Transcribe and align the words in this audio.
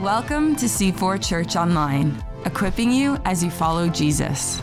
Welcome 0.00 0.56
to 0.56 0.64
C4 0.64 1.22
Church 1.22 1.56
Online, 1.56 2.24
equipping 2.46 2.90
you 2.90 3.18
as 3.26 3.44
you 3.44 3.50
follow 3.50 3.90
Jesus. 3.90 4.62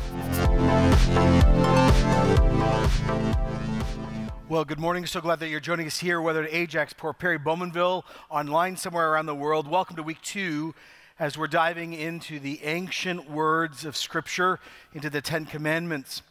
Well, 4.48 4.66
good 4.66 4.80
morning. 4.80 5.06
So 5.06 5.22
glad 5.22 5.40
that 5.42 5.50
you're 5.50 5.60
joining 5.60 5.86
us 5.86 6.00
here, 6.00 6.22
whether 6.22 6.44
at 6.44 6.52
Ajax, 6.52 6.94
Port 6.94 7.20
Perry, 7.20 7.38
Bowmanville, 7.38 8.02
online 8.32 8.76
somewhere 8.76 9.12
around 9.12 9.28
the 9.28 9.36
world. 9.36 9.68
Welcome 9.68 9.96
to 9.98 10.02
week 10.02 10.24
two 10.24 10.74
as 11.20 11.38
we're 11.38 11.46
diving 11.46 11.94
into 11.94 12.40
the 12.40 12.64
ancient 12.64 13.30
words 13.30 13.86
of 13.86 13.96
Scripture, 13.96 14.60
into 14.96 15.12
the 15.12 15.22
Ten 15.22 15.46
Commandments. 15.46 16.24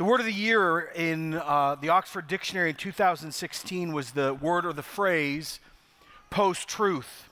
The 0.00 0.06
word 0.06 0.20
of 0.20 0.24
the 0.24 0.32
year 0.32 0.80
in 0.94 1.34
uh, 1.34 1.76
the 1.78 1.90
Oxford 1.90 2.26
Dictionary 2.26 2.70
in 2.70 2.76
2016 2.76 3.92
was 3.92 4.12
the 4.12 4.32
word 4.32 4.64
or 4.64 4.72
the 4.72 4.82
phrase 4.82 5.60
post 6.30 6.66
truth. 6.66 7.28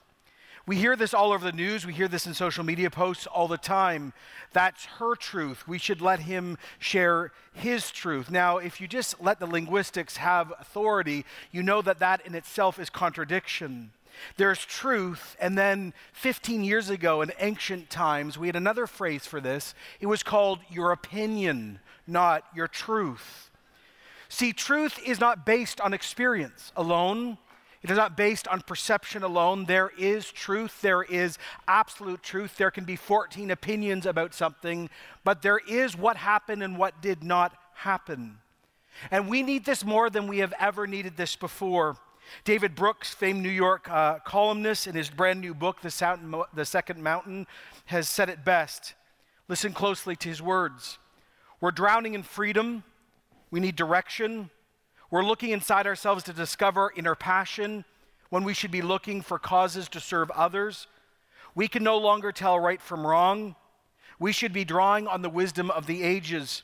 We 0.67 0.77
hear 0.77 0.95
this 0.95 1.15
all 1.15 1.33
over 1.33 1.51
the 1.51 1.57
news. 1.57 1.87
We 1.87 1.95
hear 1.95 2.09
this 2.09 2.27
in 2.27 2.35
social 2.35 2.63
media 2.63 2.91
posts 2.91 3.27
all 3.27 3.49
the 3.49 3.57
time. 3.57 4.13
That's 4.53 4.85
her 4.85 5.15
truth. 5.15 5.67
We 5.67 5.79
should 5.79 6.03
let 6.03 6.21
him 6.21 6.59
share 6.79 7.33
his 7.55 7.91
truth. 7.91 8.31
Now, 8.31 8.59
if 8.59 8.83
you 8.83 8.87
just 8.87 9.19
let 9.19 9.41
the 9.41 9.47
linguistics 9.47 10.19
have 10.19 10.53
authority, 10.61 11.25
you 11.51 11.63
know 11.63 11.81
that 11.81 12.01
that 12.01 12.27
in 12.27 12.35
itself 12.35 12.79
is 12.79 12.91
contradiction. 12.91 13.93
There's 14.37 14.63
truth, 14.63 15.37
and 15.41 15.57
then 15.57 15.95
15 16.13 16.63
years 16.65 16.91
ago 16.91 17.23
in 17.23 17.33
ancient 17.41 17.89
times, 17.89 18.37
we 18.37 18.47
had 18.49 18.57
another 18.57 18.87
phrase 18.87 19.27
for 19.27 19.41
this. 19.41 19.75
It 20.01 20.07
was 20.07 20.23
called 20.23 20.59
your 20.71 20.93
opinion, 20.93 21.81
not 22.09 22.45
your 22.55 22.69
truth. 22.69 23.51
See, 24.29 24.53
truth 24.53 24.99
is 25.05 25.21
not 25.21 25.47
based 25.47 25.81
on 25.81 25.95
experience 25.95 26.73
alone. 26.77 27.39
It 27.83 27.91
is 27.91 27.97
not 27.97 28.17
based 28.17 28.49
on 28.49 28.61
perception 28.63 29.23
alone. 29.23 29.65
There 29.65 29.93
is 29.97 30.31
truth. 30.31 30.81
There 30.83 31.03
is 31.03 31.39
absolute 31.67 32.23
truth. 32.23 32.57
There 32.57 32.71
can 32.71 32.85
be 32.85 32.97
14 32.97 33.51
opinions 33.51 34.05
about 34.05 34.35
something, 34.35 34.91
but 35.25 35.43
there 35.43 35.61
is 35.69 35.97
what 35.97 36.17
happened 36.17 36.63
and 36.63 36.77
what 36.77 37.01
did 37.01 37.23
not 37.23 37.55
happen. 37.75 38.39
And 39.11 39.29
we 39.29 39.43
need 39.43 39.65
this 39.65 39.85
more 39.85 40.11
than 40.11 40.27
we 40.27 40.39
have 40.39 40.53
ever 40.59 40.87
needed 40.87 41.17
this 41.17 41.37
before. 41.37 41.97
David 42.45 42.75
Brooks, 42.75 43.15
famed 43.15 43.43
New 43.43 43.49
York 43.49 43.89
uh, 43.89 44.19
columnist, 44.19 44.87
in 44.87 44.95
his 44.95 45.09
brand 45.09 45.41
new 45.41 45.55
book, 45.55 45.81
the, 45.81 46.45
the 46.53 46.65
Second 46.65 47.03
Mountain, 47.03 47.47
has 47.87 48.09
said 48.09 48.29
it 48.29 48.45
best. 48.45 48.95
Listen 49.47 49.73
closely 49.73 50.15
to 50.17 50.29
his 50.29 50.43
words. 50.43 50.99
We're 51.61 51.71
drowning 51.73 52.15
in 52.15 52.23
freedom. 52.23 52.85
We 53.51 53.61
need 53.61 53.77
direction. 53.77 54.51
We're 55.11 55.25
looking 55.25 55.51
inside 55.51 55.87
ourselves 55.87 56.23
to 56.25 56.33
discover 56.33 56.93
inner 56.97 57.15
passion 57.15 57.85
when 58.31 58.45
we 58.45 58.55
should 58.55 58.71
be 58.71 58.83
looking 58.83 59.23
for 59.23 59.39
causes 59.39 59.89
to 59.89 60.01
serve 60.01 60.31
others. 60.33 60.87
We 61.55 61.67
can 61.67 61.83
no 61.83 61.97
longer 61.99 62.31
tell 62.31 62.61
right 62.61 62.81
from 62.81 63.07
wrong. 63.07 63.57
We 64.21 64.33
should 64.33 64.53
be 64.53 64.65
drawing 64.65 65.09
on 65.09 65.23
the 65.23 65.31
wisdom 65.31 65.71
of 65.71 65.87
the 65.87 66.03
ages. 66.03 66.63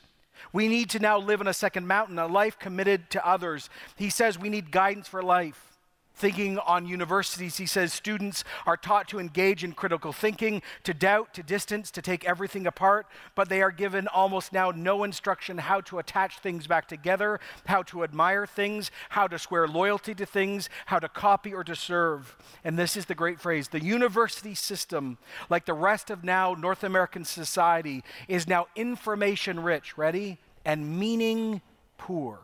We 0.53 0.67
need 0.67 0.89
to 0.91 0.99
now 0.99 1.17
live 1.17 1.41
in 1.41 1.47
a 1.47 1.53
second 1.53 1.87
mountain, 1.87 2.19
a 2.19 2.27
life 2.27 2.59
committed 2.59 3.09
to 3.11 3.27
others. 3.27 3.69
He 3.95 4.09
says 4.09 4.39
we 4.39 4.49
need 4.49 4.71
guidance 4.71 5.07
for 5.07 5.23
life. 5.23 5.74
Thinking 6.15 6.57
on 6.59 6.85
universities, 6.85 7.57
he 7.57 7.65
says 7.65 7.91
students 7.91 8.45
are 8.65 8.77
taught 8.77 9.09
to 9.09 9.19
engage 9.19 9.65
in 9.65 9.73
critical 9.73 10.13
thinking, 10.13 10.61
to 10.83 10.93
doubt, 10.93 11.33
to 11.33 11.43
distance, 11.43 11.91
to 11.91 12.01
take 12.01 12.23
everything 12.23 12.65
apart, 12.65 13.05
but 13.35 13.49
they 13.49 13.61
are 13.61 13.71
given 13.71 14.07
almost 14.07 14.53
now 14.53 14.71
no 14.71 15.03
instruction 15.03 15.57
how 15.57 15.81
to 15.81 15.99
attach 15.99 16.39
things 16.39 16.67
back 16.67 16.87
together, 16.87 17.41
how 17.65 17.83
to 17.83 18.01
admire 18.01 18.45
things, 18.45 18.91
how 19.09 19.27
to 19.27 19.37
swear 19.37 19.67
loyalty 19.67 20.15
to 20.15 20.25
things, 20.25 20.69
how 20.85 20.99
to 20.99 21.09
copy 21.09 21.53
or 21.53 21.65
to 21.65 21.75
serve. 21.75 22.37
And 22.63 22.79
this 22.79 22.95
is 22.95 23.07
the 23.07 23.15
great 23.15 23.41
phrase 23.41 23.67
the 23.67 23.83
university 23.83 24.55
system, 24.55 25.17
like 25.49 25.65
the 25.65 25.73
rest 25.73 26.09
of 26.09 26.23
now 26.23 26.53
North 26.53 26.85
American 26.85 27.25
society, 27.25 28.05
is 28.29 28.47
now 28.47 28.67
information 28.75 29.59
rich, 29.59 29.97
ready? 29.97 30.37
And 30.63 30.97
meaning 30.97 31.61
poor. 31.97 32.39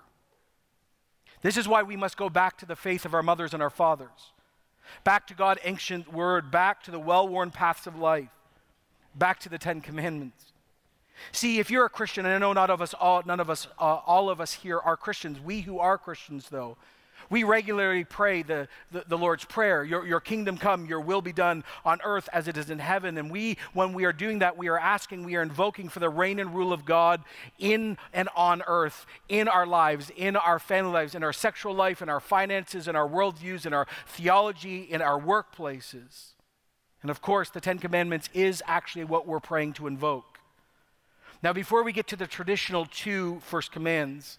This 1.41 1.57
is 1.57 1.68
why 1.68 1.84
we 1.84 1.96
must 1.96 2.18
go 2.18 2.29
back 2.29 2.57
to 2.59 2.66
the 2.66 2.75
faith 2.75 3.06
of 3.06 3.13
our 3.13 3.24
mothers 3.24 3.53
and 3.53 3.63
our 3.63 3.69
fathers, 3.69 4.31
back 5.03 5.28
to 5.28 5.34
God's 5.34 5.62
ancient 5.63 6.13
word, 6.13 6.52
back 6.52 6.84
to 6.84 6.91
the 6.91 7.00
well 7.00 7.28
worn 7.28 7.52
paths 7.52 7.88
of 7.88 7.97
life, 7.97 8.29
back 9.16 9.40
to 9.41 9.50
the 9.50 9.57
Ten 9.57 9.81
Commandments. 9.81 10.53
See, 11.31 11.59
if 11.59 11.69
you're 11.69 11.85
a 11.85 11.90
Christian, 11.90 12.25
and 12.25 12.34
I 12.34 12.38
know 12.38 12.53
not 12.53 12.69
of 12.69 12.81
us 12.81 12.94
all, 12.94 13.22
none 13.25 13.40
of 13.40 13.50
us, 13.50 13.68
uh, 13.79 14.00
all 14.06 14.29
of 14.29 14.41
us 14.41 14.53
here 14.53 14.79
are 14.79 14.97
Christians. 14.97 15.40
We 15.40 15.62
who 15.62 15.79
are 15.79 15.97
Christians, 15.97 16.50
though, 16.50 16.78
we 17.31 17.44
regularly 17.44 18.03
pray 18.03 18.44
the, 18.44 18.68
the, 18.92 19.06
the, 19.08 19.18
Lord's 19.18 19.46
Prayer 19.46 19.86
your, 19.86 20.06
your 20.06 20.19
kingdom 20.19 20.58
come, 20.58 20.86
your 20.86 21.00
will 21.00 21.22
be 21.22 21.31
done 21.31 21.64
on 21.86 22.00
earth 22.03 22.28
as 22.34 22.50
it 22.50 22.58
is 22.58 22.69
in 22.69 22.78
heaven. 22.78 23.18
And 23.18 23.31
we, 23.31 23.58
when 23.74 23.94
we 23.94 24.03
are 24.03 24.12
doing 24.12 24.40
that, 24.40 24.58
we 24.58 24.68
are 24.68 24.78
asking, 24.78 25.24
we 25.24 25.38
are 25.38 25.41
invoking 25.41 25.88
for 25.88 26.00
the 26.00 26.09
reign 26.09 26.40
and 26.40 26.53
rule 26.53 26.74
of 26.74 26.84
God 26.84 27.24
in 27.58 27.97
and 28.12 28.28
on 28.36 28.62
earth, 28.68 29.06
in 29.30 29.47
our 29.47 29.66
lives, 29.66 30.12
in 30.16 30.36
our 30.36 30.59
family 30.59 30.91
lives, 30.91 31.16
in 31.16 31.24
our 31.24 31.34
sexual 31.34 31.74
life, 31.74 32.02
in 32.02 32.09
our 32.09 32.20
finances, 32.20 32.90
in 32.90 32.97
our 32.97 33.08
worldviews, 33.08 33.66
in 33.66 33.74
our 33.74 33.88
theology, 34.06 34.81
in 34.81 35.02
our 35.02 35.20
workplaces. 35.20 36.34
And 37.02 37.09
of 37.09 37.22
course, 37.22 37.50
the 37.50 37.62
Ten 37.62 37.80
Commandments 37.80 38.30
is 38.34 38.62
actually 38.68 39.06
what 39.06 39.25
we're 39.25 39.40
praying 39.40 39.74
to 39.74 39.88
invoke. 39.88 40.40
Now, 41.41 41.53
before 41.53 41.84
we 41.84 41.94
get 41.94 42.08
to 42.08 42.18
the 42.18 42.28
traditional 42.28 42.86
two 42.86 43.40
first 43.40 43.72
commands, 43.72 44.38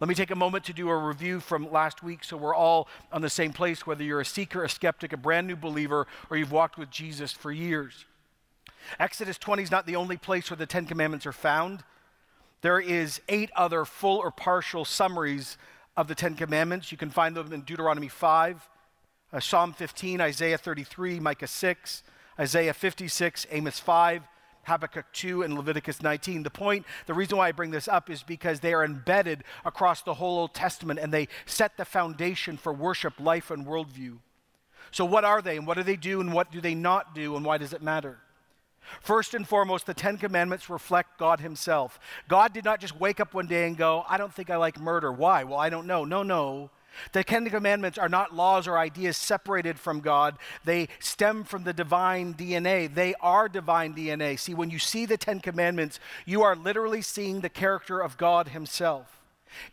let 0.00 0.08
me 0.08 0.14
take 0.14 0.30
a 0.30 0.36
moment 0.36 0.64
to 0.64 0.72
do 0.72 0.88
a 0.88 0.96
review 0.96 1.40
from 1.40 1.70
last 1.70 2.02
week 2.02 2.24
so 2.24 2.38
we're 2.38 2.54
all 2.54 2.88
on 3.12 3.20
the 3.20 3.28
same 3.28 3.52
place, 3.52 3.86
whether 3.86 4.02
you're 4.02 4.22
a 4.22 4.24
seeker, 4.24 4.64
a 4.64 4.68
skeptic, 4.68 5.12
a 5.12 5.18
brand 5.18 5.46
new 5.46 5.56
believer, 5.56 6.06
or 6.30 6.38
you've 6.38 6.52
walked 6.52 6.78
with 6.78 6.90
Jesus 6.90 7.32
for 7.32 7.52
years. 7.52 8.06
Exodus 8.98 9.36
20 9.36 9.62
is 9.62 9.70
not 9.70 9.86
the 9.86 9.96
only 9.96 10.16
place 10.16 10.50
where 10.50 10.56
the 10.56 10.64
Ten 10.64 10.86
Commandments 10.86 11.26
are 11.26 11.32
found. 11.32 11.84
There 12.62 12.80
is 12.80 13.20
eight 13.28 13.50
other 13.54 13.84
full 13.84 14.16
or 14.16 14.30
partial 14.30 14.86
summaries 14.86 15.58
of 15.98 16.08
the 16.08 16.14
Ten 16.14 16.34
Commandments. 16.34 16.90
You 16.90 16.96
can 16.96 17.10
find 17.10 17.36
them 17.36 17.52
in 17.52 17.60
Deuteronomy 17.60 18.08
5, 18.08 18.68
uh, 19.34 19.40
Psalm 19.40 19.74
15, 19.74 20.22
Isaiah 20.22 20.56
33, 20.56 21.20
Micah 21.20 21.46
6, 21.46 22.02
Isaiah 22.38 22.72
56, 22.72 23.46
Amos 23.50 23.78
5, 23.78 24.22
Habakkuk 24.64 25.06
2 25.12 25.42
and 25.42 25.54
Leviticus 25.54 26.02
19. 26.02 26.42
The 26.42 26.50
point, 26.50 26.86
the 27.06 27.14
reason 27.14 27.38
why 27.38 27.48
I 27.48 27.52
bring 27.52 27.70
this 27.70 27.88
up 27.88 28.10
is 28.10 28.22
because 28.22 28.60
they 28.60 28.72
are 28.74 28.84
embedded 28.84 29.44
across 29.64 30.02
the 30.02 30.14
whole 30.14 30.38
Old 30.38 30.54
Testament 30.54 31.00
and 31.00 31.12
they 31.12 31.28
set 31.46 31.76
the 31.76 31.84
foundation 31.84 32.56
for 32.56 32.72
worship, 32.72 33.18
life, 33.18 33.50
and 33.50 33.66
worldview. 33.66 34.18
So, 34.90 35.04
what 35.04 35.24
are 35.24 35.42
they 35.42 35.56
and 35.56 35.66
what 35.66 35.76
do 35.76 35.82
they 35.82 35.96
do 35.96 36.20
and 36.20 36.32
what 36.32 36.50
do 36.50 36.60
they 36.60 36.74
not 36.74 37.14
do 37.14 37.36
and 37.36 37.44
why 37.44 37.58
does 37.58 37.72
it 37.72 37.82
matter? 37.82 38.18
First 39.00 39.34
and 39.34 39.46
foremost, 39.46 39.86
the 39.86 39.94
Ten 39.94 40.16
Commandments 40.16 40.68
reflect 40.68 41.18
God 41.18 41.40
Himself. 41.40 42.00
God 42.28 42.52
did 42.52 42.64
not 42.64 42.80
just 42.80 42.98
wake 42.98 43.20
up 43.20 43.34
one 43.34 43.46
day 43.46 43.66
and 43.66 43.76
go, 43.76 44.04
I 44.08 44.16
don't 44.18 44.32
think 44.32 44.50
I 44.50 44.56
like 44.56 44.80
murder. 44.80 45.12
Why? 45.12 45.44
Well, 45.44 45.58
I 45.58 45.70
don't 45.70 45.86
know. 45.86 46.04
No, 46.04 46.22
no. 46.22 46.70
The 47.12 47.24
Ten 47.24 47.48
Commandments 47.48 47.98
are 47.98 48.08
not 48.08 48.34
laws 48.34 48.66
or 48.66 48.78
ideas 48.78 49.16
separated 49.16 49.78
from 49.78 50.00
God. 50.00 50.36
They 50.64 50.88
stem 50.98 51.44
from 51.44 51.64
the 51.64 51.72
divine 51.72 52.34
DNA. 52.34 52.92
They 52.92 53.14
are 53.20 53.48
divine 53.48 53.94
DNA. 53.94 54.38
See, 54.38 54.54
when 54.54 54.70
you 54.70 54.78
see 54.78 55.06
the 55.06 55.16
Ten 55.16 55.40
Commandments, 55.40 56.00
you 56.26 56.42
are 56.42 56.56
literally 56.56 57.02
seeing 57.02 57.40
the 57.40 57.48
character 57.48 58.00
of 58.00 58.16
God 58.16 58.48
Himself. 58.48 59.19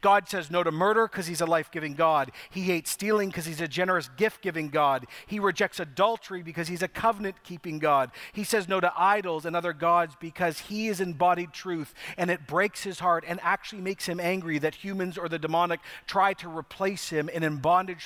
God 0.01 0.27
says 0.27 0.51
no 0.51 0.63
to 0.63 0.71
murder 0.71 1.07
because 1.07 1.27
he's 1.27 1.41
a 1.41 1.45
life 1.45 1.71
giving 1.71 1.93
God. 1.93 2.31
He 2.49 2.61
hates 2.61 2.91
stealing 2.91 3.29
because 3.29 3.45
he's 3.45 3.61
a 3.61 3.67
generous 3.67 4.09
gift 4.17 4.41
giving 4.41 4.69
God. 4.69 5.05
He 5.25 5.39
rejects 5.39 5.79
adultery 5.79 6.41
because 6.41 6.67
he's 6.67 6.81
a 6.81 6.87
covenant 6.87 7.43
keeping 7.43 7.79
God. 7.79 8.11
He 8.33 8.43
says 8.43 8.67
no 8.67 8.79
to 8.79 8.91
idols 8.95 9.45
and 9.45 9.55
other 9.55 9.73
gods 9.73 10.15
because 10.19 10.59
he 10.59 10.87
is 10.87 11.01
embodied 11.01 11.53
truth 11.53 11.93
and 12.17 12.31
it 12.31 12.47
breaks 12.47 12.83
his 12.83 12.99
heart 12.99 13.23
and 13.27 13.39
actually 13.43 13.81
makes 13.81 14.05
him 14.05 14.19
angry 14.19 14.59
that 14.59 14.75
humans 14.75 15.17
or 15.17 15.29
the 15.29 15.39
demonic 15.39 15.79
try 16.05 16.33
to 16.33 16.49
replace 16.49 17.09
him 17.09 17.29
and 17.33 17.43
in 17.43 17.61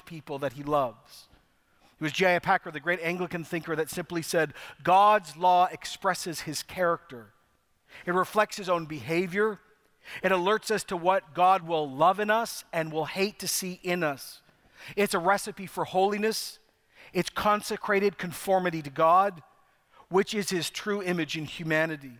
people 0.05 0.39
that 0.39 0.53
he 0.53 0.63
loves. 0.63 1.27
It 1.99 2.03
was 2.03 2.13
J.I. 2.13 2.39
Packer, 2.39 2.71
the 2.71 2.79
great 2.79 2.99
Anglican 3.01 3.43
thinker, 3.43 3.75
that 3.75 3.89
simply 3.89 4.23
said, 4.23 4.53
God's 4.81 5.37
law 5.37 5.67
expresses 5.71 6.41
his 6.41 6.63
character. 6.63 7.27
It 8.05 8.13
reflects 8.13 8.57
his 8.57 8.69
own 8.69 8.85
behavior, 8.85 9.59
it 10.23 10.31
alerts 10.31 10.71
us 10.71 10.83
to 10.85 10.97
what 10.97 11.33
God 11.33 11.67
will 11.67 11.89
love 11.89 12.19
in 12.19 12.29
us 12.29 12.63
and 12.73 12.91
will 12.91 13.05
hate 13.05 13.39
to 13.39 13.47
see 13.47 13.79
in 13.83 14.03
us. 14.03 14.41
It's 14.95 15.13
a 15.13 15.19
recipe 15.19 15.67
for 15.67 15.85
holiness. 15.85 16.59
It's 17.13 17.29
consecrated 17.29 18.17
conformity 18.17 18.81
to 18.81 18.89
God, 18.89 19.41
which 20.09 20.33
is 20.33 20.49
his 20.49 20.69
true 20.69 21.01
image 21.01 21.37
in 21.37 21.45
humanity. 21.45 22.13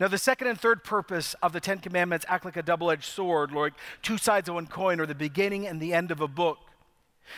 Now, 0.00 0.08
the 0.08 0.18
second 0.18 0.48
and 0.48 0.60
third 0.60 0.84
purpose 0.84 1.34
of 1.42 1.52
the 1.52 1.60
Ten 1.60 1.78
Commandments 1.78 2.26
act 2.28 2.44
like 2.44 2.56
a 2.56 2.62
double 2.62 2.90
edged 2.90 3.04
sword, 3.04 3.52
like 3.52 3.72
two 4.02 4.18
sides 4.18 4.48
of 4.48 4.54
one 4.54 4.66
coin, 4.66 5.00
or 5.00 5.06
the 5.06 5.14
beginning 5.14 5.66
and 5.66 5.80
the 5.80 5.94
end 5.94 6.10
of 6.10 6.20
a 6.20 6.28
book. 6.28 6.58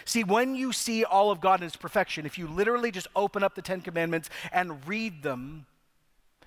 See, 0.05 0.25
when 0.25 0.55
you 0.55 0.73
see 0.73 1.05
all 1.05 1.31
of 1.31 1.41
God 1.41 1.61
in 1.61 1.65
His 1.65 1.77
perfection, 1.77 2.27
if 2.27 2.39
you 2.39 2.47
literally 2.47 2.91
just 2.91 3.09
open 3.15 3.43
up 3.43 3.55
the 3.55 3.63
Ten 3.63 3.81
Commandments 3.81 4.31
and 4.53 4.87
read 4.87 5.23
them 5.23 5.67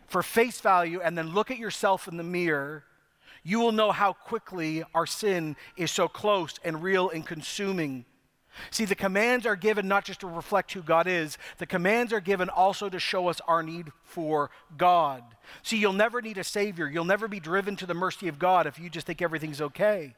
for 0.08 0.24
face 0.24 0.60
value 0.62 1.02
and 1.02 1.18
then 1.18 1.34
look 1.34 1.52
at 1.52 1.58
yourself 1.58 2.08
in 2.08 2.18
the 2.18 2.24
mirror, 2.24 2.84
you 3.44 3.60
will 3.60 3.72
know 3.72 3.92
how 3.92 4.14
quickly 4.14 4.84
our 4.96 5.06
sin 5.06 5.56
is 5.78 5.92
so 5.92 6.08
close 6.08 6.56
and 6.64 6.82
real 6.82 7.10
and 7.10 7.26
consuming. 7.26 8.06
See, 8.70 8.86
the 8.86 8.96
commands 8.96 9.46
are 9.46 9.56
given 9.56 9.88
not 9.88 10.06
just 10.06 10.20
to 10.22 10.28
reflect 10.28 10.74
who 10.74 10.82
God 10.82 11.08
is, 11.08 11.38
the 11.58 11.66
commands 11.66 12.14
are 12.14 12.20
given 12.20 12.50
also 12.50 12.88
to 12.90 13.00
show 13.00 13.28
us 13.28 13.42
our 13.48 13.64
need 13.64 13.92
for 14.04 14.52
God. 14.78 15.24
See, 15.64 15.78
you'll 15.78 15.94
never 15.94 16.22
need 16.22 16.38
a 16.38 16.44
Savior. 16.44 16.88
You'll 16.88 17.04
never 17.04 17.28
be 17.28 17.40
driven 17.40 17.76
to 17.78 17.86
the 17.86 17.94
mercy 17.94 18.28
of 18.28 18.40
God 18.40 18.68
if 18.68 18.80
you 18.80 18.90
just 18.90 19.08
think 19.08 19.22
everything's 19.22 19.62
okay. 19.62 20.16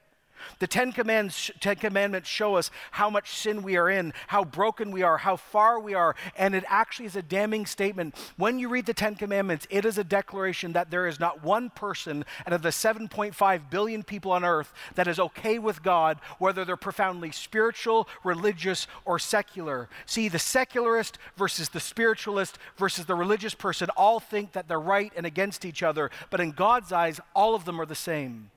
The 0.59 0.67
Ten 0.67 0.91
Commandments, 0.91 1.51
Ten 1.59 1.75
Commandments 1.75 2.29
show 2.29 2.55
us 2.55 2.71
how 2.91 3.09
much 3.09 3.31
sin 3.31 3.63
we 3.63 3.77
are 3.77 3.89
in, 3.89 4.13
how 4.27 4.43
broken 4.43 4.91
we 4.91 5.03
are, 5.03 5.17
how 5.17 5.35
far 5.35 5.79
we 5.79 5.93
are, 5.93 6.15
and 6.37 6.55
it 6.55 6.63
actually 6.67 7.05
is 7.05 7.15
a 7.15 7.21
damning 7.21 7.65
statement. 7.65 8.15
When 8.37 8.59
you 8.59 8.69
read 8.69 8.85
the 8.85 8.93
Ten 8.93 9.15
Commandments, 9.15 9.67
it 9.69 9.85
is 9.85 9.97
a 9.97 10.03
declaration 10.03 10.73
that 10.73 10.91
there 10.91 11.07
is 11.07 11.19
not 11.19 11.43
one 11.43 11.69
person 11.69 12.25
out 12.45 12.53
of 12.53 12.61
the 12.61 12.69
7.5 12.69 13.69
billion 13.69 14.03
people 14.03 14.31
on 14.31 14.43
earth 14.43 14.73
that 14.95 15.07
is 15.07 15.19
okay 15.19 15.59
with 15.59 15.83
God, 15.83 16.19
whether 16.39 16.65
they're 16.65 16.77
profoundly 16.77 17.31
spiritual, 17.31 18.07
religious, 18.23 18.87
or 19.05 19.19
secular. 19.19 19.89
See, 20.05 20.29
the 20.29 20.39
secularist 20.39 21.17
versus 21.35 21.69
the 21.69 21.79
spiritualist 21.79 22.57
versus 22.77 23.05
the 23.05 23.15
religious 23.15 23.55
person 23.55 23.89
all 23.97 24.19
think 24.19 24.53
that 24.53 24.67
they're 24.67 24.79
right 24.79 25.11
and 25.15 25.25
against 25.25 25.65
each 25.65 25.83
other, 25.83 26.11
but 26.29 26.39
in 26.39 26.51
God's 26.51 26.91
eyes, 26.91 27.19
all 27.35 27.55
of 27.55 27.65
them 27.65 27.79
are 27.79 27.85
the 27.85 27.95
same. 27.95 28.49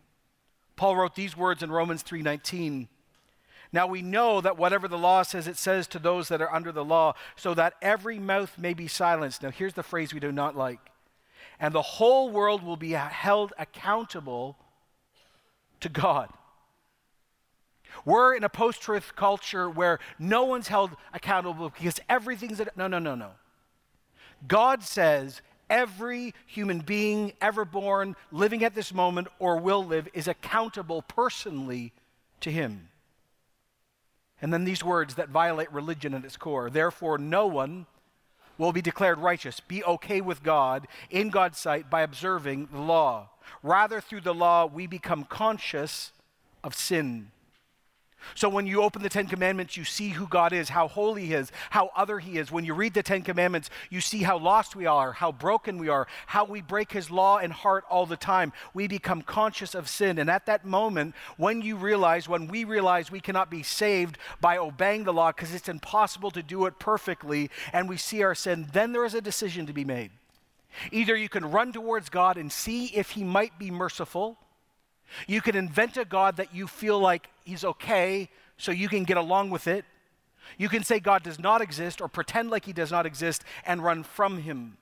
Paul 0.79 0.97
wrote 0.97 1.17
these 1.17 1.37
words 1.37 1.63
in 1.63 1.71
Romans 1.71 2.03
3:19. 2.03 2.89
Now 3.73 3.87
we 3.87 4.01
know 4.01 4.41
that 4.41 4.57
whatever 4.57 4.89
the 4.89 4.97
law 4.97 5.23
says, 5.23 5.47
it 5.47 5.59
says 5.59 5.87
to 5.89 5.99
those 5.99 6.29
that 6.29 6.41
are 6.41 6.55
under 6.55 6.73
the 6.73 6.85
law, 6.85 7.15
so 7.37 7.53
that 7.53 7.75
every 7.83 8.19
mouth 8.19 8.57
may 8.57 8.73
be 8.73 8.89
silenced. 8.89 9.43
Now 9.43 9.51
here's 9.51 9.75
the 9.75 9.83
phrase 9.83 10.15
we 10.15 10.21
do 10.21 10.33
not 10.33 10.57
like. 10.57 10.79
And 11.61 11.75
the 11.75 11.83
whole 11.83 12.31
world 12.31 12.63
will 12.63 12.77
be 12.77 12.93
held 12.93 13.53
accountable 13.59 14.57
to 15.81 15.89
God. 15.89 16.31
We're 18.05 18.35
in 18.35 18.45
a 18.45 18.49
post 18.49 18.81
truth 18.81 19.17
culture 19.17 19.69
where 19.69 19.99
no 20.19 20.45
one's 20.45 20.69
held 20.69 20.93
accountable 21.13 21.71
because 21.71 22.01
everything's. 22.09 22.63
no, 22.77 22.87
no, 22.87 23.01
no, 23.01 23.17
no. 23.17 23.33
God 24.47 24.85
says 24.85 25.43
every 25.71 26.35
human 26.47 26.81
being 26.81 27.33
ever 27.41 27.65
born, 27.65 28.17
living 28.33 28.65
at 28.65 28.75
this 28.75 28.93
moment, 28.93 29.29
or 29.39 29.59
will 29.59 29.85
live, 29.85 30.09
is 30.15 30.29
accountable 30.29 31.03
personally 31.03 31.93
to 32.41 32.51
him. 32.51 32.89
And 34.41 34.53
then 34.53 34.65
these 34.65 34.85
words 34.85 35.17
that 35.17 35.29
violate 35.31 35.73
religion 35.73 36.15
at 36.15 36.25
its 36.25 36.37
core. 36.37 36.71
Therefore, 36.71 37.19
no 37.19 37.47
one 37.47 37.87
will 38.57 38.73
be 38.73 38.83
declared 38.83 39.19
righteous, 39.19 39.61
be 39.61 39.85
okay 39.85 40.21
with 40.21 40.43
God 40.43 40.87
in 41.11 41.31
God's 41.31 41.59
sight 41.59 41.89
by 41.89 42.03
observing 42.03 42.69
the 42.73 42.81
law. 42.81 43.31
Rather, 43.63 44.01
through 44.01 44.21
the 44.21 44.35
law, 44.35 44.67
we 44.67 44.87
become 44.87 45.25
conscious 45.25 46.13
of 46.63 46.75
sin. 46.75 47.31
So 48.35 48.49
when 48.49 48.67
you 48.67 48.83
open 48.83 49.03
the 49.03 49.09
Ten 49.09 49.27
Commandments, 49.27 49.77
you 49.77 49.85
see 49.85 50.11
who 50.11 50.27
God 50.27 50.53
is, 50.53 50.69
how 50.69 50.89
holy 50.89 51.27
He 51.27 51.35
is, 51.35 51.51
how 51.71 51.91
other 51.97 52.19
He 52.19 52.39
is. 52.39 52.53
When 52.53 52.65
you 52.65 52.75
read 52.75 52.95
the 52.95 53.03
Ten 53.03 53.23
Commandments, 53.23 53.71
you 53.91 54.01
see 54.01 54.23
how 54.23 54.39
lost 54.39 54.77
we 54.77 54.87
are, 54.87 55.13
how 55.13 55.33
broken 55.33 55.79
we 55.79 55.89
are, 55.89 56.07
how 56.27 56.45
we 56.45 56.61
break 56.61 56.93
His 56.93 57.11
law 57.11 57.39
and 57.39 57.53
heart 57.53 57.85
all 57.89 58.07
the 58.07 58.17
time. 58.17 58.53
We 58.75 58.89
become 58.89 59.23
conscious 59.23 59.75
of 59.75 59.89
sin. 59.89 60.19
And 60.19 60.31
at 60.31 60.47
that 60.47 60.65
moment, 60.65 61.15
when 61.37 61.63
you 61.63 61.77
realize, 61.77 62.29
when 62.29 62.49
we 62.49 62.65
realize 62.65 63.11
we 63.11 63.21
cannot 63.21 63.51
be 63.51 63.63
saved 63.63 64.19
by 64.41 64.59
obeying 64.59 65.05
the 65.05 65.13
law 65.13 65.33
because 65.33 65.55
it's 65.55 65.69
impossible 65.69 66.31
to 66.33 66.43
do 66.43 66.67
it 66.67 66.79
perfectly, 66.79 67.51
and 67.73 67.89
we 67.89 67.97
see 67.97 68.23
our 68.23 68.35
sin, 68.35 68.69
then 68.73 68.93
there 68.93 69.05
is 69.05 69.15
a 69.15 69.21
decision 69.21 69.67
to 69.67 69.73
be 69.73 69.85
made. 69.85 70.11
Either 70.93 71.17
you 71.17 71.29
can 71.29 71.51
run 71.51 71.73
towards 71.73 72.09
God 72.09 72.37
and 72.37 72.53
see 72.53 72.87
if 72.87 73.11
He 73.11 73.25
might 73.25 73.59
be 73.59 73.71
merciful 73.71 74.39
you 75.27 75.41
can 75.41 75.57
invent 75.57 75.97
a 75.97 76.05
God 76.05 76.37
that 76.37 76.55
you 76.55 76.67
feel 76.67 76.99
like 76.99 77.29
he's 77.45 77.65
okay, 77.65 78.29
so 78.57 78.73
you 78.73 78.89
can 78.89 79.05
get 79.05 79.17
along 79.17 79.51
with 79.51 79.67
it. 79.67 79.85
You 80.57 80.69
can 80.69 80.83
say 80.83 80.99
God 80.99 81.23
does 81.23 81.39
not 81.39 81.61
exist 81.61 82.01
or 82.01 82.09
pretend 82.09 82.51
like 82.51 82.65
he 82.65 82.73
does 82.73 82.91
not 82.91 83.07
exist 83.07 83.45
and 83.67 83.83
run 83.83 84.03
from 84.03 84.43
him. 84.43 84.79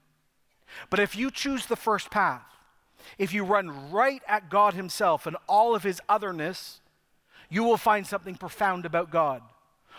But 0.90 1.00
if 1.00 1.16
you 1.16 1.30
choose 1.30 1.66
the 1.66 1.76
first 1.76 2.10
path, 2.10 2.42
if 3.18 3.32
you 3.32 3.44
run 3.44 3.90
right 3.90 4.22
at 4.26 4.50
God 4.50 4.74
himself 4.74 5.26
and 5.26 5.36
all 5.48 5.74
of 5.74 5.82
his 5.82 6.00
otherness, 6.08 6.80
you 7.48 7.62
will 7.62 7.76
find 7.76 8.06
something 8.06 8.34
profound 8.34 8.84
about 8.84 9.10
God. 9.10 9.42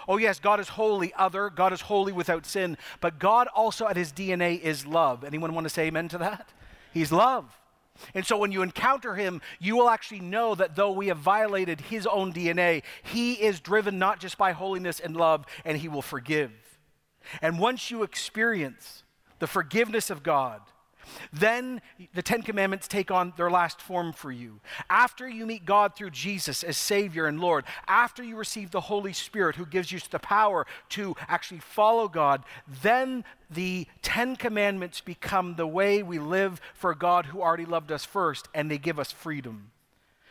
Oh, 0.07 0.17
yes, 0.17 0.39
God 0.39 0.59
is 0.59 0.69
holy, 0.69 1.13
other. 1.15 1.49
God 1.49 1.73
is 1.73 1.81
holy 1.81 2.11
without 2.11 2.45
sin. 2.45 2.77
But 3.01 3.19
God 3.19 3.47
also 3.55 3.87
at 3.87 3.97
his 3.97 4.11
DNA 4.11 4.59
is 4.59 4.85
love. 4.85 5.23
Anyone 5.23 5.53
want 5.53 5.65
to 5.65 5.69
say 5.69 5.87
amen 5.87 6.07
to 6.09 6.17
that? 6.19 6.49
He's 6.93 7.11
love. 7.11 7.45
And 8.13 8.25
so 8.25 8.37
when 8.37 8.51
you 8.51 8.61
encounter 8.61 9.15
him, 9.15 9.41
you 9.59 9.75
will 9.75 9.89
actually 9.89 10.19
know 10.19 10.55
that 10.55 10.75
though 10.75 10.91
we 10.91 11.07
have 11.07 11.17
violated 11.17 11.81
his 11.81 12.07
own 12.07 12.33
DNA, 12.33 12.83
he 13.03 13.33
is 13.33 13.59
driven 13.59 13.99
not 13.99 14.19
just 14.19 14.37
by 14.37 14.51
holiness 14.51 14.99
and 14.99 15.15
love, 15.15 15.45
and 15.65 15.77
he 15.77 15.87
will 15.87 16.01
forgive. 16.01 16.51
And 17.41 17.59
once 17.59 17.91
you 17.91 18.03
experience 18.03 19.03
the 19.39 19.47
forgiveness 19.47 20.09
of 20.09 20.23
God, 20.23 20.61
then 21.31 21.81
the 22.13 22.21
Ten 22.21 22.41
Commandments 22.41 22.87
take 22.87 23.11
on 23.11 23.33
their 23.37 23.51
last 23.51 23.81
form 23.81 24.13
for 24.13 24.31
you. 24.31 24.59
After 24.89 25.27
you 25.27 25.45
meet 25.45 25.65
God 25.65 25.95
through 25.95 26.11
Jesus 26.11 26.63
as 26.63 26.77
Savior 26.77 27.27
and 27.27 27.39
Lord, 27.39 27.65
after 27.87 28.23
you 28.23 28.35
receive 28.35 28.71
the 28.71 28.81
Holy 28.81 29.13
Spirit 29.13 29.55
who 29.55 29.65
gives 29.65 29.91
you 29.91 29.99
the 30.09 30.19
power 30.19 30.65
to 30.89 31.15
actually 31.27 31.59
follow 31.59 32.07
God, 32.07 32.43
then 32.81 33.23
the 33.49 33.87
Ten 34.01 34.35
Commandments 34.35 35.01
become 35.01 35.55
the 35.55 35.67
way 35.67 36.03
we 36.03 36.19
live 36.19 36.61
for 36.73 36.93
God 36.93 37.27
who 37.27 37.41
already 37.41 37.65
loved 37.65 37.91
us 37.91 38.05
first, 38.05 38.47
and 38.53 38.69
they 38.69 38.77
give 38.77 38.99
us 38.99 39.11
freedom. 39.11 39.71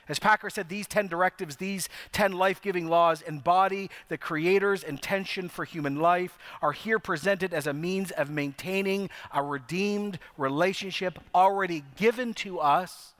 As 0.08 0.18
Packer 0.18 0.50
said, 0.50 0.68
these 0.68 0.86
10 0.86 1.08
directives, 1.08 1.56
these 1.56 1.88
10 2.12 2.32
life 2.32 2.62
giving 2.62 2.86
laws 2.86 3.22
embody 3.22 3.90
the 4.08 4.18
Creator's 4.18 4.84
intention 4.84 5.48
for 5.48 5.64
human 5.64 5.96
life, 5.96 6.38
are 6.62 6.72
here 6.72 6.98
presented 6.98 7.52
as 7.52 7.66
a 7.66 7.72
means 7.72 8.10
of 8.12 8.30
maintaining 8.30 9.10
a 9.32 9.42
redeemed 9.42 10.18
relationship 10.36 11.18
already 11.34 11.82
given 11.96 12.34
to 12.34 12.60
us 12.60 13.14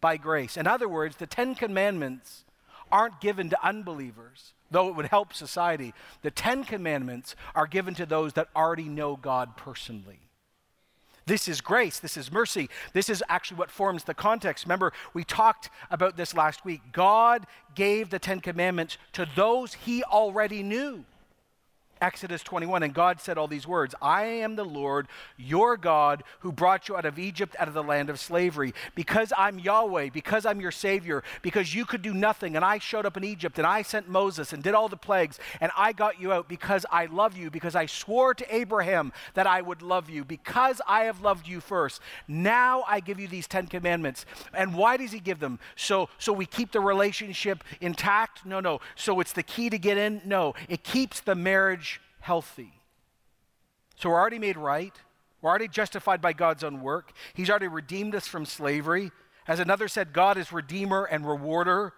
by 0.00 0.16
grace. 0.16 0.56
In 0.56 0.66
other 0.66 0.88
words, 0.88 1.16
the 1.16 1.26
10 1.26 1.54
commandments 1.54 2.44
aren't 2.90 3.20
given 3.20 3.48
to 3.48 3.66
unbelievers, 3.66 4.52
though 4.70 4.88
it 4.88 4.96
would 4.96 5.06
help 5.06 5.32
society. 5.32 5.94
The 6.20 6.30
10 6.30 6.64
commandments 6.64 7.34
are 7.54 7.66
given 7.66 7.94
to 7.94 8.04
those 8.04 8.34
that 8.34 8.48
already 8.54 8.88
know 8.88 9.16
God 9.16 9.56
personally. 9.56 10.21
This 11.26 11.48
is 11.48 11.60
grace. 11.60 11.98
This 11.98 12.16
is 12.16 12.32
mercy. 12.32 12.68
This 12.92 13.08
is 13.08 13.22
actually 13.28 13.58
what 13.58 13.70
forms 13.70 14.04
the 14.04 14.14
context. 14.14 14.64
Remember, 14.64 14.92
we 15.14 15.24
talked 15.24 15.70
about 15.90 16.16
this 16.16 16.34
last 16.34 16.64
week. 16.64 16.80
God 16.92 17.46
gave 17.74 18.10
the 18.10 18.18
Ten 18.18 18.40
Commandments 18.40 18.98
to 19.12 19.26
those 19.36 19.74
he 19.74 20.02
already 20.04 20.62
knew. 20.62 21.04
Exodus 22.02 22.42
21, 22.42 22.82
and 22.82 22.92
God 22.92 23.20
said 23.20 23.38
all 23.38 23.46
these 23.46 23.66
words 23.66 23.94
I 24.02 24.24
am 24.24 24.56
the 24.56 24.64
Lord, 24.64 25.06
your 25.36 25.76
God, 25.76 26.24
who 26.40 26.50
brought 26.50 26.88
you 26.88 26.96
out 26.96 27.04
of 27.04 27.18
Egypt, 27.18 27.54
out 27.60 27.68
of 27.68 27.74
the 27.74 27.82
land 27.82 28.10
of 28.10 28.18
slavery. 28.18 28.74
Because 28.96 29.32
I'm 29.38 29.60
Yahweh, 29.60 30.10
because 30.12 30.44
I'm 30.44 30.60
your 30.60 30.72
Savior, 30.72 31.22
because 31.42 31.74
you 31.74 31.84
could 31.84 32.02
do 32.02 32.12
nothing, 32.12 32.56
and 32.56 32.64
I 32.64 32.78
showed 32.78 33.06
up 33.06 33.16
in 33.16 33.22
Egypt, 33.22 33.56
and 33.58 33.66
I 33.66 33.82
sent 33.82 34.08
Moses 34.08 34.52
and 34.52 34.64
did 34.64 34.74
all 34.74 34.88
the 34.88 34.96
plagues, 34.96 35.38
and 35.60 35.70
I 35.76 35.92
got 35.92 36.20
you 36.20 36.32
out 36.32 36.48
because 36.48 36.84
I 36.90 37.06
love 37.06 37.36
you, 37.36 37.50
because 37.50 37.76
I 37.76 37.86
swore 37.86 38.34
to 38.34 38.54
Abraham 38.54 39.12
that 39.34 39.46
I 39.46 39.62
would 39.62 39.80
love 39.80 40.10
you, 40.10 40.24
because 40.24 40.80
I 40.88 41.04
have 41.04 41.20
loved 41.20 41.46
you 41.46 41.60
first. 41.60 42.00
Now 42.26 42.82
I 42.88 42.98
give 42.98 43.20
you 43.20 43.28
these 43.28 43.46
Ten 43.46 43.68
Commandments. 43.68 44.26
And 44.52 44.74
why 44.74 44.96
does 44.96 45.12
He 45.12 45.20
give 45.20 45.38
them? 45.38 45.60
So, 45.76 46.08
so 46.18 46.32
we 46.32 46.46
keep 46.46 46.72
the 46.72 46.80
relationship 46.80 47.62
intact? 47.80 48.44
No, 48.44 48.58
no. 48.58 48.80
So 48.96 49.20
it's 49.20 49.32
the 49.32 49.44
key 49.44 49.70
to 49.70 49.78
get 49.78 49.96
in? 49.96 50.20
No. 50.24 50.54
It 50.68 50.82
keeps 50.82 51.20
the 51.20 51.36
marriage 51.36 51.91
healthy. 52.22 52.72
So 53.96 54.08
we're 54.08 54.18
already 54.20 54.38
made 54.38 54.56
right. 54.56 54.94
We're 55.40 55.50
already 55.50 55.68
justified 55.68 56.22
by 56.22 56.32
God's 56.32 56.64
own 56.64 56.80
work. 56.80 57.12
He's 57.34 57.50
already 57.50 57.68
redeemed 57.68 58.14
us 58.14 58.26
from 58.26 58.46
slavery. 58.46 59.10
As 59.46 59.58
another 59.58 59.88
said, 59.88 60.12
God 60.12 60.38
is 60.38 60.52
redeemer 60.52 61.04
and 61.04 61.28
rewarder. 61.28 61.92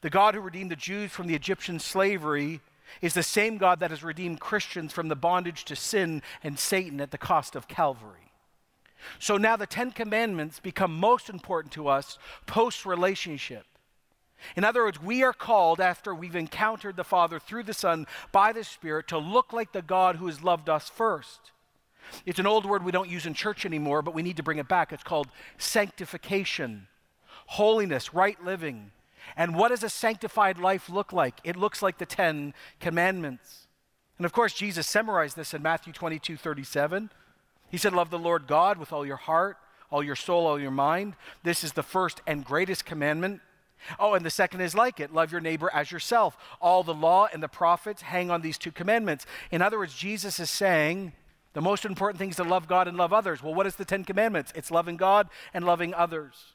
The 0.00 0.10
God 0.10 0.34
who 0.34 0.40
redeemed 0.40 0.70
the 0.70 0.76
Jews 0.76 1.10
from 1.10 1.26
the 1.26 1.34
Egyptian 1.34 1.78
slavery 1.78 2.60
is 3.02 3.14
the 3.14 3.22
same 3.22 3.58
God 3.58 3.80
that 3.80 3.90
has 3.90 4.02
redeemed 4.02 4.40
Christians 4.40 4.92
from 4.92 5.08
the 5.08 5.16
bondage 5.16 5.64
to 5.66 5.76
sin 5.76 6.22
and 6.42 6.58
Satan 6.58 7.00
at 7.00 7.10
the 7.10 7.18
cost 7.18 7.54
of 7.54 7.68
Calvary. 7.68 8.32
So 9.18 9.36
now 9.36 9.56
the 9.56 9.66
Ten 9.66 9.90
Commandments 9.90 10.58
become 10.58 10.94
most 10.98 11.28
important 11.28 11.72
to 11.74 11.88
us 11.88 12.18
post 12.46 12.86
relationship. 12.86 13.64
In 14.56 14.64
other 14.64 14.84
words, 14.84 15.02
we 15.02 15.22
are 15.22 15.32
called 15.32 15.80
after 15.80 16.14
we've 16.14 16.36
encountered 16.36 16.96
the 16.96 17.04
Father 17.04 17.38
through 17.38 17.64
the 17.64 17.74
Son 17.74 18.06
by 18.32 18.52
the 18.52 18.64
Spirit 18.64 19.08
to 19.08 19.18
look 19.18 19.52
like 19.52 19.72
the 19.72 19.82
God 19.82 20.16
who 20.16 20.26
has 20.26 20.42
loved 20.42 20.68
us 20.68 20.88
first. 20.88 21.52
It's 22.26 22.38
an 22.38 22.46
old 22.46 22.66
word 22.66 22.84
we 22.84 22.92
don't 22.92 23.08
use 23.08 23.26
in 23.26 23.34
church 23.34 23.64
anymore, 23.64 24.02
but 24.02 24.14
we 24.14 24.22
need 24.22 24.36
to 24.36 24.42
bring 24.42 24.58
it 24.58 24.68
back. 24.68 24.92
It's 24.92 25.02
called 25.02 25.28
sanctification, 25.58 26.88
holiness, 27.46 28.12
right 28.14 28.42
living. 28.44 28.90
And 29.36 29.54
what 29.54 29.68
does 29.68 29.82
a 29.82 29.88
sanctified 29.88 30.58
life 30.58 30.88
look 30.88 31.12
like? 31.12 31.38
It 31.44 31.56
looks 31.56 31.82
like 31.82 31.98
the 31.98 32.06
Ten 32.06 32.54
Commandments. 32.80 33.68
And 34.18 34.26
of 34.26 34.32
course, 34.32 34.54
Jesus 34.54 34.86
summarized 34.86 35.36
this 35.36 35.54
in 35.54 35.62
Matthew 35.62 35.92
22 35.92 36.36
37. 36.36 37.10
He 37.70 37.78
said, 37.78 37.92
Love 37.92 38.10
the 38.10 38.18
Lord 38.18 38.46
God 38.46 38.78
with 38.78 38.92
all 38.92 39.06
your 39.06 39.16
heart 39.16 39.56
all 39.90 40.02
your 40.02 40.16
soul, 40.16 40.46
all 40.46 40.60
your 40.60 40.70
mind. 40.70 41.14
This 41.42 41.64
is 41.64 41.72
the 41.72 41.82
first 41.82 42.20
and 42.26 42.44
greatest 42.44 42.84
commandment. 42.84 43.40
Oh, 43.98 44.14
and 44.14 44.24
the 44.24 44.30
second 44.30 44.60
is 44.60 44.74
like 44.74 45.00
it 45.00 45.12
love 45.12 45.32
your 45.32 45.40
neighbor 45.40 45.70
as 45.72 45.90
yourself. 45.90 46.36
All 46.60 46.82
the 46.82 46.94
law 46.94 47.28
and 47.32 47.42
the 47.42 47.48
prophets 47.48 48.02
hang 48.02 48.30
on 48.30 48.42
these 48.42 48.58
two 48.58 48.72
commandments. 48.72 49.26
In 49.50 49.62
other 49.62 49.78
words, 49.78 49.94
Jesus 49.94 50.38
is 50.38 50.50
saying 50.50 51.12
the 51.52 51.60
most 51.60 51.84
important 51.84 52.18
thing 52.18 52.30
is 52.30 52.36
to 52.36 52.44
love 52.44 52.68
God 52.68 52.86
and 52.86 52.96
love 52.96 53.12
others. 53.12 53.42
Well, 53.42 53.54
what 53.54 53.66
is 53.66 53.76
the 53.76 53.84
Ten 53.84 54.04
Commandments? 54.04 54.52
It's 54.54 54.70
loving 54.70 54.96
God 54.96 55.28
and 55.52 55.64
loving 55.64 55.92
others. 55.94 56.54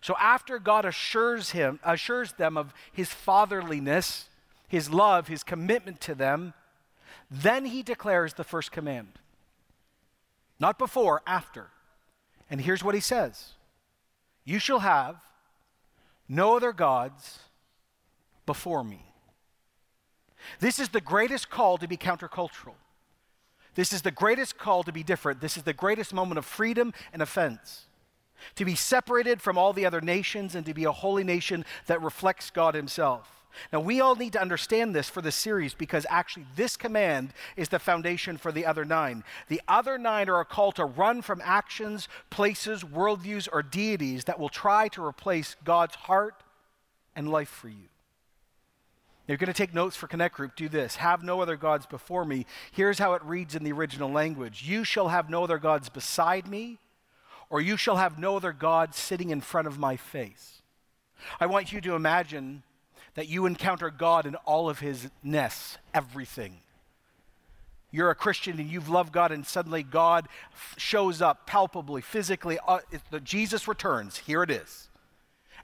So 0.00 0.16
after 0.20 0.58
God 0.58 0.84
assures 0.84 1.50
him, 1.50 1.80
assures 1.84 2.32
them 2.32 2.56
of 2.56 2.74
his 2.92 3.10
fatherliness, 3.10 4.28
his 4.68 4.90
love, 4.90 5.28
his 5.28 5.42
commitment 5.42 6.00
to 6.02 6.14
them, 6.14 6.54
then 7.30 7.66
he 7.66 7.82
declares 7.82 8.34
the 8.34 8.44
first 8.44 8.72
command. 8.72 9.18
Not 10.58 10.78
before, 10.78 11.22
after. 11.26 11.68
And 12.50 12.60
here's 12.60 12.84
what 12.84 12.94
he 12.94 13.00
says 13.00 13.54
You 14.44 14.58
shall 14.58 14.80
have 14.80 15.16
no 16.28 16.56
other 16.56 16.72
gods 16.72 17.38
before 18.44 18.84
me. 18.84 19.04
This 20.60 20.78
is 20.78 20.90
the 20.90 21.00
greatest 21.00 21.50
call 21.50 21.78
to 21.78 21.88
be 21.88 21.96
countercultural. 21.96 22.74
This 23.74 23.92
is 23.92 24.02
the 24.02 24.10
greatest 24.10 24.56
call 24.58 24.82
to 24.84 24.92
be 24.92 25.02
different. 25.02 25.40
This 25.40 25.56
is 25.56 25.64
the 25.64 25.72
greatest 25.72 26.14
moment 26.14 26.38
of 26.38 26.46
freedom 26.46 26.94
and 27.12 27.20
offense. 27.20 27.86
To 28.56 28.64
be 28.64 28.74
separated 28.74 29.42
from 29.42 29.58
all 29.58 29.72
the 29.72 29.86
other 29.86 30.00
nations 30.00 30.54
and 30.54 30.64
to 30.66 30.74
be 30.74 30.84
a 30.84 30.92
holy 30.92 31.24
nation 31.24 31.64
that 31.86 32.02
reflects 32.02 32.50
God 32.50 32.74
Himself. 32.74 33.35
Now, 33.72 33.80
we 33.80 34.00
all 34.00 34.14
need 34.16 34.32
to 34.34 34.40
understand 34.40 34.94
this 34.94 35.08
for 35.08 35.22
this 35.22 35.36
series 35.36 35.74
because 35.74 36.06
actually, 36.08 36.46
this 36.56 36.76
command 36.76 37.32
is 37.56 37.68
the 37.68 37.78
foundation 37.78 38.36
for 38.36 38.52
the 38.52 38.66
other 38.66 38.84
nine. 38.84 39.24
The 39.48 39.60
other 39.68 39.98
nine 39.98 40.28
are 40.28 40.40
a 40.40 40.44
call 40.44 40.72
to 40.72 40.84
run 40.84 41.22
from 41.22 41.40
actions, 41.44 42.08
places, 42.30 42.82
worldviews, 42.82 43.48
or 43.52 43.62
deities 43.62 44.24
that 44.24 44.38
will 44.38 44.48
try 44.48 44.88
to 44.88 45.04
replace 45.04 45.56
God's 45.64 45.94
heart 45.94 46.42
and 47.14 47.30
life 47.30 47.48
for 47.48 47.68
you. 47.68 47.88
You're 49.26 49.38
going 49.38 49.48
to 49.48 49.52
take 49.52 49.74
notes 49.74 49.96
for 49.96 50.06
Connect 50.06 50.36
Group. 50.36 50.54
Do 50.54 50.68
this 50.68 50.96
Have 50.96 51.24
no 51.24 51.40
other 51.40 51.56
gods 51.56 51.86
before 51.86 52.24
me. 52.24 52.46
Here's 52.70 52.98
how 52.98 53.14
it 53.14 53.24
reads 53.24 53.54
in 53.54 53.64
the 53.64 53.72
original 53.72 54.10
language 54.10 54.62
You 54.64 54.84
shall 54.84 55.08
have 55.08 55.28
no 55.28 55.44
other 55.44 55.58
gods 55.58 55.88
beside 55.88 56.46
me, 56.46 56.78
or 57.50 57.60
you 57.60 57.76
shall 57.76 57.96
have 57.96 58.18
no 58.18 58.36
other 58.36 58.52
gods 58.52 58.96
sitting 58.96 59.30
in 59.30 59.40
front 59.40 59.66
of 59.66 59.78
my 59.78 59.96
face. 59.96 60.62
I 61.40 61.46
want 61.46 61.72
you 61.72 61.80
to 61.80 61.94
imagine 61.94 62.62
that 63.16 63.28
you 63.28 63.46
encounter 63.46 63.90
God 63.90 64.26
in 64.26 64.36
all 64.36 64.68
of 64.70 64.78
his 64.78 65.10
ness, 65.22 65.78
everything. 65.92 66.58
You're 67.90 68.10
a 68.10 68.14
Christian 68.14 68.60
and 68.60 68.70
you've 68.70 68.90
loved 68.90 69.12
God, 69.12 69.32
and 69.32 69.44
suddenly 69.46 69.82
God 69.82 70.28
f- 70.52 70.74
shows 70.76 71.22
up 71.22 71.46
palpably, 71.46 72.02
physically. 72.02 72.58
Uh, 72.66 72.80
the, 73.10 73.20
Jesus 73.20 73.66
returns. 73.66 74.18
Here 74.18 74.42
it 74.42 74.50
is. 74.50 74.88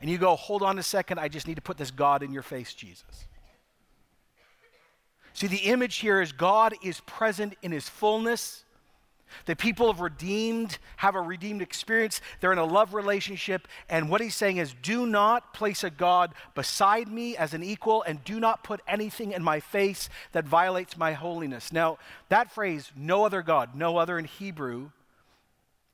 And 0.01 0.11
you 0.11 0.17
go, 0.19 0.35
hold 0.35 0.63
on 0.63 0.79
a 0.79 0.83
second, 0.83 1.19
I 1.19 1.29
just 1.29 1.47
need 1.47 1.57
to 1.57 1.63
put 1.63 1.77
this 1.77 1.91
God 1.91 2.23
in 2.23 2.33
your 2.33 2.43
face, 2.43 2.73
Jesus. 2.73 3.27
See, 5.35 5.47
the 5.47 5.59
image 5.59 5.97
here 5.97 6.21
is 6.21 6.33
God 6.33 6.75
is 6.83 7.01
present 7.01 7.55
in 7.63 7.71
his 7.71 7.89
fullness 7.89 8.65
the 9.47 9.57
people 9.57 9.91
of 9.91 10.01
redeemed 10.01 10.79
have 10.97 11.15
a 11.15 11.21
redeemed 11.21 11.63
experience. 11.63 12.21
They're 12.41 12.53
in 12.53 12.59
a 12.59 12.65
love 12.65 12.95
relationship. 12.95 13.69
And 13.89 14.09
what 14.09 14.21
he's 14.21 14.35
saying 14.35 14.59
is 14.59 14.75
do 14.83 15.07
not 15.07 15.55
place 15.55 15.85
a 15.85 15.91
God 15.91 16.33
beside 16.55 17.09
me 17.09 17.37
as 17.37 17.55
an 17.55 17.63
equal, 17.63 18.03
and 18.03 18.25
do 18.25 18.41
not 18.41 18.65
put 18.65 18.81
anything 18.87 19.33
in 19.33 19.43
my 19.43 19.61
face 19.61 20.09
that 20.33 20.45
violates 20.45 20.97
my 20.97 21.13
holiness. 21.13 21.73
Now, 21.73 21.99
that 22.29 22.51
phrase, 22.51 22.93
no 22.97 23.25
other 23.25 23.43
God, 23.43 23.75
no 23.75 23.97
other 23.97 24.19
in 24.19 24.25
Hebrew, 24.25 24.91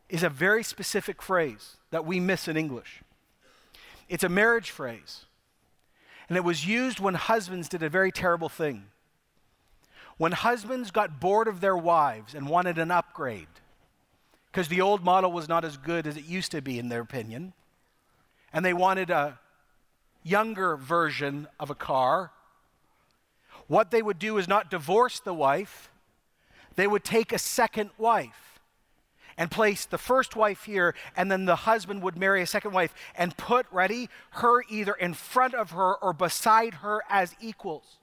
is 0.09 0.23
a 0.23 0.29
very 0.29 0.63
specific 0.63 1.21
phrase 1.21 1.77
that 1.91 2.07
we 2.07 2.21
miss 2.21 2.49
in 2.49 2.57
English. 2.57 3.03
It's 4.09 4.25
a 4.25 4.29
marriage 4.29 4.71
phrase. 4.71 5.27
And 6.29 6.37
it 6.37 6.45
was 6.45 6.67
used 6.67 7.01
when 7.01 7.15
husbands 7.15 7.69
did 7.69 7.83
a 7.83 7.89
very 7.89 8.13
terrible 8.13 8.49
thing 8.49 8.85
when 10.19 10.33
husbands 10.33 10.91
got 10.91 11.21
bored 11.21 11.49
of 11.49 11.61
their 11.61 11.77
wives 11.77 12.35
and 12.35 12.49
wanted 12.49 12.77
an 12.77 12.91
upgrade, 12.91 13.47
because 14.51 14.69
the 14.69 14.81
old 14.81 15.03
model 15.03 15.33
was 15.33 15.49
not 15.49 15.65
as 15.65 15.77
good 15.77 16.07
as 16.07 16.17
it 16.17 16.25
used 16.25 16.51
to 16.51 16.61
be, 16.61 16.79
in 16.79 16.89
their 16.89 17.01
opinion, 17.01 17.53
and 18.53 18.65
they 18.65 18.75
wanted 18.75 19.11
a 19.11 19.39
younger 20.25 20.77
version 20.77 21.47
of 21.61 21.71
a 21.71 21.75
car, 21.75 22.33
what 23.69 23.91
they 23.91 24.03
would 24.03 24.19
do 24.19 24.39
is 24.39 24.49
not 24.49 24.71
divorce 24.71 25.21
the 25.21 25.35
wife, 25.35 25.91
they 26.75 26.87
would 26.87 27.05
take 27.05 27.33
a 27.33 27.39
second 27.39 27.91
wife 27.97 28.59
and 29.37 29.53
place 29.53 29.85
the 29.85 29.99
first 29.99 30.35
wife 30.35 30.65
here, 30.65 30.97
and 31.17 31.31
then 31.31 31.45
the 31.45 31.55
husband 31.55 32.03
would 32.03 32.19
marry 32.19 32.43
a 32.43 32.47
second 32.47 32.73
wife 32.73 32.93
and 33.15 33.37
put, 33.37 33.67
ready, 33.71 34.09
her 34.31 34.65
either 34.69 34.95
in 34.95 35.15
front 35.15 35.55
of 35.55 35.71
her 35.71 35.95
or 35.95 36.13
beside 36.13 36.75
her 36.75 37.03
as 37.09 37.37
equals 37.41 37.99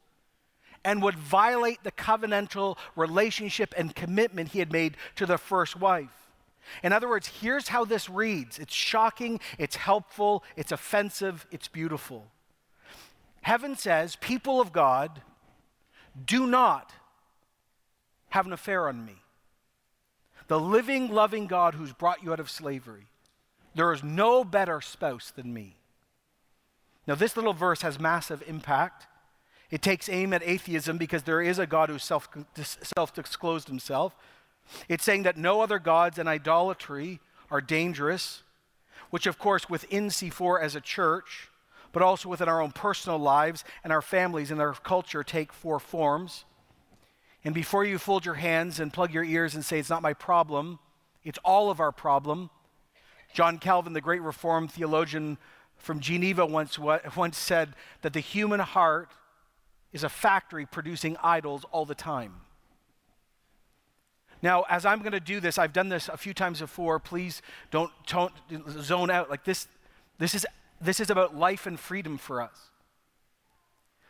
and 0.86 1.02
would 1.02 1.18
violate 1.18 1.84
the 1.84 1.92
covenantal 1.92 2.78
relationship 2.96 3.74
and 3.76 3.96
commitment 3.96 4.50
he 4.50 4.60
had 4.60 4.72
made 4.72 4.96
to 5.16 5.26
the 5.26 5.38
first 5.38 5.76
wife. 5.76 6.30
In 6.84 6.94
other 6.94 7.10
words, 7.10 7.28
here's 7.42 7.68
how 7.68 7.84
this 7.84 8.10
reads 8.10 8.58
it's 8.60 8.74
shocking, 8.74 9.40
it's 9.58 9.76
helpful, 9.76 10.44
it's 10.56 10.72
offensive, 10.72 11.46
it's 11.52 11.68
beautiful. 11.68 12.28
Heaven 13.42 13.76
says, 13.76 14.16
People 14.16 14.62
of 14.62 14.72
God, 14.72 15.22
do 16.26 16.48
not 16.48 16.94
have 18.30 18.46
an 18.46 18.54
affair 18.54 18.88
on 18.88 19.06
me. 19.06 19.16
The 20.48 20.60
living, 20.60 21.12
loving 21.12 21.48
God 21.48 21.76
who's 21.76 21.94
brought 21.94 22.24
you 22.24 22.32
out 22.32 22.40
of 22.40 22.50
slavery. 22.50 23.08
There 23.74 23.92
is 23.92 24.04
no 24.04 24.44
better 24.44 24.82
spouse 24.82 25.32
than 25.32 25.54
me. 25.54 25.76
Now, 27.08 27.16
this 27.16 27.36
little 27.36 27.54
verse 27.54 27.82
has 27.82 28.00
massive 28.00 28.44
impact. 28.48 29.08
It 29.76 29.82
takes 29.82 30.08
aim 30.08 30.32
at 30.32 30.42
atheism 30.42 30.98
because 30.98 31.24
there 31.24 31.42
is 31.42 31.60
a 31.60 31.68
God 31.68 31.90
who 31.90 32.00
self, 32.00 32.30
self-disclosed 32.56 33.68
himself. 33.68 34.16
It's 34.88 35.04
saying 35.04 35.24
that 35.24 35.36
no 35.36 35.60
other 35.60 35.80
gods 35.80 36.18
and 36.18 36.30
idolatry 36.30 37.20
are 37.52 37.60
dangerous, 37.60 38.44
which, 39.10 39.28
of 39.28 39.38
course, 39.38 39.70
within 39.70 40.08
C4 40.08 40.62
as 40.62 40.78
a 40.78 40.80
church, 40.80 41.50
but 41.92 42.02
also 42.02 42.30
within 42.30 42.48
our 42.48 42.62
own 42.62 42.72
personal 42.72 43.20
lives 43.20 43.66
and 43.84 43.92
our 43.92 44.02
families 44.02 44.50
and 44.50 44.62
our 44.62 44.76
culture, 44.76 45.26
take 45.26 45.52
four 45.52 45.82
forms. 45.82 46.46
And 47.44 47.54
before 47.54 47.84
you 47.84 47.98
fold 47.98 48.24
your 48.24 48.36
hands 48.36 48.80
and 48.80 48.94
plug 48.94 49.14
your 49.14 49.26
ears 49.26 49.56
and 49.56 49.66
say, 49.66 49.78
it's 49.78 49.90
not 49.90 50.02
my 50.02 50.14
problem, 50.14 50.80
it's 51.26 51.40
all 51.44 51.70
of 51.70 51.82
our 51.82 51.92
problem. 51.92 52.50
John 53.34 53.58
Calvin, 53.58 53.92
the 53.92 54.00
great 54.00 54.22
Reformed 54.22 54.72
theologian 54.72 55.38
from 55.76 56.00
Geneva, 56.00 56.46
once, 56.46 56.80
once 56.80 57.38
said 57.38 57.74
that 58.04 58.14
the 58.14 58.22
human 58.22 58.62
heart 58.62 59.10
is 59.96 60.04
a 60.04 60.10
factory 60.10 60.66
producing 60.66 61.16
idols 61.24 61.64
all 61.72 61.86
the 61.86 61.96
time. 61.96 62.34
Now, 64.42 64.66
as 64.70 64.86
I'm 64.86 65.00
going 65.00 65.14
to 65.14 65.22
do 65.22 65.40
this, 65.40 65.58
I've 65.58 65.72
done 65.72 65.88
this 65.88 66.10
a 66.10 66.18
few 66.18 66.34
times 66.34 66.60
before. 66.60 67.00
Please 67.00 67.42
don't, 67.72 67.90
don't 68.06 68.34
zone 68.82 69.10
out. 69.10 69.30
Like 69.30 69.46
this, 69.46 69.70
this 70.20 70.36
is, 70.36 70.46
this 70.82 71.00
is 71.00 71.10
about 71.10 71.38
life 71.38 71.66
and 71.66 71.80
freedom 71.80 72.18
for 72.18 72.42
us. 72.42 72.72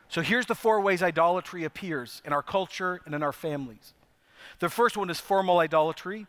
So 0.10 0.22
here's 0.22 0.48
the 0.48 0.56
four 0.56 0.82
ways 0.82 1.04
idolatry 1.04 1.64
appears 1.66 2.20
in 2.26 2.34
our 2.34 2.42
culture 2.42 3.00
and 3.06 3.14
in 3.14 3.22
our 3.22 3.32
families. 3.32 3.94
The 4.58 4.70
first 4.70 4.98
one 4.98 5.12
is 5.12 5.20
formal 5.20 5.60
idolatry. 5.60 6.26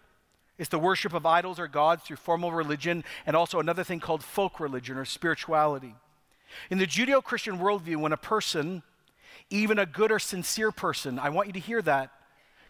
It's 0.59 0.69
the 0.69 0.79
worship 0.79 1.15
of 1.15 1.25
idols 1.25 1.59
or 1.59 1.67
gods 1.67 2.03
through 2.03 2.17
formal 2.17 2.53
religion, 2.53 3.05
and 3.25 3.35
also 3.35 3.59
another 3.59 3.85
thing 3.85 4.01
called 4.01 4.23
folk 4.23 4.61
religion 4.61 4.99
or 4.99 5.07
spirituality. 5.07 5.95
In 6.69 6.77
the 6.77 6.87
Judeo 6.87 7.25
Christian 7.25 7.59
worldview, 7.59 7.97
when 7.97 8.13
a 8.13 8.19
person 8.19 8.83
even 9.51 9.79
a 9.79 9.87
good 9.87 10.11
or 10.11 10.19
sincere 10.19 10.73
person. 10.73 11.19
I 11.19 11.31
want 11.31 11.47
you 11.49 11.53
to 11.55 11.61
hear 11.61 11.83
that 11.83 12.11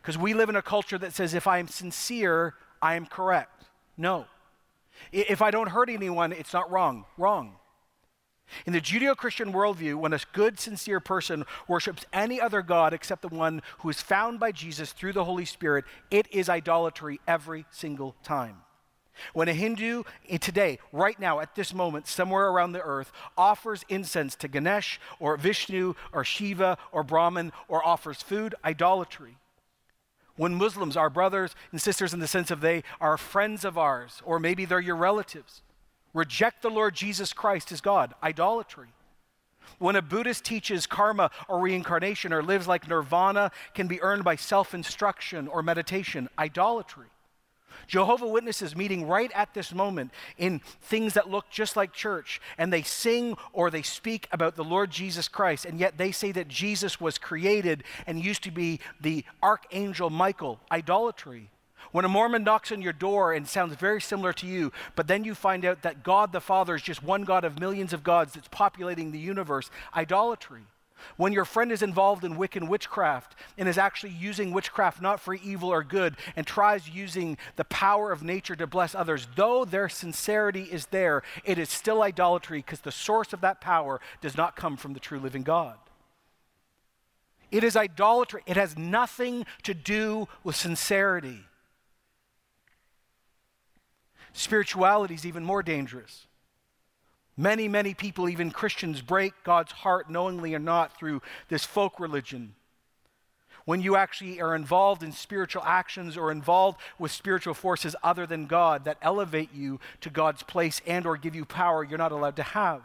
because 0.00 0.18
we 0.18 0.34
live 0.34 0.48
in 0.48 0.56
a 0.56 0.62
culture 0.62 0.98
that 0.98 1.12
says 1.12 1.34
if 1.34 1.46
I 1.46 1.58
am 1.58 1.68
sincere, 1.68 2.54
I 2.80 2.94
am 2.94 3.06
correct. 3.06 3.64
No. 3.96 4.26
If 5.12 5.42
I 5.42 5.50
don't 5.50 5.68
hurt 5.68 5.88
anyone, 5.88 6.32
it's 6.32 6.52
not 6.52 6.70
wrong. 6.70 7.04
Wrong. 7.16 7.56
In 8.64 8.72
the 8.72 8.80
Judeo 8.80 9.16
Christian 9.16 9.52
worldview, 9.52 9.96
when 9.96 10.12
a 10.12 10.20
good, 10.32 10.60
sincere 10.60 11.00
person 11.00 11.44
worships 11.66 12.04
any 12.12 12.40
other 12.40 12.62
God 12.62 12.92
except 12.92 13.22
the 13.22 13.28
one 13.28 13.60
who 13.78 13.88
is 13.88 14.00
found 14.00 14.38
by 14.38 14.52
Jesus 14.52 14.92
through 14.92 15.14
the 15.14 15.24
Holy 15.24 15.44
Spirit, 15.44 15.84
it 16.10 16.32
is 16.32 16.48
idolatry 16.48 17.20
every 17.26 17.66
single 17.70 18.14
time. 18.22 18.58
When 19.32 19.48
a 19.48 19.52
Hindu 19.54 20.04
eh, 20.28 20.38
today, 20.38 20.78
right 20.92 21.18
now, 21.18 21.40
at 21.40 21.54
this 21.54 21.74
moment, 21.74 22.06
somewhere 22.06 22.48
around 22.48 22.72
the 22.72 22.82
earth, 22.82 23.12
offers 23.36 23.84
incense 23.88 24.34
to 24.36 24.48
Ganesh 24.48 25.00
or 25.18 25.36
Vishnu 25.36 25.94
or 26.12 26.24
Shiva 26.24 26.78
or 26.92 27.02
Brahman 27.02 27.52
or 27.68 27.86
offers 27.86 28.22
food, 28.22 28.54
idolatry. 28.64 29.36
When 30.36 30.54
Muslims, 30.54 30.96
our 30.96 31.10
brothers 31.10 31.54
and 31.72 31.80
sisters 31.80 32.12
in 32.12 32.20
the 32.20 32.28
sense 32.28 32.50
of 32.50 32.60
they 32.60 32.82
are 33.00 33.16
friends 33.16 33.64
of 33.64 33.78
ours, 33.78 34.20
or 34.24 34.38
maybe 34.38 34.64
they're 34.64 34.80
your 34.80 34.96
relatives, 34.96 35.62
reject 36.12 36.62
the 36.62 36.70
Lord 36.70 36.94
Jesus 36.94 37.32
Christ 37.32 37.72
as 37.72 37.80
God, 37.80 38.14
idolatry. 38.22 38.88
When 39.78 39.96
a 39.96 40.02
Buddhist 40.02 40.44
teaches 40.44 40.86
karma 40.86 41.30
or 41.48 41.60
reincarnation 41.60 42.32
or 42.32 42.42
lives 42.42 42.68
like 42.68 42.88
nirvana 42.88 43.50
can 43.74 43.88
be 43.88 44.00
earned 44.00 44.24
by 44.24 44.36
self 44.36 44.74
instruction 44.74 45.48
or 45.48 45.62
meditation, 45.62 46.28
idolatry. 46.38 47.06
Jehovah 47.86 48.26
Witnesses 48.26 48.76
meeting 48.76 49.06
right 49.06 49.30
at 49.34 49.54
this 49.54 49.72
moment 49.72 50.10
in 50.38 50.60
things 50.80 51.14
that 51.14 51.30
look 51.30 51.50
just 51.50 51.76
like 51.76 51.92
church, 51.92 52.40
and 52.58 52.72
they 52.72 52.82
sing 52.82 53.36
or 53.52 53.70
they 53.70 53.82
speak 53.82 54.28
about 54.32 54.56
the 54.56 54.64
Lord 54.64 54.90
Jesus 54.90 55.28
Christ, 55.28 55.64
and 55.64 55.78
yet 55.78 55.98
they 55.98 56.12
say 56.12 56.32
that 56.32 56.48
Jesus 56.48 57.00
was 57.00 57.18
created 57.18 57.84
and 58.06 58.22
used 58.22 58.42
to 58.44 58.50
be 58.50 58.80
the 59.00 59.24
archangel 59.42 60.10
Michael. 60.10 60.60
Idolatry. 60.70 61.50
When 61.92 62.04
a 62.04 62.08
Mormon 62.08 62.44
knocks 62.44 62.72
on 62.72 62.82
your 62.82 62.92
door 62.92 63.32
and 63.32 63.48
sounds 63.48 63.74
very 63.76 64.00
similar 64.00 64.32
to 64.34 64.46
you, 64.46 64.72
but 64.96 65.06
then 65.06 65.24
you 65.24 65.34
find 65.34 65.64
out 65.64 65.82
that 65.82 66.02
God 66.02 66.32
the 66.32 66.40
Father 66.40 66.74
is 66.74 66.82
just 66.82 67.02
one 67.02 67.24
God 67.24 67.44
of 67.44 67.60
millions 67.60 67.92
of 67.92 68.02
gods 68.02 68.34
that's 68.34 68.48
populating 68.48 69.12
the 69.12 69.18
universe, 69.18 69.70
idolatry. 69.94 70.62
When 71.16 71.32
your 71.32 71.44
friend 71.44 71.72
is 71.72 71.82
involved 71.82 72.24
in 72.24 72.36
Wiccan 72.36 72.68
witchcraft 72.68 73.34
and 73.56 73.68
is 73.68 73.78
actually 73.78 74.12
using 74.12 74.52
witchcraft 74.52 75.00
not 75.00 75.20
for 75.20 75.34
evil 75.34 75.70
or 75.70 75.82
good 75.82 76.16
and 76.34 76.46
tries 76.46 76.88
using 76.88 77.38
the 77.56 77.64
power 77.64 78.12
of 78.12 78.22
nature 78.22 78.56
to 78.56 78.66
bless 78.66 78.94
others, 78.94 79.28
though 79.36 79.64
their 79.64 79.88
sincerity 79.88 80.64
is 80.64 80.86
there, 80.86 81.22
it 81.44 81.58
is 81.58 81.68
still 81.68 82.02
idolatry 82.02 82.58
because 82.58 82.80
the 82.80 82.92
source 82.92 83.32
of 83.32 83.40
that 83.40 83.60
power 83.60 84.00
does 84.20 84.36
not 84.36 84.56
come 84.56 84.76
from 84.76 84.92
the 84.92 85.00
true 85.00 85.20
living 85.20 85.42
God. 85.42 85.76
It 87.50 87.62
is 87.62 87.76
idolatry. 87.76 88.42
It 88.46 88.56
has 88.56 88.76
nothing 88.76 89.46
to 89.62 89.74
do 89.74 90.28
with 90.42 90.56
sincerity. 90.56 91.40
Spirituality 94.32 95.14
is 95.14 95.24
even 95.24 95.44
more 95.44 95.62
dangerous. 95.62 96.26
Many, 97.36 97.68
many 97.68 97.92
people, 97.92 98.28
even 98.28 98.50
Christians, 98.50 99.02
break 99.02 99.34
God's 99.44 99.72
heart 99.72 100.08
knowingly 100.08 100.54
or 100.54 100.58
not 100.58 100.98
through 100.98 101.20
this 101.48 101.64
folk 101.64 102.00
religion. 102.00 102.54
When 103.66 103.82
you 103.82 103.96
actually 103.96 104.40
are 104.40 104.54
involved 104.54 105.02
in 105.02 105.12
spiritual 105.12 105.62
actions 105.64 106.16
or 106.16 106.30
involved 106.30 106.80
with 106.98 107.10
spiritual 107.10 107.52
forces 107.52 107.96
other 108.02 108.24
than 108.24 108.46
God 108.46 108.84
that 108.84 108.96
elevate 109.02 109.52
you 109.52 109.80
to 110.00 110.08
God's 110.08 110.44
place 110.44 110.80
and 110.86 111.04
or 111.04 111.16
give 111.16 111.34
you 111.34 111.44
power 111.44 111.84
you're 111.84 111.98
not 111.98 112.12
allowed 112.12 112.36
to 112.36 112.42
have. 112.42 112.82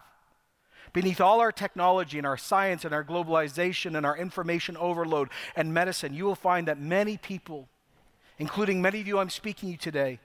Beneath 0.91 1.21
all 1.21 1.39
our 1.39 1.51
technology 1.51 2.17
and 2.17 2.27
our 2.27 2.35
science 2.35 2.83
and 2.83 2.93
our 2.93 3.03
globalization 3.03 3.95
and 3.95 4.05
our 4.05 4.17
information 4.17 4.75
overload 4.75 5.29
and 5.55 5.73
medicine, 5.73 6.13
you 6.13 6.25
will 6.25 6.35
find 6.35 6.67
that 6.67 6.81
many 6.81 7.15
people, 7.15 7.69
including 8.39 8.81
many 8.81 8.99
of 8.99 9.07
you 9.07 9.19
I'm 9.19 9.29
speaking 9.29 9.71
to 9.71 9.77
today, 9.77 10.19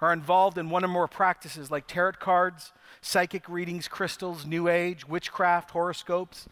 are 0.00 0.12
involved 0.12 0.58
in 0.58 0.70
one 0.70 0.84
or 0.84 0.88
more 0.88 1.08
practices 1.08 1.70
like 1.70 1.86
tarot 1.86 2.12
cards, 2.12 2.72
psychic 3.00 3.48
readings, 3.48 3.88
crystals, 3.88 4.44
New 4.44 4.68
Age, 4.68 5.08
witchcraft, 5.08 5.70
horoscopes, 5.70 6.46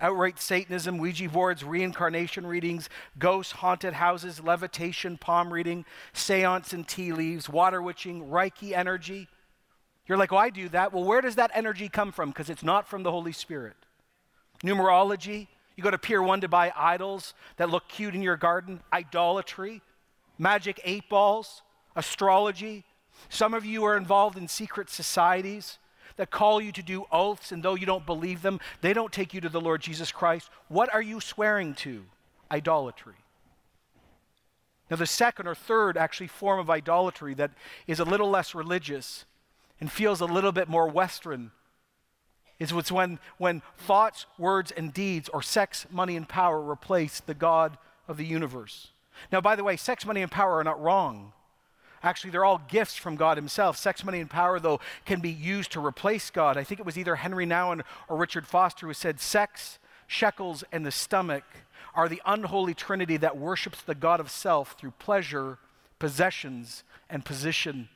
outright 0.00 0.40
Satanism, 0.40 0.98
Ouija 0.98 1.28
boards, 1.28 1.64
reincarnation 1.64 2.46
readings, 2.46 2.88
ghosts, 3.18 3.52
haunted 3.52 3.94
houses, 3.94 4.40
levitation, 4.40 5.16
palm 5.16 5.52
reading, 5.52 5.84
seance 6.12 6.72
and 6.72 6.86
tea 6.86 7.12
leaves, 7.12 7.48
water 7.48 7.82
witching, 7.82 8.28
Reiki 8.28 8.72
energy. 8.72 9.28
You're 10.06 10.18
like, 10.18 10.32
oh, 10.32 10.36
I 10.36 10.50
do 10.50 10.68
that. 10.70 10.92
Well, 10.92 11.04
where 11.04 11.20
does 11.20 11.36
that 11.36 11.50
energy 11.54 11.88
come 11.88 12.12
from? 12.12 12.30
Because 12.30 12.50
it's 12.50 12.64
not 12.64 12.88
from 12.88 13.02
the 13.02 13.10
Holy 13.10 13.32
Spirit. 13.32 13.76
Numerology. 14.64 15.48
You 15.76 15.82
go 15.82 15.90
to 15.90 15.98
Pier 15.98 16.22
1 16.22 16.42
to 16.42 16.48
buy 16.48 16.72
idols 16.76 17.34
that 17.56 17.70
look 17.70 17.88
cute 17.88 18.14
in 18.14 18.22
your 18.22 18.36
garden. 18.36 18.80
Idolatry. 18.92 19.80
Magic 20.38 20.80
eight 20.84 21.08
balls 21.08 21.62
astrology. 21.96 22.84
Some 23.28 23.54
of 23.54 23.64
you 23.64 23.84
are 23.84 23.96
involved 23.96 24.36
in 24.36 24.48
secret 24.48 24.90
societies 24.90 25.78
that 26.16 26.30
call 26.30 26.60
you 26.60 26.72
to 26.72 26.82
do 26.82 27.06
oaths, 27.10 27.52
and 27.52 27.62
though 27.62 27.74
you 27.74 27.86
don't 27.86 28.06
believe 28.06 28.42
them, 28.42 28.60
they 28.80 28.92
don't 28.92 29.12
take 29.12 29.32
you 29.32 29.40
to 29.40 29.48
the 29.48 29.60
Lord 29.60 29.80
Jesus 29.80 30.12
Christ. 30.12 30.50
What 30.68 30.92
are 30.92 31.02
you 31.02 31.20
swearing 31.20 31.74
to? 31.76 32.04
Idolatry. 32.50 33.14
Now, 34.90 34.96
the 34.96 35.06
second 35.06 35.46
or 35.46 35.54
third 35.54 35.96
actually 35.96 36.26
form 36.26 36.60
of 36.60 36.68
idolatry 36.68 37.32
that 37.34 37.52
is 37.86 37.98
a 37.98 38.04
little 38.04 38.28
less 38.28 38.54
religious 38.54 39.24
and 39.80 39.90
feels 39.90 40.20
a 40.20 40.26
little 40.26 40.52
bit 40.52 40.68
more 40.68 40.86
Western 40.86 41.50
is 42.58 42.74
what's 42.74 42.92
when, 42.92 43.18
when 43.38 43.62
thoughts, 43.78 44.26
words, 44.38 44.70
and 44.70 44.92
deeds, 44.92 45.28
or 45.30 45.42
sex, 45.42 45.86
money, 45.90 46.14
and 46.14 46.28
power 46.28 46.60
replace 46.60 47.20
the 47.20 47.34
God 47.34 47.78
of 48.06 48.16
the 48.16 48.26
universe. 48.26 48.90
Now, 49.32 49.40
by 49.40 49.56
the 49.56 49.64
way, 49.64 49.76
sex, 49.76 50.04
money, 50.04 50.22
and 50.22 50.30
power 50.30 50.58
are 50.58 50.64
not 50.64 50.80
wrong. 50.80 51.32
Actually, 52.02 52.30
they're 52.30 52.44
all 52.44 52.62
gifts 52.68 52.96
from 52.96 53.16
God 53.16 53.36
Himself. 53.36 53.76
Sex, 53.76 54.04
money, 54.04 54.20
and 54.20 54.28
power, 54.28 54.58
though, 54.58 54.80
can 55.04 55.20
be 55.20 55.30
used 55.30 55.72
to 55.72 55.84
replace 55.84 56.30
God. 56.30 56.56
I 56.56 56.64
think 56.64 56.80
it 56.80 56.86
was 56.86 56.98
either 56.98 57.16
Henry 57.16 57.46
Nouwen 57.46 57.82
or 58.08 58.16
Richard 58.16 58.46
Foster 58.46 58.86
who 58.86 58.94
said, 58.94 59.20
Sex, 59.20 59.78
shekels, 60.06 60.64
and 60.72 60.84
the 60.84 60.90
stomach 60.90 61.44
are 61.94 62.08
the 62.08 62.22
unholy 62.26 62.74
trinity 62.74 63.16
that 63.18 63.36
worships 63.36 63.82
the 63.82 63.94
God 63.94 64.20
of 64.20 64.30
self 64.30 64.72
through 64.78 64.92
pleasure, 64.92 65.58
possessions, 65.98 66.84
and 67.08 67.24
position. 67.24 67.88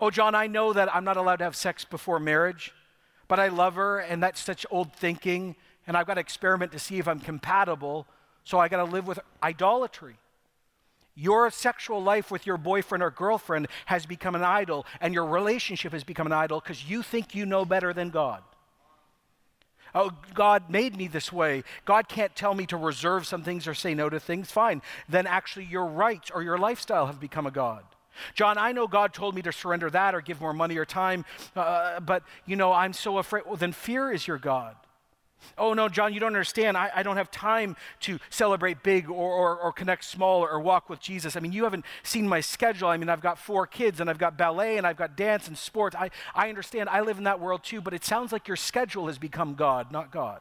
Oh, 0.00 0.10
John, 0.10 0.34
I 0.34 0.46
know 0.46 0.72
that 0.72 0.94
I'm 0.94 1.04
not 1.04 1.16
allowed 1.16 1.36
to 1.36 1.44
have 1.44 1.56
sex 1.56 1.84
before 1.84 2.18
marriage, 2.18 2.72
but 3.28 3.38
I 3.38 3.48
love 3.48 3.74
her, 3.74 3.98
and 3.98 4.22
that's 4.22 4.40
such 4.40 4.64
old 4.70 4.92
thinking, 4.92 5.56
and 5.86 5.96
I've 5.96 6.06
got 6.06 6.14
to 6.14 6.20
experiment 6.20 6.72
to 6.72 6.78
see 6.78 6.98
if 6.98 7.08
I'm 7.08 7.20
compatible, 7.20 8.06
so 8.44 8.58
I 8.58 8.68
got 8.68 8.78
to 8.78 8.90
live 8.90 9.06
with 9.06 9.18
idolatry. 9.42 10.16
Your 11.16 11.50
sexual 11.50 12.02
life 12.02 12.30
with 12.30 12.46
your 12.46 12.58
boyfriend 12.58 13.02
or 13.02 13.10
girlfriend 13.10 13.68
has 13.86 14.04
become 14.04 14.34
an 14.34 14.44
idol, 14.44 14.84
and 15.00 15.14
your 15.14 15.24
relationship 15.24 15.92
has 15.92 16.04
become 16.04 16.26
an 16.26 16.32
idol 16.32 16.60
because 16.60 16.88
you 16.88 17.02
think 17.02 17.34
you 17.34 17.46
know 17.46 17.64
better 17.64 17.94
than 17.94 18.10
God. 18.10 18.42
Oh, 19.94 20.10
God 20.34 20.68
made 20.68 20.94
me 20.94 21.08
this 21.08 21.32
way. 21.32 21.64
God 21.86 22.06
can't 22.06 22.36
tell 22.36 22.52
me 22.52 22.66
to 22.66 22.76
reserve 22.76 23.26
some 23.26 23.42
things 23.42 23.66
or 23.66 23.72
say 23.72 23.94
no 23.94 24.10
to 24.10 24.20
things. 24.20 24.50
Fine. 24.50 24.82
Then 25.08 25.26
actually, 25.26 25.64
your 25.64 25.86
rights 25.86 26.30
or 26.30 26.42
your 26.42 26.58
lifestyle 26.58 27.06
have 27.06 27.18
become 27.18 27.46
a 27.46 27.50
God. 27.50 27.82
John, 28.34 28.58
I 28.58 28.72
know 28.72 28.86
God 28.86 29.14
told 29.14 29.34
me 29.34 29.40
to 29.42 29.52
surrender 29.52 29.88
that 29.90 30.14
or 30.14 30.20
give 30.20 30.40
more 30.40 30.52
money 30.52 30.76
or 30.76 30.84
time, 30.84 31.24
uh, 31.54 32.00
but 32.00 32.24
you 32.44 32.56
know, 32.56 32.72
I'm 32.72 32.92
so 32.92 33.16
afraid. 33.18 33.44
Well, 33.46 33.56
then 33.56 33.72
fear 33.72 34.12
is 34.12 34.26
your 34.26 34.38
God. 34.38 34.76
Oh, 35.58 35.74
no, 35.74 35.88
John, 35.88 36.12
you 36.12 36.20
don't 36.20 36.28
understand. 36.28 36.76
I, 36.76 36.90
I 36.94 37.02
don't 37.02 37.16
have 37.16 37.30
time 37.30 37.76
to 38.00 38.18
celebrate 38.30 38.82
big 38.82 39.08
or, 39.08 39.32
or, 39.32 39.56
or 39.56 39.72
connect 39.72 40.04
small 40.04 40.42
or, 40.42 40.50
or 40.50 40.60
walk 40.60 40.90
with 40.90 41.00
Jesus. 41.00 41.36
I 41.36 41.40
mean, 41.40 41.52
you 41.52 41.64
haven't 41.64 41.84
seen 42.02 42.28
my 42.28 42.40
schedule. 42.40 42.88
I 42.88 42.96
mean, 42.96 43.08
I've 43.08 43.20
got 43.20 43.38
four 43.38 43.66
kids 43.66 44.00
and 44.00 44.10
I've 44.10 44.18
got 44.18 44.36
ballet 44.36 44.76
and 44.76 44.86
I've 44.86 44.96
got 44.96 45.16
dance 45.16 45.48
and 45.48 45.56
sports. 45.56 45.96
I, 45.96 46.10
I 46.34 46.48
understand. 46.48 46.88
I 46.88 47.00
live 47.00 47.18
in 47.18 47.24
that 47.24 47.40
world 47.40 47.64
too, 47.64 47.80
but 47.80 47.94
it 47.94 48.04
sounds 48.04 48.32
like 48.32 48.48
your 48.48 48.56
schedule 48.56 49.06
has 49.06 49.18
become 49.18 49.54
God, 49.54 49.92
not 49.92 50.10
God. 50.10 50.40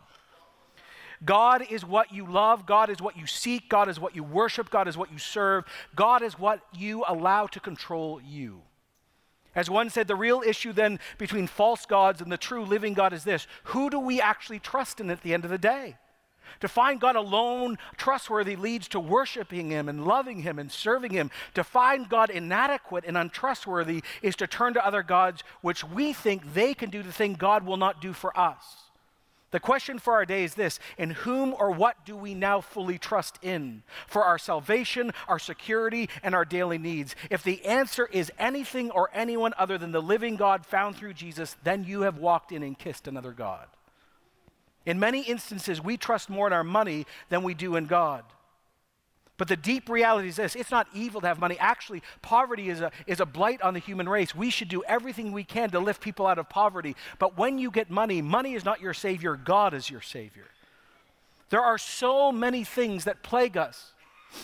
God 1.24 1.66
is 1.70 1.86
what 1.86 2.12
you 2.14 2.26
love. 2.30 2.66
God 2.66 2.90
is 2.90 3.02
what 3.02 3.18
you 3.18 3.26
seek. 3.26 3.70
God 3.70 3.88
is 3.90 4.00
what 4.00 4.16
you 4.16 4.24
worship. 4.24 4.70
God 4.70 4.88
is 4.88 4.98
what 4.98 5.12
you 5.12 5.18
serve. 5.18 5.64
God 5.96 6.22
is 6.22 6.38
what 6.38 6.62
you 6.74 7.04
allow 7.08 7.48
to 7.48 7.60
control 7.60 8.20
you. 8.22 8.62
As 9.56 9.70
one 9.70 9.90
said, 9.90 10.08
the 10.08 10.16
real 10.16 10.44
issue 10.46 10.74
then 10.74 11.00
between 11.18 11.48
false 11.48 11.86
gods 11.86 12.22
and 12.22 12.32
the 12.32 12.38
true 12.38 12.64
living 12.64 12.94
God 12.94 13.14
is 13.14 13.24
this 13.24 13.48
who 13.66 13.90
do 13.90 14.00
we 14.00 14.20
actually 14.20 14.60
trust 14.60 15.00
in 15.00 15.10
at 15.10 15.22
the 15.22 15.34
end 15.34 15.46
of 15.46 15.52
the 15.52 15.58
day? 15.58 15.96
To 16.60 16.68
find 16.68 17.02
God 17.02 17.16
alone 17.16 17.78
trustworthy 17.98 18.56
leads 18.56 18.88
to 18.90 19.00
worshiping 19.00 19.72
Him 19.72 19.90
and 19.90 20.06
loving 20.06 20.42
Him 20.42 20.60
and 20.60 20.72
serving 20.72 21.12
Him. 21.12 21.32
To 21.54 21.64
find 21.64 22.08
God 22.08 22.30
inadequate 22.30 23.04
and 23.06 23.18
untrustworthy 23.18 24.04
is 24.22 24.36
to 24.38 24.48
turn 24.48 24.74
to 24.74 24.86
other 24.86 25.04
gods 25.04 25.44
which 25.62 25.84
we 25.84 26.14
think 26.14 26.54
they 26.54 26.74
can 26.74 26.90
do 26.90 27.04
the 27.04 27.12
thing 27.12 27.34
God 27.34 27.66
will 27.66 27.78
not 27.78 28.02
do 28.02 28.14
for 28.14 28.38
us. 28.38 28.85
The 29.56 29.62
question 29.62 30.00
for 30.00 30.16
our 30.16 30.26
day 30.26 30.44
is 30.44 30.56
this 30.56 30.82
In 30.98 31.12
whom 31.12 31.56
or 31.58 31.72
what 31.72 32.04
do 32.04 32.18
we 32.18 32.34
now 32.34 32.60
fully 32.60 32.98
trust 32.98 33.40
in 33.42 33.84
for 34.06 34.26
our 34.26 34.38
salvation, 34.38 35.14
our 35.30 35.40
security, 35.40 36.10
and 36.24 36.36
our 36.36 36.44
daily 36.44 36.78
needs? 36.78 37.16
If 37.30 37.42
the 37.42 37.64
answer 37.64 38.06
is 38.12 38.34
anything 38.38 38.92
or 38.92 39.10
anyone 39.14 39.54
other 39.58 39.78
than 39.78 39.94
the 39.94 40.02
living 40.02 40.36
God 40.36 40.66
found 40.66 40.98
through 40.98 41.14
Jesus, 41.14 41.56
then 41.64 41.86
you 41.86 42.02
have 42.02 42.18
walked 42.18 42.52
in 42.52 42.64
and 42.64 42.78
kissed 42.78 43.08
another 43.08 43.32
God. 43.32 43.68
In 44.86 45.00
many 45.00 45.22
instances, 45.22 45.82
we 45.82 45.96
trust 45.96 46.30
more 46.30 46.48
in 46.48 46.52
our 46.52 46.66
money 46.66 47.06
than 47.30 47.42
we 47.42 47.54
do 47.54 47.78
in 47.78 47.86
God. 47.86 48.26
But 49.38 49.50
the 49.50 49.58
deep 49.58 49.90
reality 49.90 50.30
is 50.30 50.38
this 50.38 50.56
it's 50.56 50.72
not 50.72 50.88
evil 50.94 51.22
to 51.22 51.28
have 51.28 51.40
money. 51.40 51.58
Actually, 51.60 52.02
poverty 52.22 52.70
is 52.70 52.82
a, 52.82 52.92
is 53.06 53.20
a 53.20 53.26
blight 53.26 53.62
on 53.62 53.74
the 53.74 53.80
human 53.80 54.08
race. 54.08 54.34
We 54.34 54.50
should 54.50 54.70
do 54.70 54.84
everything 54.84 55.32
we 55.32 55.44
can 55.44 55.70
to 55.72 55.80
lift 55.80 56.02
people 56.02 56.26
out 56.26 56.40
of 56.40 56.50
poverty. 56.50 56.96
But 57.20 57.38
when 57.38 57.58
you 57.58 57.72
get 57.72 57.90
money, 57.90 58.22
money 58.22 58.54
is 58.54 58.64
not 58.64 58.82
your 58.82 58.94
Savior, 58.94 59.36
God 59.36 59.74
is 59.74 59.90
your 59.90 60.02
Savior. 60.02 60.46
There 61.50 61.62
are 61.62 61.78
so 61.78 62.32
many 62.32 62.64
things 62.64 63.04
that 63.04 63.24
plague 63.24 63.58
us. 63.58 63.92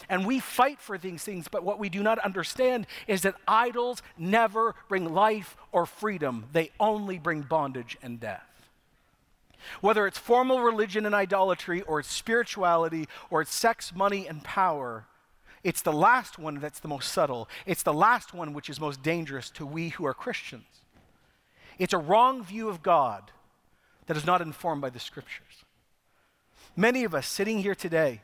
And 0.08 0.26
we 0.26 0.40
fight 0.40 0.80
for 0.80 0.98
these 0.98 1.24
things, 1.24 1.50
but 1.50 1.64
what 1.64 1.78
we 1.78 1.90
do 1.90 2.02
not 2.02 2.18
understand 2.20 2.88
is 3.08 3.24
that 3.24 3.36
idols 3.46 4.02
never 4.18 4.74
bring 4.88 5.14
life 5.14 5.58
or 5.74 5.86
freedom, 5.86 6.46
they 6.54 6.72
only 6.80 7.20
bring 7.20 7.42
bondage 7.42 7.98
and 8.02 8.18
death. 8.18 8.51
Whether 9.82 10.08
it's 10.08 10.18
formal 10.18 10.62
religion 10.62 11.06
and 11.06 11.16
idolatry, 11.16 11.82
or 11.82 12.00
it's 12.00 12.12
spirituality, 12.12 13.08
or 13.30 13.42
it's 13.42 13.54
sex, 13.54 13.94
money, 13.96 14.28
and 14.28 14.44
power, 14.44 15.06
it's 15.64 15.82
the 15.82 15.94
last 15.94 16.40
one 16.40 16.60
that's 16.60 16.80
the 16.80 16.88
most 16.88 17.12
subtle. 17.12 17.48
It's 17.66 17.84
the 17.84 17.94
last 17.94 18.34
one 18.34 18.54
which 18.54 18.70
is 18.70 18.80
most 18.80 19.04
dangerous 19.04 19.50
to 19.52 19.66
we 19.66 19.90
who 19.90 20.06
are 20.06 20.14
Christians. 20.14 20.66
It's 21.78 21.94
a 21.94 21.98
wrong 21.98 22.44
view 22.44 22.70
of 22.70 22.82
God 22.82 23.32
that 24.08 24.18
is 24.18 24.26
not 24.26 24.42
informed 24.42 24.82
by 24.82 24.90
the 24.90 25.00
scriptures. 25.00 25.66
Many 26.76 27.04
of 27.04 27.14
us 27.14 27.28
sitting 27.28 27.60
here 27.60 27.76
today 27.76 28.22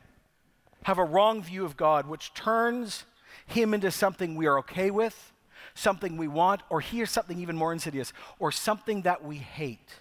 have 0.84 0.98
a 0.98 1.04
wrong 1.04 1.42
view 1.42 1.64
of 1.64 1.76
God 1.76 2.06
which 2.06 2.34
turns 2.34 3.04
him 3.46 3.74
into 3.74 3.90
something 3.90 4.34
we 4.36 4.46
are 4.46 4.58
okay 4.58 4.90
with, 4.90 5.32
something 5.74 6.16
we 6.16 6.28
want, 6.28 6.62
or 6.70 6.80
here's 6.80 7.10
something 7.10 7.38
even 7.38 7.56
more 7.56 7.72
insidious, 7.72 8.12
or 8.38 8.50
something 8.50 9.02
that 9.02 9.24
we 9.24 9.36
hate. 9.36 10.00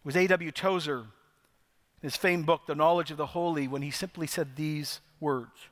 It 0.00 0.06
was 0.06 0.16
A.W. 0.16 0.50
Tozer, 0.50 1.00
in 1.00 1.06
his 2.00 2.16
famed 2.16 2.46
book, 2.46 2.62
The 2.66 2.74
Knowledge 2.74 3.10
of 3.10 3.18
the 3.18 3.26
Holy, 3.26 3.68
when 3.68 3.82
he 3.82 3.90
simply 3.90 4.26
said 4.26 4.56
these 4.56 5.00
words 5.20 5.68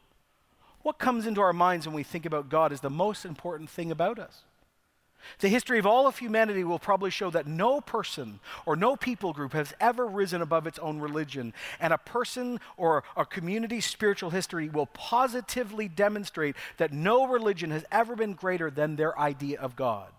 What 0.82 0.98
comes 0.98 1.26
into 1.26 1.40
our 1.40 1.54
minds 1.54 1.86
when 1.86 1.96
we 1.96 2.02
think 2.02 2.26
about 2.26 2.50
God 2.50 2.70
is 2.70 2.80
the 2.82 2.90
most 2.90 3.24
important 3.24 3.70
thing 3.70 3.90
about 3.90 4.18
us. 4.18 4.42
The 5.40 5.48
history 5.48 5.78
of 5.78 5.86
all 5.86 6.06
of 6.06 6.18
humanity 6.18 6.64
will 6.64 6.78
probably 6.78 7.10
show 7.10 7.30
that 7.30 7.46
no 7.46 7.80
person 7.80 8.40
or 8.66 8.76
no 8.76 8.96
people 8.96 9.32
group 9.32 9.52
has 9.52 9.74
ever 9.80 10.06
risen 10.06 10.42
above 10.42 10.66
its 10.66 10.78
own 10.78 11.00
religion, 11.00 11.54
and 11.80 11.92
a 11.92 11.98
person 11.98 12.60
or 12.76 13.04
a 13.16 13.24
community's 13.24 13.86
spiritual 13.86 14.30
history 14.30 14.68
will 14.68 14.86
positively 14.86 15.88
demonstrate 15.88 16.56
that 16.76 16.92
no 16.92 17.26
religion 17.26 17.70
has 17.70 17.84
ever 17.90 18.16
been 18.16 18.34
greater 18.34 18.70
than 18.70 18.96
their 18.96 19.18
idea 19.18 19.58
of 19.60 19.76
God. 19.76 20.10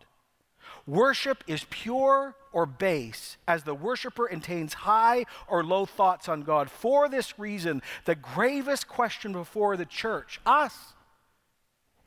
Worship 0.89 1.43
is 1.45 1.67
pure 1.69 2.33
or 2.51 2.65
base 2.65 3.37
as 3.47 3.63
the 3.63 3.75
worshiper 3.75 4.27
entertains 4.27 4.73
high 4.73 5.25
or 5.47 5.63
low 5.63 5.85
thoughts 5.85 6.27
on 6.27 6.41
God. 6.41 6.71
For 6.71 7.07
this 7.07 7.37
reason, 7.37 7.83
the 8.05 8.15
gravest 8.15 8.87
question 8.87 9.31
before 9.31 9.77
the 9.77 9.85
church, 9.85 10.41
us, 10.47 10.95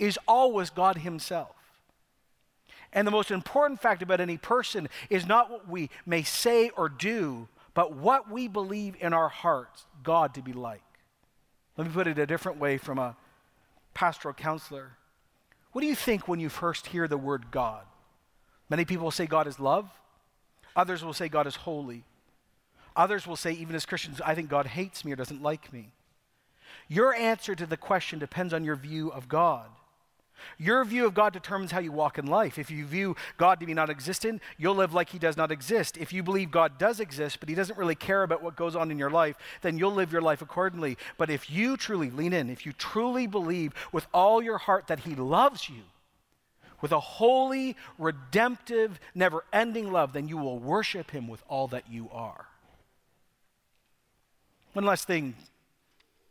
is 0.00 0.18
always 0.26 0.68
God 0.68 0.98
Himself. 0.98 1.54
And 2.92 3.06
the 3.06 3.12
most 3.12 3.30
important 3.30 3.80
fact 3.80 4.02
about 4.02 4.20
any 4.20 4.36
person 4.36 4.88
is 5.08 5.26
not 5.26 5.48
what 5.48 5.68
we 5.68 5.88
may 6.04 6.24
say 6.24 6.70
or 6.70 6.88
do, 6.88 7.46
but 7.74 7.94
what 7.94 8.28
we 8.28 8.48
believe 8.48 8.96
in 8.98 9.12
our 9.12 9.28
hearts 9.28 9.86
God 10.02 10.34
to 10.34 10.42
be 10.42 10.52
like. 10.52 10.82
Let 11.76 11.86
me 11.86 11.92
put 11.92 12.08
it 12.08 12.18
a 12.18 12.26
different 12.26 12.58
way 12.58 12.78
from 12.78 12.98
a 12.98 13.16
pastoral 13.94 14.34
counselor. 14.34 14.96
What 15.70 15.82
do 15.82 15.86
you 15.86 15.94
think 15.94 16.26
when 16.26 16.40
you 16.40 16.48
first 16.48 16.88
hear 16.88 17.06
the 17.06 17.16
word 17.16 17.52
God? 17.52 17.84
Many 18.72 18.86
people 18.86 19.04
will 19.04 19.10
say 19.10 19.26
God 19.26 19.46
is 19.46 19.60
love. 19.60 19.90
Others 20.74 21.04
will 21.04 21.12
say 21.12 21.28
God 21.28 21.46
is 21.46 21.56
holy. 21.56 22.04
Others 22.96 23.26
will 23.26 23.36
say, 23.36 23.52
even 23.52 23.76
as 23.76 23.84
Christians, 23.84 24.18
I 24.24 24.34
think 24.34 24.48
God 24.48 24.64
hates 24.64 25.04
me 25.04 25.12
or 25.12 25.16
doesn't 25.16 25.42
like 25.42 25.74
me. 25.74 25.90
Your 26.88 27.14
answer 27.14 27.54
to 27.54 27.66
the 27.66 27.76
question 27.76 28.18
depends 28.18 28.54
on 28.54 28.64
your 28.64 28.76
view 28.76 29.12
of 29.12 29.28
God. 29.28 29.66
Your 30.56 30.86
view 30.86 31.04
of 31.04 31.12
God 31.12 31.34
determines 31.34 31.70
how 31.70 31.80
you 31.80 31.92
walk 31.92 32.16
in 32.16 32.26
life. 32.26 32.58
If 32.58 32.70
you 32.70 32.86
view 32.86 33.14
God 33.36 33.60
to 33.60 33.66
be 33.66 33.74
non 33.74 33.90
existent, 33.90 34.40
you'll 34.56 34.76
live 34.76 34.94
like 34.94 35.10
He 35.10 35.18
does 35.18 35.36
not 35.36 35.52
exist. 35.52 35.98
If 35.98 36.10
you 36.10 36.22
believe 36.22 36.50
God 36.50 36.78
does 36.78 36.98
exist, 36.98 37.40
but 37.40 37.50
He 37.50 37.54
doesn't 37.54 37.78
really 37.78 37.94
care 37.94 38.22
about 38.22 38.42
what 38.42 38.56
goes 38.56 38.74
on 38.74 38.90
in 38.90 38.98
your 38.98 39.10
life, 39.10 39.36
then 39.60 39.76
you'll 39.76 39.92
live 39.92 40.12
your 40.12 40.22
life 40.22 40.40
accordingly. 40.40 40.96
But 41.18 41.28
if 41.28 41.50
you 41.50 41.76
truly 41.76 42.08
lean 42.08 42.32
in, 42.32 42.48
if 42.48 42.64
you 42.64 42.72
truly 42.72 43.26
believe 43.26 43.74
with 43.92 44.06
all 44.14 44.42
your 44.42 44.56
heart 44.56 44.86
that 44.86 45.00
He 45.00 45.14
loves 45.14 45.68
you, 45.68 45.82
with 46.82 46.92
a 46.92 47.00
holy, 47.00 47.76
redemptive, 47.96 49.00
never 49.14 49.44
ending 49.52 49.90
love, 49.90 50.12
then 50.12 50.28
you 50.28 50.36
will 50.36 50.58
worship 50.58 51.12
Him 51.12 51.28
with 51.28 51.42
all 51.48 51.68
that 51.68 51.90
you 51.90 52.10
are. 52.12 52.46
One 54.74 54.84
last 54.84 55.06
thing 55.06 55.34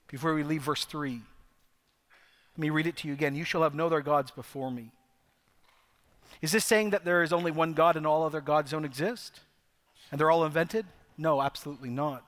before 0.08 0.36
we 0.36 0.44
leave 0.44 0.62
verse 0.62 0.86
3. 0.86 1.22
Let 2.54 2.62
me 2.62 2.70
read 2.70 2.88
it 2.88 2.98
to 2.98 3.08
you 3.08 3.14
again. 3.14 3.36
You 3.36 3.46
shall 3.46 3.64
have 3.64 3.74
no 3.74 3.86
other 3.86 4.02
gods 4.02 4.30
before 4.30 4.70
me. 4.70 4.92
Is 6.42 6.52
this 6.52 6.66
saying 6.66 6.90
that 6.90 7.06
there 7.06 7.24
is 7.24 7.32
only 7.32 7.52
one 7.52 7.74
God 7.74 7.96
and 7.96 8.06
all 8.06 8.24
other 8.24 8.42
gods 8.42 8.72
don't 8.72 8.86
exist? 8.86 9.40
And 10.12 10.20
they're 10.20 10.32
all 10.32 10.44
invented? 10.44 10.86
No, 11.18 11.42
absolutely 11.42 11.90
not. 11.90 12.26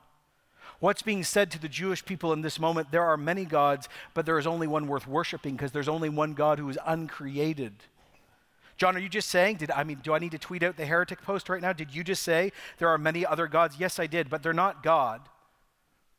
What's 0.80 1.02
being 1.02 1.24
said 1.24 1.52
to 1.52 1.60
the 1.60 1.70
Jewish 1.70 2.06
people 2.06 2.32
in 2.32 2.42
this 2.42 2.60
moment? 2.60 2.92
There 2.92 3.04
are 3.04 3.18
many 3.18 3.46
gods, 3.46 3.90
but 4.14 4.26
there 4.26 4.38
is 4.38 4.48
only 4.48 4.68
one 4.68 4.88
worth 4.88 5.08
worshiping 5.08 5.56
because 5.56 5.72
there's 5.72 5.88
only 5.88 6.10
one 6.10 6.34
God 6.34 6.60
who 6.60 6.70
is 6.70 6.78
uncreated. 6.86 7.74
John, 8.78 8.96
are 8.96 9.00
you 9.00 9.10
just 9.10 9.30
saying, 9.30 9.58
did 9.58 9.72
I 9.72 9.84
mean, 9.84 10.00
do 10.04 10.14
I 10.14 10.20
need 10.20 10.32
to 10.32 10.40
tweet 10.40 10.64
out 10.64 10.78
the 10.78 10.86
heretic 10.86 11.22
post 11.22 11.50
right 11.50 11.62
now? 11.62 11.74
Did 11.74 11.94
you 11.94 12.04
just 12.04 12.24
say 12.24 12.52
there 12.80 12.90
are 12.90 12.98
many 12.98 13.26
other 13.26 13.48
gods? 13.48 13.76
Yes, 13.80 14.00
I 14.00 14.08
did, 14.08 14.30
but 14.30 14.44
they're 14.44 14.54
not 14.54 14.84
God. 14.84 15.22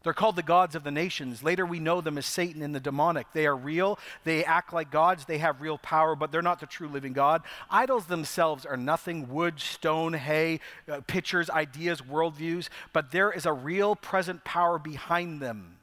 They're 0.04 0.12
called 0.12 0.36
the 0.36 0.42
gods 0.42 0.74
of 0.74 0.84
the 0.84 0.90
nations. 0.90 1.42
Later, 1.42 1.64
we 1.64 1.80
know 1.80 2.02
them 2.02 2.18
as 2.18 2.26
Satan 2.26 2.60
and 2.60 2.74
the 2.74 2.80
demonic. 2.80 3.26
They 3.32 3.46
are 3.46 3.56
real. 3.56 3.98
They 4.24 4.44
act 4.44 4.72
like 4.72 4.90
gods. 4.90 5.24
They 5.24 5.38
have 5.38 5.62
real 5.62 5.78
power, 5.78 6.14
but 6.14 6.30
they're 6.30 6.42
not 6.42 6.60
the 6.60 6.66
true 6.66 6.88
living 6.88 7.14
God. 7.14 7.42
Idols 7.70 8.04
themselves 8.04 8.66
are 8.66 8.76
nothing 8.76 9.30
wood, 9.30 9.58
stone, 9.58 10.12
hay, 10.12 10.60
uh, 10.92 11.00
pictures, 11.06 11.48
ideas, 11.48 12.02
worldviews, 12.02 12.68
but 12.92 13.12
there 13.12 13.32
is 13.32 13.46
a 13.46 13.52
real 13.52 13.96
present 13.96 14.44
power 14.44 14.78
behind 14.78 15.40
them. 15.40 15.78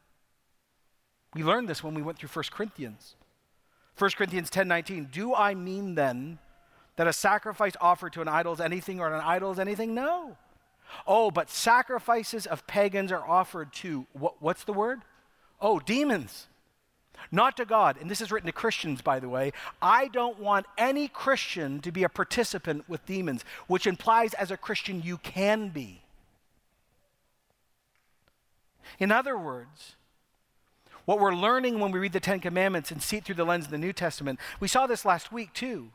We 1.34 1.44
learned 1.44 1.68
this 1.68 1.84
when 1.84 1.96
we 1.96 2.04
went 2.04 2.20
through 2.20 2.30
1 2.30 2.46
Corinthians. 2.52 3.16
1 3.98 4.12
Corinthians 4.12 4.52
10 4.52 4.68
19. 4.68 5.10
Do 5.12 5.34
I 5.34 5.56
mean 5.56 5.96
then 5.96 6.38
that 6.96 7.08
a 7.08 7.14
sacrifice 7.14 7.74
offered 7.80 8.14
to 8.14 8.22
an 8.22 8.28
idol 8.28 8.54
is 8.54 8.60
anything 8.60 9.00
or 9.00 9.14
an 9.14 9.22
idol 9.22 9.52
is 9.52 9.60
anything? 9.60 9.96
No. 9.96 10.38
Oh, 11.08 11.32
but 11.32 11.50
sacrifices 11.50 12.46
of 12.46 12.68
pagans 12.68 13.12
are 13.12 13.26
offered 13.26 13.74
to, 13.74 14.06
what, 14.14 14.42
what's 14.42 14.64
the 14.64 14.74
word? 14.74 15.02
Oh, 15.60 15.80
demons. 15.80 16.48
Not 17.32 17.56
to 17.58 17.66
God. 17.66 17.98
And 18.02 18.10
this 18.10 18.22
is 18.22 18.32
written 18.32 18.48
to 18.48 18.54
Christians, 18.54 19.02
by 19.02 19.20
the 19.20 19.30
way. 19.30 19.54
I 19.82 20.08
don't 20.08 20.40
want 20.40 20.66
any 20.78 21.08
Christian 21.08 21.80
to 21.82 21.92
be 21.92 22.04
a 22.04 22.10
participant 22.10 22.90
with 22.90 23.06
demons, 23.06 23.46
which 23.68 23.88
implies 23.88 24.34
as 24.34 24.52
a 24.52 24.58
Christian 24.58 25.02
you 25.02 25.18
can 25.18 25.70
be. 25.70 26.02
In 29.00 29.12
other 29.12 29.38
words, 29.38 29.96
what 31.06 31.20
we're 31.20 31.34
learning 31.34 31.80
when 31.80 31.92
we 31.92 32.00
read 32.00 32.14
the 32.14 32.20
Ten 32.20 32.40
Commandments 32.40 32.92
and 32.92 33.02
see 33.02 33.18
it 33.18 33.26
through 33.26 33.36
the 33.36 33.46
lens 33.46 33.66
of 33.66 33.72
the 33.72 33.78
New 33.78 33.94
Testament, 33.94 34.40
we 34.60 34.68
saw 34.68 34.88
this 34.88 35.06
last 35.06 35.32
week 35.32 35.54
too. 35.54 35.92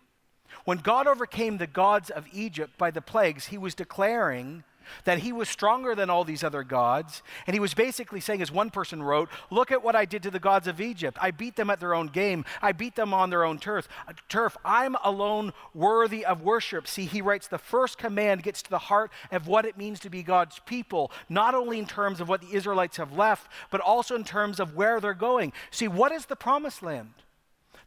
When 0.65 0.79
God 0.79 1.07
overcame 1.07 1.59
the 1.59 1.67
gods 1.67 2.11
of 2.11 2.27
Egypt 2.33 2.77
by 2.79 2.91
the 2.91 3.03
plagues, 3.03 3.47
he 3.47 3.59
was 3.59 3.75
declaring 3.75 4.65
that 5.05 5.19
he 5.19 5.33
was 5.33 5.49
stronger 5.49 5.95
than 5.95 6.11
all 6.11 6.25
these 6.25 6.45
other 6.45 6.63
gods. 6.63 7.23
And 7.47 7.55
he 7.55 7.61
was 7.61 7.75
basically 7.75 8.21
saying, 8.21 8.43
as 8.43 8.51
one 8.51 8.71
person 8.71 9.03
wrote, 9.03 9.29
Look 9.51 9.71
at 9.71 9.83
what 9.83 9.97
I 9.97 10.05
did 10.05 10.23
to 10.25 10.31
the 10.31 10.39
gods 10.39 10.67
of 10.67 10.81
Egypt. 10.81 11.19
I 11.21 11.31
beat 11.31 11.57
them 11.57 11.71
at 11.71 11.81
their 11.81 11.95
own 11.95 12.09
game, 12.09 12.45
I 12.63 12.73
beat 12.73 12.97
them 12.97 13.13
on 13.15 13.31
their 13.31 13.45
own 13.45 13.59
turf. 13.59 13.89
Uh, 14.09 14.13
turf. 14.29 14.57
I'm 14.65 14.97
alone 15.05 15.53
worthy 15.75 16.25
of 16.25 16.43
worship. 16.43 16.87
See, 16.87 17.05
he 17.05 17.23
writes, 17.23 17.49
the 17.49 17.59
first 17.59 17.99
command 17.99 18.43
gets 18.43 18.63
to 18.63 18.71
the 18.71 18.79
heart 18.79 19.11
of 19.31 19.47
what 19.47 19.67
it 19.67 19.77
means 19.77 20.01
to 20.01 20.11
be 20.11 20.23
God's 20.23 20.61
people, 20.67 21.11
not 21.29 21.55
only 21.55 21.79
in 21.79 21.87
terms 21.87 22.21
of 22.21 22.29
what 22.29 22.41
the 22.41 22.55
Israelites 22.55 22.97
have 22.97 23.13
left, 23.13 23.51
but 23.71 23.81
also 23.81 24.15
in 24.15 24.25
terms 24.25 24.61
of 24.61 24.75
where 24.75 25.01
they're 25.01 25.15
going. 25.15 25.53
See, 25.71 25.89
what 25.89 26.13
is 26.13 26.27
the 26.27 26.37
promised 26.37 26.83
land? 26.83 27.11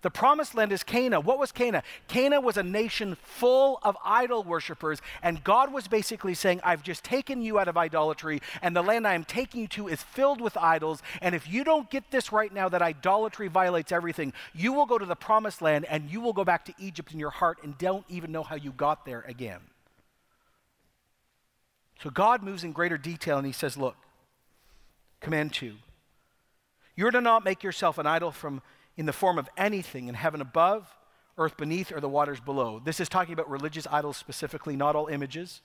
The 0.01 0.09
promised 0.09 0.55
land 0.55 0.71
is 0.71 0.81
Canaan. 0.81 1.23
What 1.23 1.39
was 1.39 1.51
Canaan? 1.51 1.81
Canaan 2.07 2.41
was 2.43 2.55
a 2.55 2.63
nation 2.63 3.17
full 3.21 3.79
of 3.83 3.97
idol 4.03 4.43
worshippers, 4.43 5.01
and 5.21 5.43
God 5.43 5.73
was 5.73 5.89
basically 5.89 6.33
saying, 6.33 6.62
I've 6.63 6.83
just 6.83 7.03
taken 7.03 7.41
you 7.41 7.59
out 7.59 7.67
of 7.67 7.75
idolatry, 7.75 8.41
and 8.62 8.73
the 8.73 8.81
land 8.81 9.05
I 9.05 9.13
am 9.13 9.25
taking 9.25 9.62
you 9.62 9.67
to 9.69 9.89
is 9.89 10.01
filled 10.01 10.39
with 10.39 10.55
idols. 10.55 11.03
And 11.21 11.35
if 11.35 11.49
you 11.49 11.65
don't 11.65 11.89
get 11.89 12.12
this 12.12 12.31
right 12.31 12.53
now, 12.53 12.69
that 12.69 12.81
idolatry 12.81 13.49
violates 13.49 13.91
everything, 13.91 14.31
you 14.53 14.71
will 14.71 14.85
go 14.85 14.97
to 14.97 15.05
the 15.05 15.15
promised 15.15 15.62
land 15.62 15.85
and 15.85 16.09
you 16.09 16.21
will 16.21 16.33
go 16.33 16.45
back 16.45 16.63
to 16.65 16.73
Egypt 16.79 17.12
in 17.12 17.19
your 17.19 17.29
heart 17.29 17.57
and 17.63 17.77
don't 17.77 18.05
even 18.07 18.31
know 18.31 18.43
how 18.43 18.55
you 18.55 18.71
got 18.71 19.05
there 19.05 19.25
again. 19.27 19.59
So 22.01 22.09
God 22.09 22.41
moves 22.41 22.63
in 22.63 22.71
greater 22.71 22.97
detail 22.97 23.38
and 23.38 23.45
he 23.45 23.51
says, 23.51 23.75
Look, 23.75 23.97
command 25.19 25.53
two. 25.53 25.75
You're 26.95 27.12
to 27.12 27.21
not 27.21 27.43
make 27.43 27.63
yourself 27.63 27.97
an 27.97 28.07
idol 28.07 28.31
from 28.31 28.62
in 28.99 29.05
the 29.05 29.13
form 29.13 29.39
of 29.39 29.47
anything 29.55 30.09
in 30.09 30.13
heaven 30.13 30.41
above, 30.41 30.93
earth 31.38 31.55
beneath, 31.55 31.89
or 31.89 32.01
the 32.01 32.09
waters 32.09 32.41
below. 32.41 32.81
This 32.83 32.99
is 32.99 33.07
talking 33.07 33.31
about 33.31 33.49
religious 33.49 33.88
idols 33.89 34.17
specifically, 34.17 34.75
not 34.75 34.93
all 34.93 35.07
images. 35.07 35.62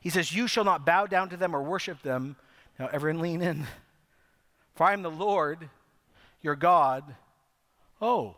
He 0.00 0.08
says, 0.08 0.34
You 0.34 0.48
shall 0.48 0.64
not 0.64 0.86
bow 0.86 1.04
down 1.04 1.28
to 1.28 1.36
them 1.36 1.54
or 1.54 1.62
worship 1.62 2.00
them. 2.00 2.36
Now, 2.78 2.88
everyone 2.90 3.20
lean 3.20 3.42
in. 3.42 3.66
For 4.76 4.84
I 4.84 4.94
am 4.94 5.02
the 5.02 5.10
Lord, 5.10 5.68
your 6.40 6.56
God. 6.56 7.04
Oh, 8.00 8.36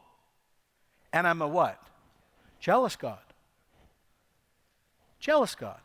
and 1.12 1.24
I'm 1.24 1.40
a 1.40 1.46
what? 1.46 1.80
Jealous 2.58 2.96
God. 2.96 3.20
Jealous 5.20 5.54
God. 5.54 5.78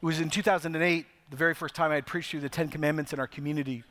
It 0.00 0.06
was 0.06 0.18
in 0.18 0.30
2008, 0.30 1.04
the 1.28 1.36
very 1.36 1.52
first 1.52 1.74
time 1.74 1.90
I 1.90 1.96
had 1.96 2.06
preached 2.06 2.30
through 2.30 2.40
the 2.40 2.48
Ten 2.48 2.68
Commandments 2.68 3.12
in 3.12 3.20
our 3.20 3.26
community. 3.26 3.84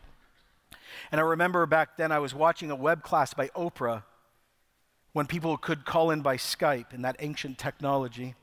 And 1.12 1.20
I 1.20 1.24
remember 1.24 1.66
back 1.66 1.98
then 1.98 2.12
I 2.12 2.20
was 2.20 2.34
watching 2.36 2.72
a 2.72 2.78
webcast 2.78 3.36
by 3.36 3.48
Oprah 3.50 4.04
when 5.14 5.26
people 5.26 5.58
could 5.58 5.86
call 5.86 6.12
in 6.12 6.22
by 6.22 6.38
Skype 6.38 6.94
in 6.94 7.02
that 7.02 7.16
ancient 7.20 7.58
technology. 7.58 8.36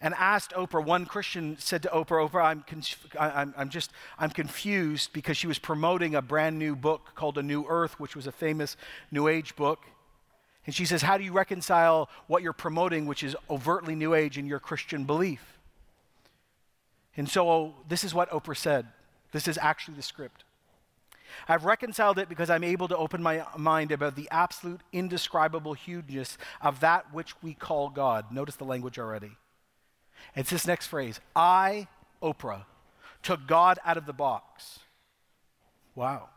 And 0.00 0.14
asked 0.14 0.50
Oprah, 0.52 0.84
one 0.84 1.06
Christian 1.06 1.56
said 1.58 1.82
to 1.82 1.88
Oprah, 1.88 2.28
Oprah, 2.28 2.44
I'm, 2.44 2.62
conf- 2.62 3.06
I'm, 3.18 3.54
I'm 3.56 3.70
just, 3.70 3.90
I'm 4.18 4.30
confused 4.30 5.12
because 5.12 5.36
she 5.36 5.46
was 5.46 5.58
promoting 5.58 6.14
a 6.14 6.22
brand 6.22 6.58
new 6.58 6.76
book 6.76 7.12
called 7.14 7.38
A 7.38 7.42
New 7.42 7.64
Earth, 7.66 7.98
which 7.98 8.14
was 8.14 8.26
a 8.26 8.32
famous 8.32 8.76
New 9.10 9.26
Age 9.26 9.56
book. 9.56 9.80
And 10.66 10.74
she 10.74 10.84
says, 10.84 11.02
How 11.02 11.16
do 11.16 11.24
you 11.24 11.32
reconcile 11.32 12.10
what 12.26 12.42
you're 12.42 12.52
promoting, 12.52 13.06
which 13.06 13.22
is 13.22 13.36
overtly 13.48 13.94
New 13.94 14.14
Age, 14.14 14.36
in 14.36 14.46
your 14.46 14.60
Christian 14.60 15.04
belief? 15.04 15.58
And 17.16 17.28
so 17.28 17.48
oh, 17.48 17.74
this 17.88 18.04
is 18.04 18.12
what 18.12 18.30
Oprah 18.30 18.56
said. 18.56 18.86
This 19.32 19.48
is 19.48 19.58
actually 19.58 19.96
the 19.96 20.02
script. 20.02 20.44
I've 21.48 21.64
reconciled 21.64 22.18
it 22.18 22.28
because 22.28 22.50
I'm 22.50 22.64
able 22.64 22.88
to 22.88 22.96
open 22.96 23.22
my 23.22 23.44
mind 23.56 23.92
about 23.92 24.16
the 24.16 24.28
absolute 24.30 24.80
indescribable 24.92 25.74
hugeness 25.74 26.38
of 26.60 26.80
that 26.80 27.12
which 27.12 27.40
we 27.42 27.54
call 27.54 27.90
God. 27.90 28.32
Notice 28.32 28.56
the 28.56 28.64
language 28.64 28.98
already. 28.98 29.32
It's 30.34 30.50
this 30.50 30.66
next 30.66 30.86
phrase 30.86 31.20
I, 31.34 31.88
Oprah, 32.22 32.64
took 33.22 33.46
God 33.46 33.78
out 33.84 33.96
of 33.96 34.06
the 34.06 34.12
box. 34.12 34.80
Wow. 35.94 36.28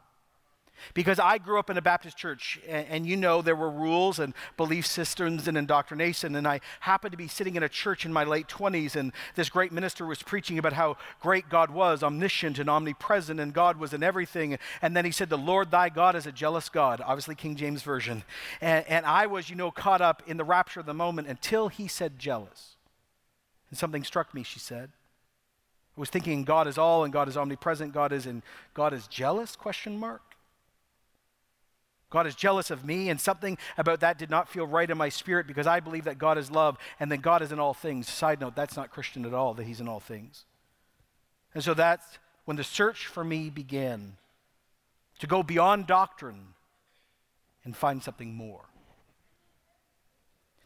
Because 0.93 1.19
I 1.19 1.37
grew 1.37 1.59
up 1.59 1.69
in 1.69 1.77
a 1.77 1.81
Baptist 1.81 2.17
church, 2.17 2.59
and, 2.67 2.87
and, 2.87 3.07
you 3.07 3.15
know 3.15 3.41
there 3.41 3.55
were 3.55 3.69
rules 3.69 4.19
and 4.19 4.33
belief 4.57 4.85
systems 4.85 5.47
and 5.47 5.57
indoctrination. 5.57 6.35
And 6.35 6.47
I 6.47 6.61
happened 6.81 7.11
to 7.11 7.17
be 7.17 7.27
sitting 7.27 7.55
in 7.55 7.63
a 7.63 7.69
church 7.69 8.05
in 8.05 8.13
my 8.13 8.23
late 8.23 8.47
20s, 8.47 8.95
and 8.95 9.11
this 9.35 9.49
great 9.49 9.71
minister 9.71 10.05
was 10.05 10.21
preaching 10.21 10.57
about 10.57 10.73
how 10.73 10.97
great 11.21 11.49
God 11.49 11.71
was, 11.71 12.03
omniscient 12.03 12.59
and 12.59 12.69
omnipresent, 12.69 13.39
and 13.39 13.53
God 13.53 13.77
was 13.77 13.93
in 13.93 14.03
everything. 14.03 14.57
And 14.81 14.95
then 14.95 15.05
he 15.05 15.11
said, 15.11 15.29
The 15.29 15.37
Lord 15.37 15.71
thy 15.71 15.89
God 15.89 16.15
is 16.15 16.25
a 16.25 16.31
jealous 16.31 16.69
God, 16.69 17.01
obviously 17.05 17.35
King 17.35 17.55
James 17.55 17.83
Version. 17.83 18.23
And, 18.61 18.85
and 18.87 19.05
I 19.05 19.27
was, 19.27 19.49
you 19.49 19.55
know, 19.55 19.71
caught 19.71 20.01
up 20.01 20.23
in 20.27 20.37
the 20.37 20.43
rapture 20.43 20.79
of 20.79 20.85
the 20.85 20.93
moment 20.93 21.27
until 21.27 21.67
he 21.67 21.87
said 21.87 22.19
jealous. 22.19 22.75
And 23.69 23.77
something 23.77 24.03
struck 24.03 24.33
me, 24.33 24.43
she 24.43 24.59
said. 24.59 24.91
I 25.95 25.99
was 25.99 26.09
thinking 26.09 26.43
God 26.43 26.67
is 26.67 26.77
all 26.77 27.03
and 27.03 27.11
God 27.11 27.27
is 27.27 27.35
omnipresent, 27.35 27.93
God 27.93 28.13
is 28.13 28.25
in 28.25 28.41
God 28.73 28.93
is 28.93 29.05
jealous 29.07 29.55
question 29.55 29.97
mark. 29.97 30.28
God 32.09 32.25
is 32.25 32.35
jealous 32.35 32.71
of 32.71 32.83
me, 32.83 33.09
and 33.09 33.21
something 33.21 33.57
about 33.77 33.99
that 33.99 34.17
did 34.17 34.29
not 34.29 34.49
feel 34.49 34.65
right 34.65 34.89
in 34.89 34.97
my 34.97 35.09
spirit 35.09 35.45
because 35.45 35.67
I 35.67 35.79
believe 35.79 36.05
that 36.05 36.17
God 36.17 36.37
is 36.37 36.49
love 36.49 36.77
and 36.99 37.11
that 37.11 37.21
God 37.21 37.41
is 37.41 37.51
in 37.51 37.59
all 37.59 37.73
things. 37.73 38.09
Side 38.09 38.41
note, 38.41 38.55
that's 38.55 38.75
not 38.75 38.91
Christian 38.91 39.25
at 39.25 39.33
all, 39.33 39.53
that 39.53 39.65
He's 39.65 39.79
in 39.79 39.87
all 39.87 39.99
things. 39.99 40.45
And 41.53 41.63
so 41.63 41.73
that's 41.73 42.17
when 42.45 42.57
the 42.57 42.63
search 42.63 43.05
for 43.05 43.23
me 43.23 43.49
began 43.49 44.17
to 45.19 45.27
go 45.27 45.43
beyond 45.43 45.85
doctrine 45.85 46.53
and 47.63 47.75
find 47.75 48.01
something 48.01 48.33
more. 48.33 48.65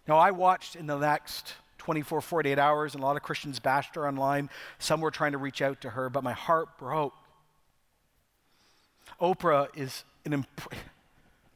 Now, 0.08 0.18
I 0.18 0.32
watched 0.32 0.76
in 0.76 0.88
the 0.88 0.98
next 0.98 1.56
24, 1.80 2.22
48 2.22 2.60
hours, 2.60 2.94
and 2.94 3.04
a 3.04 3.06
lot 3.06 3.18
of 3.18 3.24
Christians 3.24 3.60
bashed 3.60 3.96
her 3.96 4.08
online. 4.08 4.50
Some 4.80 5.02
were 5.02 5.12
trying 5.12 5.34
to 5.34 5.38
reach 5.38 5.62
out 5.62 5.82
to 5.82 5.92
her, 5.92 6.10
but 6.10 6.24
my 6.24 6.34
heart 6.34 6.78
broke. 6.78 7.14
Oprah 9.20 9.68
is 9.76 10.04
an 10.26 10.46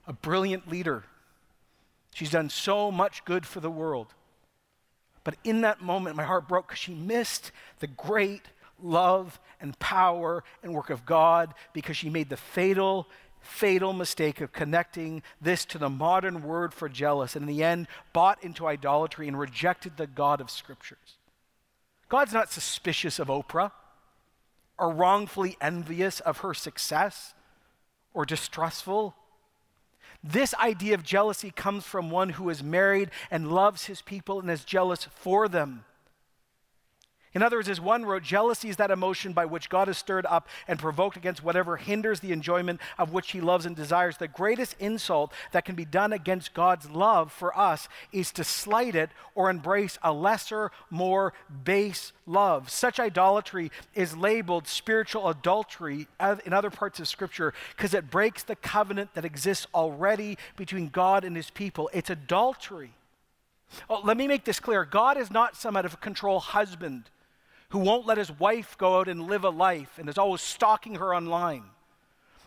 a 0.08 0.14
brilliant 0.14 0.70
leader. 0.70 1.04
She's 2.14 2.32
done 2.32 2.50
so 2.50 2.90
much 2.90 3.24
good 3.26 3.46
for 3.46 3.60
the 3.60 3.70
world. 3.70 4.08
But 5.24 5.36
in 5.44 5.62
that 5.62 5.82
moment, 5.82 6.16
my 6.16 6.24
heart 6.24 6.48
broke 6.48 6.68
because 6.68 6.80
she 6.80 6.96
missed 6.96 7.52
the 7.80 7.88
great 7.88 8.44
love 8.82 9.40
and 9.60 9.78
power 9.78 10.44
and 10.64 10.74
work 10.74 10.90
of 10.90 11.06
God 11.06 11.54
because 11.74 11.98
she 11.98 12.10
made 12.10 12.30
the 12.30 12.38
fatal, 12.38 13.08
fatal 13.42 13.92
mistake 13.92 14.40
of 14.40 14.54
connecting 14.54 15.22
this 15.42 15.66
to 15.66 15.78
the 15.78 15.90
modern 15.90 16.44
word 16.44 16.74
for 16.74 16.88
jealous 16.88 17.36
and 17.36 17.44
in 17.44 17.56
the 17.56 17.64
end 17.64 17.88
bought 18.14 18.42
into 18.44 18.68
idolatry 18.68 19.28
and 19.28 19.38
rejected 19.38 19.98
the 19.98 20.08
God 20.08 20.40
of 20.40 20.50
scriptures. 20.50 21.18
God's 22.10 22.34
not 22.34 22.52
suspicious 22.52 23.20
of 23.20 23.28
Oprah 23.28 23.72
or 24.78 24.92
wrongfully 24.92 25.58
envious 25.60 26.20
of 26.22 26.38
her 26.38 26.54
success 26.54 27.34
or 28.14 28.26
distrustful 28.26 29.14
this 30.32 30.54
idea 30.56 30.94
of 30.94 31.04
jealousy 31.04 31.52
comes 31.52 31.84
from 31.84 32.10
one 32.10 32.30
who 32.30 32.50
is 32.50 32.64
married 32.64 33.10
and 33.32 33.52
loves 33.52 33.86
his 33.86 34.02
people 34.02 34.40
and 34.40 34.50
is 34.50 34.64
jealous 34.64 35.08
for 35.16 35.48
them. 35.48 35.86
In 37.38 37.44
other 37.44 37.58
words, 37.58 37.70
as 37.70 37.80
one 37.80 38.04
wrote, 38.04 38.24
jealousy 38.24 38.68
is 38.68 38.78
that 38.78 38.90
emotion 38.90 39.32
by 39.32 39.46
which 39.46 39.70
God 39.70 39.88
is 39.90 39.98
stirred 40.00 40.26
up 40.26 40.48
and 40.68 40.80
provoked 40.80 41.18
against 41.18 41.44
whatever 41.44 41.78
hinders 41.78 42.20
the 42.20 42.32
enjoyment 42.32 42.82
of 42.98 43.14
which 43.14 43.30
he 43.30 43.42
loves 43.42 43.68
and 43.68 43.76
desires. 43.76 44.18
The 44.18 44.28
greatest 44.28 44.76
insult 44.80 45.32
that 45.52 45.64
can 45.64 45.76
be 45.76 45.86
done 45.86 46.14
against 46.14 46.56
God's 46.56 46.90
love 46.90 47.32
for 47.32 47.56
us 47.56 47.90
is 48.12 48.32
to 48.32 48.44
slight 48.44 48.96
it 48.96 49.12
or 49.36 49.52
embrace 49.52 50.00
a 50.02 50.12
lesser, 50.12 50.72
more 50.90 51.32
base 51.64 52.12
love. 52.26 52.72
Such 52.72 53.00
idolatry 53.00 53.72
is 53.94 54.18
labeled 54.18 54.68
spiritual 54.68 55.30
adultery 55.30 56.08
in 56.44 56.54
other 56.54 56.72
parts 56.72 57.00
of 57.00 57.08
Scripture 57.08 57.54
because 57.76 57.94
it 57.94 58.10
breaks 58.10 58.42
the 58.42 58.56
covenant 58.56 59.14
that 59.14 59.26
exists 59.26 59.68
already 59.76 60.40
between 60.56 60.90
God 60.90 61.24
and 61.24 61.36
his 61.36 61.52
people. 61.52 61.88
It's 61.94 62.10
adultery. 62.10 62.94
Oh, 63.92 64.02
let 64.04 64.18
me 64.18 64.28
make 64.28 64.44
this 64.44 64.60
clear 64.60 64.86
God 64.86 65.18
is 65.18 65.30
not 65.30 65.56
some 65.56 65.78
out 65.78 65.86
of 65.86 66.02
control 66.02 66.40
husband 66.40 67.12
who 67.70 67.80
won't 67.80 68.06
let 68.06 68.18
his 68.18 68.32
wife 68.40 68.78
go 68.78 69.00
out 69.00 69.08
and 69.08 69.28
live 69.28 69.44
a 69.44 69.50
life 69.50 69.98
and 69.98 70.08
is 70.08 70.18
always 70.18 70.42
stalking 70.42 70.96
her 70.96 71.14
online. 71.14 71.64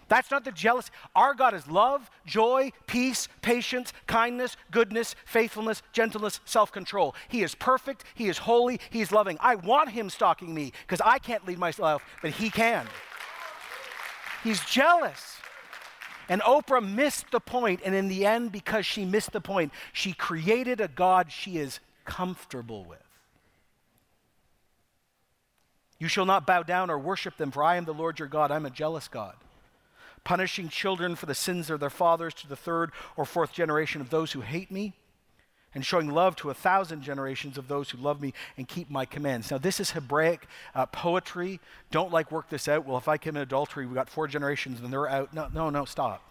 That's 0.09 0.31
not 0.31 0.45
the 0.45 0.51
jealousy. 0.51 0.91
Our 1.15 1.35
God 1.35 1.55
is 1.55 1.69
love, 1.69 2.11
joy, 2.27 2.73
peace, 2.89 3.29
patience, 3.43 3.93
kindness, 4.09 4.57
goodness, 4.73 5.15
faithfulness, 5.25 5.83
gentleness, 5.93 6.41
self 6.45 6.73
control. 6.73 7.15
He 7.29 7.45
is 7.45 7.55
perfect. 7.55 8.03
He 8.15 8.29
is 8.29 8.39
holy. 8.39 8.81
He 8.91 9.03
is 9.03 9.13
loving. 9.13 9.39
I 9.41 9.55
want 9.55 9.91
him 9.91 10.11
stalking 10.11 10.53
me 10.53 10.73
because 10.83 11.01
I 11.01 11.21
can't 11.21 11.47
lead 11.47 11.59
myself, 11.59 12.03
but 12.23 12.33
he 12.33 12.51
can. 12.51 12.87
He's 14.43 14.61
jealous. 14.65 15.37
And 16.29 16.41
Oprah 16.43 16.85
missed 16.89 17.31
the 17.31 17.41
point, 17.41 17.81
and 17.85 17.95
in 17.95 18.09
the 18.09 18.27
end, 18.27 18.51
because 18.51 18.87
she 18.87 19.05
missed 19.05 19.33
the 19.33 19.41
point, 19.41 19.73
she 19.93 20.13
created 20.13 20.81
a 20.81 20.89
God 20.89 21.31
she 21.31 21.57
is 21.57 21.79
comfortable 22.05 22.85
with. 22.85 23.10
You 26.01 26.09
shall 26.09 26.27
not 26.27 26.47
bow 26.47 26.65
down 26.65 26.91
or 26.91 26.99
worship 26.99 27.37
them, 27.37 27.53
for 27.53 27.63
I 27.63 27.77
am 27.77 27.85
the 27.85 27.95
Lord 27.95 28.19
your 28.19 28.27
God. 28.27 28.51
I'm 28.51 28.67
a 28.67 28.71
jealous 28.71 29.07
God, 29.07 29.37
punishing 30.25 30.71
children 30.71 31.15
for 31.15 31.27
the 31.27 31.35
sins 31.35 31.71
of 31.71 31.79
their 31.79 31.91
fathers 31.91 32.35
to 32.35 32.49
the 32.49 32.57
third 32.57 32.91
or 33.17 33.25
fourth 33.25 33.53
generation 33.53 34.01
of 34.01 34.11
those 34.11 34.33
who 34.33 34.41
hate 34.41 34.73
me, 34.73 34.95
and 35.75 35.85
showing 35.87 36.11
love 36.11 36.35
to 36.37 36.51
a 36.51 36.55
thousand 36.55 37.03
generations 37.03 37.57
of 37.57 37.69
those 37.69 37.91
who 37.91 37.99
love 37.99 38.21
me 38.21 38.33
and 38.57 38.67
keep 38.67 38.91
my 38.91 39.05
commands. 39.05 39.51
Now, 39.51 39.59
this 39.59 39.79
is 39.79 39.93
Hebraic 39.93 40.49
uh, 40.75 40.87
poetry. 40.87 41.61
Don't 41.91 42.11
like 42.11 42.33
work 42.33 42.49
this 42.49 42.67
out. 42.67 42.87
Well, 42.87 42.99
if 42.99 43.07
I 43.07 43.19
commit 43.19 43.43
adultery, 43.43 43.87
we've 43.87 43.95
got 43.95 44.11
four 44.11 44.27
generations 44.27 44.81
and 44.81 44.93
they're 44.93 45.09
out. 45.09 45.33
No, 45.33 45.49
no, 45.53 45.71
no, 45.71 45.85
stop. 45.85 46.23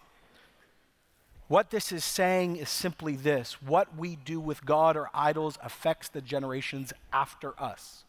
What 1.48 1.70
this 1.70 1.90
is 1.90 2.04
saying 2.04 2.56
is 2.56 2.68
simply 2.68 3.16
this 3.16 3.62
what 3.62 3.96
we 3.96 4.16
do 4.16 4.40
with 4.40 4.66
God 4.66 4.96
or 4.96 5.08
idols 5.14 5.58
affects 5.62 6.08
the 6.08 6.20
generations 6.20 6.92
after 7.12 7.58
us. 7.60 8.04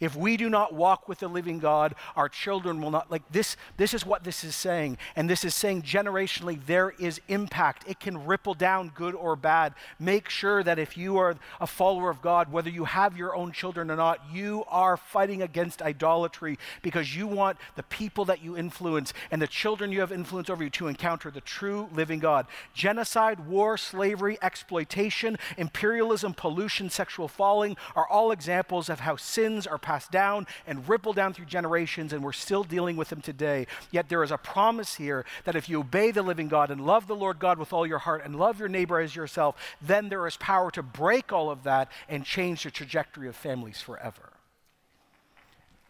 If 0.00 0.16
we 0.16 0.36
do 0.36 0.48
not 0.48 0.74
walk 0.74 1.08
with 1.08 1.18
the 1.18 1.28
living 1.28 1.58
God, 1.58 1.94
our 2.16 2.28
children 2.28 2.80
will 2.80 2.90
not. 2.90 3.10
Like 3.10 3.30
this, 3.30 3.56
this 3.76 3.94
is 3.94 4.04
what 4.04 4.24
this 4.24 4.44
is 4.44 4.54
saying. 4.54 4.98
And 5.16 5.28
this 5.28 5.44
is 5.44 5.54
saying 5.54 5.82
generationally, 5.82 6.64
there 6.66 6.94
is 6.98 7.20
impact. 7.28 7.84
It 7.88 8.00
can 8.00 8.26
ripple 8.26 8.54
down, 8.54 8.92
good 8.94 9.14
or 9.14 9.36
bad. 9.36 9.74
Make 9.98 10.28
sure 10.28 10.62
that 10.62 10.78
if 10.78 10.96
you 10.96 11.16
are 11.18 11.36
a 11.60 11.66
follower 11.66 12.10
of 12.10 12.22
God, 12.22 12.52
whether 12.52 12.70
you 12.70 12.84
have 12.84 13.16
your 13.16 13.34
own 13.34 13.52
children 13.52 13.90
or 13.90 13.96
not, 13.96 14.20
you 14.32 14.64
are 14.68 14.96
fighting 14.96 15.42
against 15.42 15.82
idolatry 15.82 16.58
because 16.82 17.16
you 17.16 17.26
want 17.26 17.56
the 17.76 17.82
people 17.84 18.24
that 18.26 18.42
you 18.42 18.56
influence 18.56 19.12
and 19.30 19.40
the 19.40 19.46
children 19.46 19.92
you 19.92 20.00
have 20.00 20.12
influence 20.12 20.50
over 20.50 20.64
you 20.64 20.70
to 20.70 20.88
encounter 20.88 21.30
the 21.30 21.40
true 21.40 21.88
living 21.92 22.18
God. 22.18 22.46
Genocide, 22.74 23.46
war, 23.46 23.76
slavery, 23.76 24.38
exploitation, 24.42 25.38
imperialism, 25.56 26.34
pollution, 26.34 26.90
sexual 26.90 27.28
falling 27.28 27.76
are 27.94 28.08
all 28.08 28.30
examples 28.30 28.88
of 28.88 29.00
how 29.00 29.16
sins 29.16 29.66
are 29.66 29.77
are 29.78 29.86
passed 29.86 30.10
down 30.10 30.46
and 30.66 30.88
ripple 30.88 31.12
down 31.12 31.32
through 31.32 31.46
generations, 31.46 32.12
and 32.12 32.22
we're 32.22 32.32
still 32.32 32.64
dealing 32.64 32.96
with 32.96 33.08
them 33.08 33.20
today. 33.20 33.66
Yet 33.90 34.08
there 34.08 34.22
is 34.22 34.30
a 34.30 34.36
promise 34.36 34.96
here 34.96 35.24
that 35.44 35.56
if 35.56 35.68
you 35.68 35.80
obey 35.80 36.10
the 36.10 36.22
living 36.22 36.48
God 36.48 36.70
and 36.70 36.84
love 36.84 37.06
the 37.06 37.16
Lord 37.16 37.38
God 37.38 37.58
with 37.58 37.72
all 37.72 37.86
your 37.86 37.98
heart 37.98 38.24
and 38.24 38.36
love 38.36 38.58
your 38.58 38.68
neighbor 38.68 39.00
as 39.00 39.14
yourself, 39.14 39.56
then 39.80 40.08
there 40.08 40.26
is 40.26 40.36
power 40.36 40.70
to 40.72 40.82
break 40.82 41.32
all 41.32 41.50
of 41.50 41.62
that 41.62 41.90
and 42.08 42.24
change 42.24 42.64
the 42.64 42.70
trajectory 42.70 43.28
of 43.28 43.36
families 43.36 43.80
forever. 43.80 44.32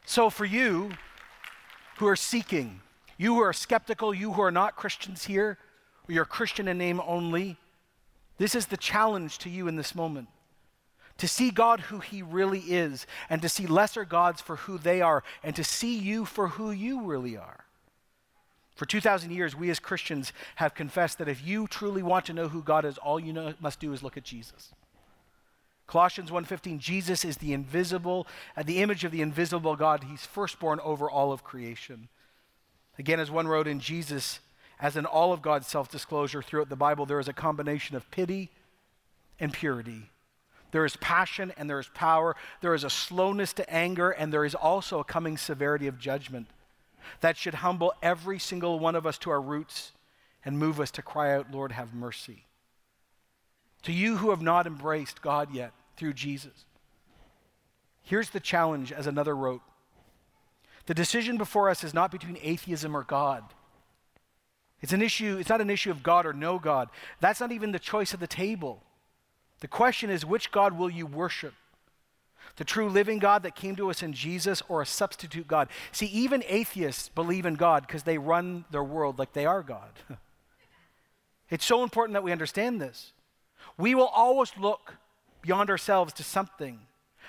So, 0.05 0.31
for 0.31 0.45
you 0.45 0.93
who 1.99 2.07
are 2.07 2.17
seeking, 2.17 2.81
you 3.17 3.35
who 3.35 3.41
are 3.41 3.53
skeptical, 3.53 4.15
you 4.15 4.33
who 4.33 4.43
are 4.43 4.51
not 4.51 4.77
Christians 4.77 5.25
here, 5.25 5.59
or 6.09 6.13
you're 6.15 6.25
Christian 6.25 6.69
in 6.69 6.79
name 6.79 7.01
only, 7.07 7.57
this 8.39 8.55
is 8.55 8.67
the 8.67 8.77
challenge 8.77 9.39
to 9.39 9.51
you 9.51 9.67
in 9.69 9.77
this 9.77 9.95
moment 9.95 10.29
to 11.19 11.29
see 11.29 11.51
God 11.51 11.81
who 11.81 11.99
He 11.99 12.23
really 12.23 12.61
is, 12.61 13.07
and 13.29 13.43
to 13.43 13.49
see 13.49 13.67
lesser 13.67 14.05
gods 14.05 14.41
for 14.41 14.57
who 14.57 14.79
they 14.79 15.01
are, 15.01 15.23
and 15.43 15.55
to 15.57 15.65
see 15.65 15.99
you 15.99 16.25
for 16.25 16.49
who 16.49 16.71
you 16.71 17.03
really 17.03 17.37
are. 17.37 17.65
For 18.77 18.87
2,000 18.87 19.33
years, 19.33 19.57
we 19.57 19.71
as 19.71 19.81
Christians 19.81 20.33
have 20.55 20.75
confessed 20.75 21.19
that 21.19 21.29
if 21.29 21.45
you 21.45 21.67
truly 21.67 22.01
want 22.01 22.27
to 22.27 22.33
know 22.33 22.49
who 22.49 22.63
God 22.63 22.85
is, 22.85 22.97
all 22.97 23.19
you 23.19 23.33
know, 23.33 23.53
must 23.61 23.81
do 23.81 23.93
is 23.93 24.05
look 24.05 24.17
at 24.17 24.23
Jesus. 24.23 24.73
Colossians 25.89 26.31
1:15 26.31 26.79
Jesus 26.79 27.25
is 27.25 27.39
the 27.39 27.53
invisible 27.55 28.27
uh, 28.57 28.63
the 28.63 28.83
image 28.83 29.05
of 29.05 29.11
the 29.11 29.23
invisible 29.23 29.75
God 29.75 30.05
he's 30.05 30.25
firstborn 30.25 30.79
over 30.81 31.11
all 31.11 31.33
of 31.33 31.43
creation. 31.43 32.09
Again 32.99 33.19
as 33.19 33.31
one 33.31 33.49
wrote 33.49 33.67
in 33.67 33.81
Jesus 33.81 34.41
as 34.79 34.97
in 34.97 35.07
all 35.07 35.33
of 35.33 35.43
God's 35.43 35.67
self-disclosure 35.67 36.43
throughout 36.43 36.69
the 36.69 36.77
Bible 36.77 37.07
there 37.07 37.19
is 37.19 37.27
a 37.27 37.33
combination 37.33 37.97
of 37.97 38.09
pity 38.11 38.51
and 39.41 39.51
purity. 39.51 40.11
There 40.71 40.85
is 40.85 40.97
passion 40.97 41.53
and 41.57 41.69
there 41.69 41.79
is 41.79 41.89
power. 41.95 42.37
There 42.61 42.75
is 42.75 42.85
a 42.85 42.91
slowness 42.91 43.53
to 43.55 43.71
anger, 43.73 44.11
and 44.11 44.33
there 44.33 44.45
is 44.45 44.55
also 44.55 45.01
a 45.01 45.05
coming 45.05 45.37
severity 45.37 45.87
of 45.87 45.99
judgment. 45.99 46.49
that 47.21 47.37
should 47.39 47.55
humble 47.55 47.95
every 48.03 48.39
single 48.39 48.79
one 48.79 48.95
of 48.95 49.07
us 49.07 49.17
to 49.19 49.31
our 49.31 49.41
roots 49.41 49.93
and 50.45 50.59
move 50.59 50.79
us 50.79 50.91
to 50.91 51.03
cry 51.03 51.35
out, 51.35 51.51
Lord, 51.51 51.73
have 51.73 51.95
mercy. 51.95 52.45
To 53.85 53.93
you 53.93 54.19
who 54.19 54.31
have 54.31 54.43
not 54.43 54.67
embraced 54.67 55.23
God 55.23 55.55
yet 55.55 55.73
through 55.97 56.13
Jesus, 56.13 56.67
here's 58.03 58.31
the 58.31 58.41
challenge, 58.41 58.93
as 58.93 59.07
another 59.07 59.35
wrote 59.35 59.63
The 60.87 60.95
decision 60.95 61.39
before 61.39 61.71
us 61.71 61.85
is 61.85 61.95
not 61.95 62.11
between 62.11 62.39
atheism 62.43 62.97
or 62.97 63.05
God. 63.05 63.45
It's 64.81 64.93
an 64.93 65.03
issue, 65.03 65.39
it's 65.39 65.49
not 65.49 65.61
an 65.61 65.71
issue 65.71 65.91
of 65.91 66.03
God 66.03 66.25
or 66.27 66.33
no 66.33 66.59
God. 66.59 66.89
That's 67.21 67.41
not 67.41 67.53
even 67.53 67.73
the 67.73 67.79
choice 67.79 68.15
of 68.15 68.21
the 68.21 68.27
table. 68.27 68.83
The 69.61 69.69
question 69.69 70.11
is, 70.11 70.25
which 70.25 70.51
God 70.51 70.79
will 70.79 70.91
you 70.91 71.07
worship? 71.07 71.55
The 72.57 72.65
true 72.65 72.89
living 72.89 73.19
God 73.19 73.43
that 73.43 73.55
came 73.55 73.77
to 73.77 73.91
us 73.91 74.03
in 74.03 74.13
Jesus 74.13 74.63
or 74.69 74.83
a 74.83 74.87
substitute 74.87 75.47
God? 75.47 75.69
See, 75.93 76.07
even 76.07 76.43
atheists 76.49 77.09
believe 77.09 77.47
in 77.47 77.55
God 77.55 77.87
because 77.87 78.03
they 78.03 78.19
run 78.19 78.65
their 78.71 78.85
world 78.85 79.19
like 79.19 79.33
they 79.33 79.47
are 79.47 79.63
God. 79.63 79.91
it's 81.51 81.65
so 81.65 81.83
important 81.83 82.15
that 82.15 82.23
we 82.23 82.33
understand 82.33 82.81
this. 82.81 83.13
We 83.77 83.95
will 83.95 84.09
always 84.09 84.53
look 84.59 84.95
beyond 85.43 85.71
ourselves 85.71 86.13
to 86.15 86.25
something. 86.25 86.81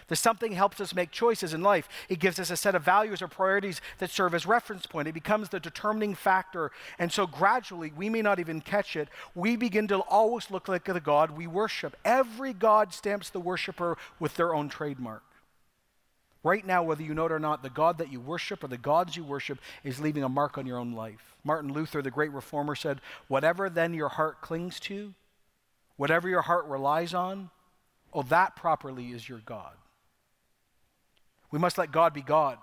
The 0.10 0.16
something 0.16 0.52
helps 0.52 0.82
us 0.82 0.94
make 0.94 1.12
choices 1.12 1.54
in 1.54 1.62
life. 1.62 1.88
It 2.10 2.20
gives 2.20 2.40
us 2.40 2.50
a 2.50 2.58
set 2.58 2.76
of 2.76 2.84
values 2.84 3.22
or 3.22 3.28
priorities 3.28 3.80
that 4.00 4.10
serve 4.10 4.34
as 4.34 4.46
reference 4.46 4.86
point. 4.86 5.08
It 5.08 5.14
becomes 5.14 5.50
the 5.50 5.60
determining 5.60 6.16
factor. 6.16 6.72
And 6.98 7.12
so 7.12 7.26
gradually, 7.26 7.94
we 7.96 8.10
may 8.10 8.22
not 8.22 8.40
even 8.40 8.62
catch 8.62 8.96
it, 8.96 9.08
we 9.34 9.56
begin 9.56 9.88
to 9.88 10.00
always 10.00 10.52
look 10.52 10.68
like 10.68 10.84
the 10.84 11.00
God 11.00 11.32
we 11.32 11.48
worship. 11.48 11.96
Every 12.04 12.54
God 12.54 12.94
stamps 12.94 13.30
the 13.30 13.40
worshiper 13.40 13.98
with 14.20 14.36
their 14.36 14.54
own 14.54 14.68
trademark. 14.68 15.24
Right 16.44 16.66
now, 16.66 16.84
whether 16.84 17.04
you 17.04 17.14
know 17.14 17.26
it 17.26 17.32
or 17.32 17.40
not, 17.40 17.64
the 17.64 17.70
God 17.70 17.98
that 17.98 18.12
you 18.12 18.20
worship 18.20 18.64
or 18.64 18.68
the 18.68 18.78
gods 18.78 19.18
you 19.18 19.24
worship 19.24 19.60
is 19.84 20.00
leaving 20.00 20.24
a 20.24 20.30
mark 20.30 20.58
on 20.58 20.66
your 20.66 20.78
own 20.78 20.94
life. 20.94 21.36
Martin 21.44 21.74
Luther, 21.74 22.02
the 22.02 22.12
great 22.12 22.32
reformer, 22.32 22.76
said, 22.76 23.02
Whatever 23.28 23.70
then 23.70 23.94
your 23.94 24.10
heart 24.10 24.42
clings 24.42 24.80
to, 24.82 25.14
whatever 25.98 26.30
your 26.30 26.42
heart 26.42 26.66
relies 26.66 27.14
on, 27.14 27.50
oh, 28.14 28.22
that 28.24 28.56
properly 28.56 29.08
is 29.08 29.28
your 29.28 29.40
God. 29.40 29.74
We 31.52 31.60
must 31.60 31.78
let 31.78 31.92
God 31.92 32.14
be 32.14 32.22
God, 32.22 32.58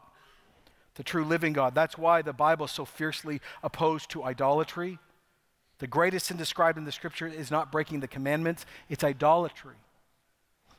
the 0.95 1.03
true 1.03 1.25
living 1.25 1.53
God. 1.53 1.75
That's 1.75 1.99
why 1.99 2.23
the 2.23 2.33
Bible 2.33 2.67
is 2.67 2.73
so 2.73 2.85
fiercely 2.85 3.41
opposed 3.63 4.11
to 4.11 4.25
idolatry. 4.25 4.99
The 5.79 5.87
greatest 5.87 6.27
sin 6.27 6.37
described 6.37 6.79
in 6.79 6.85
the 6.85 6.93
scripture 6.93 7.27
is 7.27 7.51
not 7.51 7.73
breaking 7.73 8.01
the 8.01 8.09
commandments, 8.09 8.65
it's 8.89 9.05
idolatry. 9.05 9.77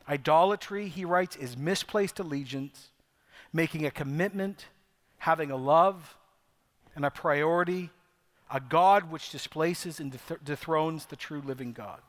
Idolatry, 0.10 0.88
he 0.88 1.06
writes, 1.06 1.36
is 1.36 1.58
misplaced 1.58 2.20
allegiance, 2.20 2.92
making 3.52 3.86
a 3.86 3.92
commitment, 3.92 4.68
having 5.20 5.52
a 5.52 5.58
love 5.58 6.16
and 6.96 7.06
a 7.06 7.12
priority, 7.12 7.90
a 8.50 8.60
God 8.60 9.12
which 9.12 9.30
displaces 9.30 10.00
and 10.00 10.18
dethrones 10.44 11.06
the 11.08 11.16
true 11.18 11.42
living 11.46 11.74
God. 11.74 12.00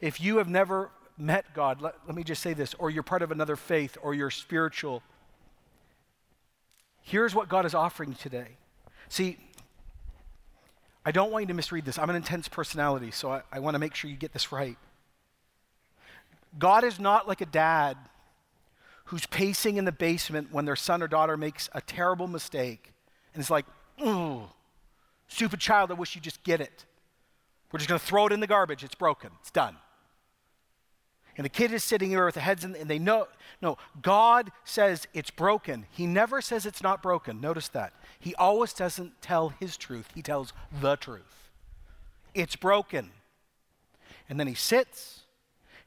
If 0.00 0.20
you 0.20 0.38
have 0.38 0.48
never 0.48 0.90
met 1.18 1.52
God, 1.54 1.80
let, 1.80 1.94
let 2.06 2.14
me 2.14 2.22
just 2.22 2.42
say 2.42 2.52
this, 2.52 2.74
or 2.74 2.90
you're 2.90 3.02
part 3.02 3.22
of 3.22 3.30
another 3.30 3.56
faith, 3.56 3.96
or 4.02 4.14
you're 4.14 4.30
spiritual, 4.30 5.02
here's 7.02 7.34
what 7.34 7.48
God 7.48 7.66
is 7.66 7.74
offering 7.74 8.14
today. 8.14 8.56
See, 9.08 9.38
I 11.04 11.10
don't 11.10 11.30
want 11.30 11.44
you 11.44 11.48
to 11.48 11.54
misread 11.54 11.84
this. 11.84 11.98
I'm 11.98 12.10
an 12.10 12.16
intense 12.16 12.48
personality, 12.48 13.10
so 13.10 13.32
I, 13.32 13.42
I 13.50 13.60
want 13.60 13.74
to 13.74 13.78
make 13.78 13.94
sure 13.94 14.10
you 14.10 14.16
get 14.16 14.32
this 14.32 14.52
right. 14.52 14.76
God 16.58 16.84
is 16.84 16.98
not 17.00 17.26
like 17.26 17.40
a 17.40 17.46
dad 17.46 17.96
who's 19.06 19.26
pacing 19.26 19.76
in 19.76 19.84
the 19.84 19.92
basement 19.92 20.48
when 20.52 20.64
their 20.64 20.76
son 20.76 21.02
or 21.02 21.08
daughter 21.08 21.36
makes 21.36 21.70
a 21.72 21.80
terrible 21.80 22.26
mistake 22.26 22.92
and 23.32 23.40
it's 23.40 23.50
like, 23.50 23.64
ooh, 24.04 24.42
stupid 25.28 25.60
child, 25.60 25.90
I 25.90 25.94
wish 25.94 26.14
you 26.14 26.20
just 26.20 26.42
get 26.42 26.60
it. 26.60 26.84
We're 27.70 27.78
just 27.78 27.88
going 27.88 27.98
to 27.98 28.04
throw 28.04 28.26
it 28.26 28.32
in 28.32 28.40
the 28.40 28.46
garbage. 28.46 28.82
It's 28.84 28.94
broken. 28.94 29.30
It's 29.40 29.50
done 29.50 29.76
and 31.38 31.44
the 31.44 31.50
kid 31.50 31.72
is 31.72 31.84
sitting 31.84 32.10
here 32.10 32.26
with 32.26 32.34
the 32.34 32.40
heads 32.40 32.64
in, 32.64 32.74
and 32.74 32.90
they 32.90 32.98
know, 32.98 33.28
no, 33.62 33.78
God 34.02 34.50
says 34.64 35.06
it's 35.14 35.30
broken. 35.30 35.86
He 35.92 36.04
never 36.04 36.42
says 36.42 36.66
it's 36.66 36.82
not 36.82 37.00
broken. 37.00 37.40
Notice 37.40 37.68
that. 37.68 37.92
He 38.18 38.34
always 38.34 38.72
doesn't 38.72 39.22
tell 39.22 39.50
his 39.50 39.76
truth, 39.76 40.08
he 40.14 40.20
tells 40.20 40.52
the 40.82 40.96
truth. 40.96 41.48
It's 42.34 42.56
broken. 42.56 43.12
And 44.28 44.38
then 44.38 44.48
he 44.48 44.54
sits, 44.54 45.22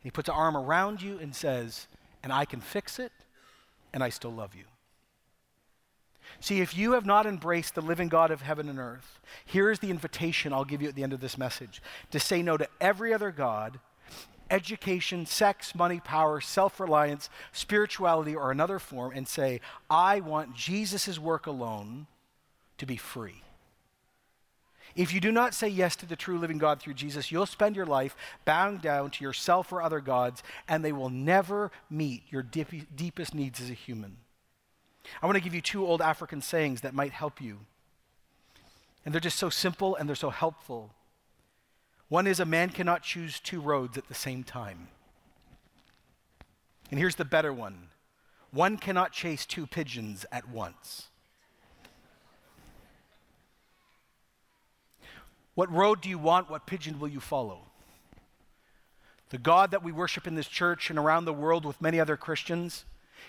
and 0.02 0.06
he 0.06 0.12
puts 0.12 0.30
an 0.30 0.36
arm 0.36 0.56
around 0.56 1.02
you 1.02 1.20
and 1.20 1.36
says, 1.36 1.88
and 2.24 2.32
I 2.32 2.46
can 2.46 2.62
fix 2.62 2.98
it, 2.98 3.12
and 3.94 4.02
I 4.02 4.08
still 4.10 4.32
love 4.32 4.56
you. 4.56 4.64
See, 6.40 6.62
if 6.62 6.78
you 6.78 6.94
have 6.94 7.06
not 7.06 7.26
embraced 7.26 7.76
the 7.76 7.82
living 7.82 8.08
God 8.08 8.32
of 8.32 8.42
heaven 8.42 8.70
and 8.70 8.80
earth, 8.80 9.20
here 9.46 9.70
is 9.70 9.80
the 9.80 9.90
invitation 9.90 10.54
I'll 10.54 10.64
give 10.64 10.82
you 10.82 10.88
at 10.88 10.96
the 10.96 11.04
end 11.04 11.12
of 11.12 11.20
this 11.20 11.38
message 11.38 11.82
to 12.12 12.22
say 12.22 12.42
no 12.42 12.56
to 12.56 12.70
every 12.80 13.14
other 13.14 13.32
God 13.32 13.80
education, 14.52 15.26
sex, 15.26 15.74
money, 15.74 16.00
power, 16.00 16.42
self 16.42 16.80
reliance, 16.80 17.30
spirituality, 17.52 18.36
or 18.36 18.52
another 18.52 18.78
form 18.78 19.14
and 19.16 19.28
say, 19.28 19.62
I 19.90 20.20
want 20.20 20.56
Jesus' 20.56 21.18
work 21.18 21.48
alone 21.48 22.06
to 22.78 22.86
be 22.86 22.98
free. 22.98 23.42
If 24.96 25.14
you 25.14 25.22
do 25.22 25.32
not 25.32 25.54
say 25.54 25.70
yes 25.70 25.96
to 25.98 26.06
the 26.06 26.18
true 26.18 26.38
living 26.38 26.58
God 26.58 26.82
through 26.82 26.96
Jesus, 26.96 27.32
you'll 27.32 27.46
spend 27.46 27.76
your 27.76 27.86
life 27.86 28.16
bowing 28.44 28.78
down 28.78 29.10
to 29.12 29.24
yourself 29.24 29.72
or 29.72 29.82
other 29.82 30.02
gods, 30.02 30.44
and 30.68 30.84
they 30.84 30.92
will 30.92 31.10
never 31.10 31.72
meet 31.90 32.24
your 32.30 32.44
deepest 32.44 33.34
needs 33.34 33.62
as 33.62 33.70
a 33.70 33.74
human. 33.74 34.18
I 35.22 35.26
want 35.26 35.38
to 35.38 35.44
give 35.44 35.56
you 35.56 35.62
two 35.62 35.86
old 35.86 36.02
African 36.02 36.42
sayings 36.42 36.82
that 36.82 36.94
might 36.94 37.12
help 37.12 37.42
you. 37.42 37.60
And 39.06 39.14
they're 39.14 39.22
just 39.22 39.40
so 39.40 39.50
simple 39.50 39.96
and 39.96 40.08
they're 40.08 40.16
so 40.16 40.30
helpful. 40.30 40.92
One 42.12 42.28
is 42.28 42.42
a 42.42 42.46
man 42.46 42.72
cannot 42.72 43.04
choose 43.04 43.40
two 43.40 43.62
roads 43.62 43.98
at 43.98 44.10
the 44.10 44.14
same 44.14 44.44
time. 44.44 44.90
And 46.90 47.00
here's 47.00 47.16
the 47.16 47.24
better 47.24 47.54
one 47.54 47.88
one 48.52 48.76
cannot 48.78 49.14
chase 49.14 49.46
two 49.46 49.66
pigeons 49.66 50.26
at 50.30 50.50
once. 50.50 51.08
What 55.56 55.72
road 55.72 56.02
do 56.02 56.10
you 56.10 56.18
want? 56.18 56.50
What 56.50 56.68
pigeon 56.68 57.00
will 57.00 57.08
you 57.08 57.22
follow? 57.22 57.60
The 59.30 59.38
God 59.38 59.72
that 59.72 59.82
we 59.82 59.94
worship 59.94 60.28
in 60.28 60.36
this 60.36 60.50
church 60.50 60.90
and 60.90 61.00
around 61.00 61.24
the 61.24 61.32
world 61.32 61.64
with 61.64 61.82
many 61.82 61.98
other 61.98 62.18
Christians 62.18 62.84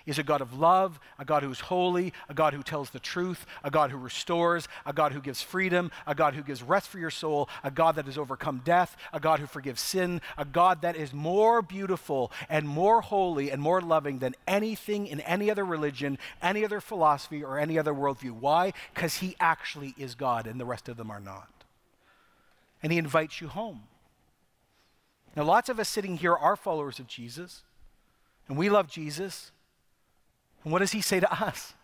is 0.07 0.19
a 0.19 0.23
God 0.23 0.41
of 0.41 0.59
love, 0.59 0.99
a 1.19 1.25
God 1.25 1.43
who's 1.43 1.61
holy, 1.61 2.13
a 2.29 2.35
God 2.35 2.55
who 2.55 2.63
tells 2.63 2.91
the 2.91 2.99
truth, 2.99 3.47
a 3.63 3.71
God 3.71 3.91
who 3.91 3.99
restores, 3.99 4.69
a 4.85 4.93
God 4.93 5.13
who 5.13 5.21
gives 5.21 5.43
freedom, 5.43 5.91
a 6.07 6.15
God 6.15 6.35
who 6.35 6.43
gives 6.43 6.63
rest 6.63 6.89
for 6.89 6.99
your 6.99 7.11
soul, 7.11 7.49
a 7.63 7.71
God 7.71 7.97
that 7.97 8.07
has 8.07 8.19
overcome 8.19 8.63
death, 8.65 8.97
a 9.13 9.21
God 9.21 9.41
who 9.41 9.47
forgives 9.47 9.81
sin, 9.81 10.21
a 10.37 10.45
God 10.45 10.83
that 10.83 10.97
is 10.97 11.13
more 11.13 11.63
beautiful 11.63 12.33
and 12.49 12.67
more 12.67 13.01
holy 13.01 13.51
and 13.51 13.63
more 13.63 13.81
loving 13.81 14.19
than 14.19 14.35
anything 14.47 15.07
in 15.07 15.21
any 15.21 15.51
other 15.51 15.65
religion, 15.65 16.19
any 16.43 16.65
other 16.65 16.81
philosophy, 16.81 17.45
or 17.45 17.59
any 17.59 17.79
other 17.79 17.95
worldview. 17.95 18.33
Why? 18.33 18.73
Because 18.95 19.17
he 19.17 19.37
actually 19.39 19.95
is 19.97 20.15
God 20.15 20.47
and 20.47 20.59
the 20.59 20.65
rest 20.65 20.89
of 20.89 20.97
them 20.97 21.11
are 21.11 21.21
not. 21.21 21.49
And 22.83 22.91
he 22.91 22.99
invites 22.99 23.41
you 23.41 23.49
home. 23.49 23.83
Now, 25.37 25.45
lots 25.45 25.69
of 25.69 25.79
us 25.79 25.89
sitting 25.89 26.17
here 26.17 26.35
are 26.35 26.57
followers 26.57 26.99
of 26.99 27.07
Jesus, 27.07 27.63
and 28.49 28.59
we 28.59 28.69
love 28.69 28.89
Jesus. 28.89 29.52
And 30.65 30.73
what 30.73 30.81
does 30.81 30.93
he 30.93 31.01
say 31.01 31.21
to 31.21 31.45
us? 31.45 31.75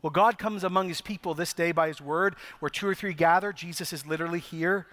Well, 0.00 0.10
God 0.10 0.38
comes 0.38 0.64
among 0.64 0.88
his 0.88 1.00
people 1.00 1.34
this 1.34 1.52
day 1.52 1.70
by 1.70 1.88
his 1.88 2.00
word, 2.00 2.34
where 2.58 2.70
two 2.70 2.88
or 2.88 2.94
three 2.94 3.14
gather. 3.14 3.52
Jesus 3.52 3.92
is 3.92 4.06
literally 4.06 4.40
here. 4.40 4.86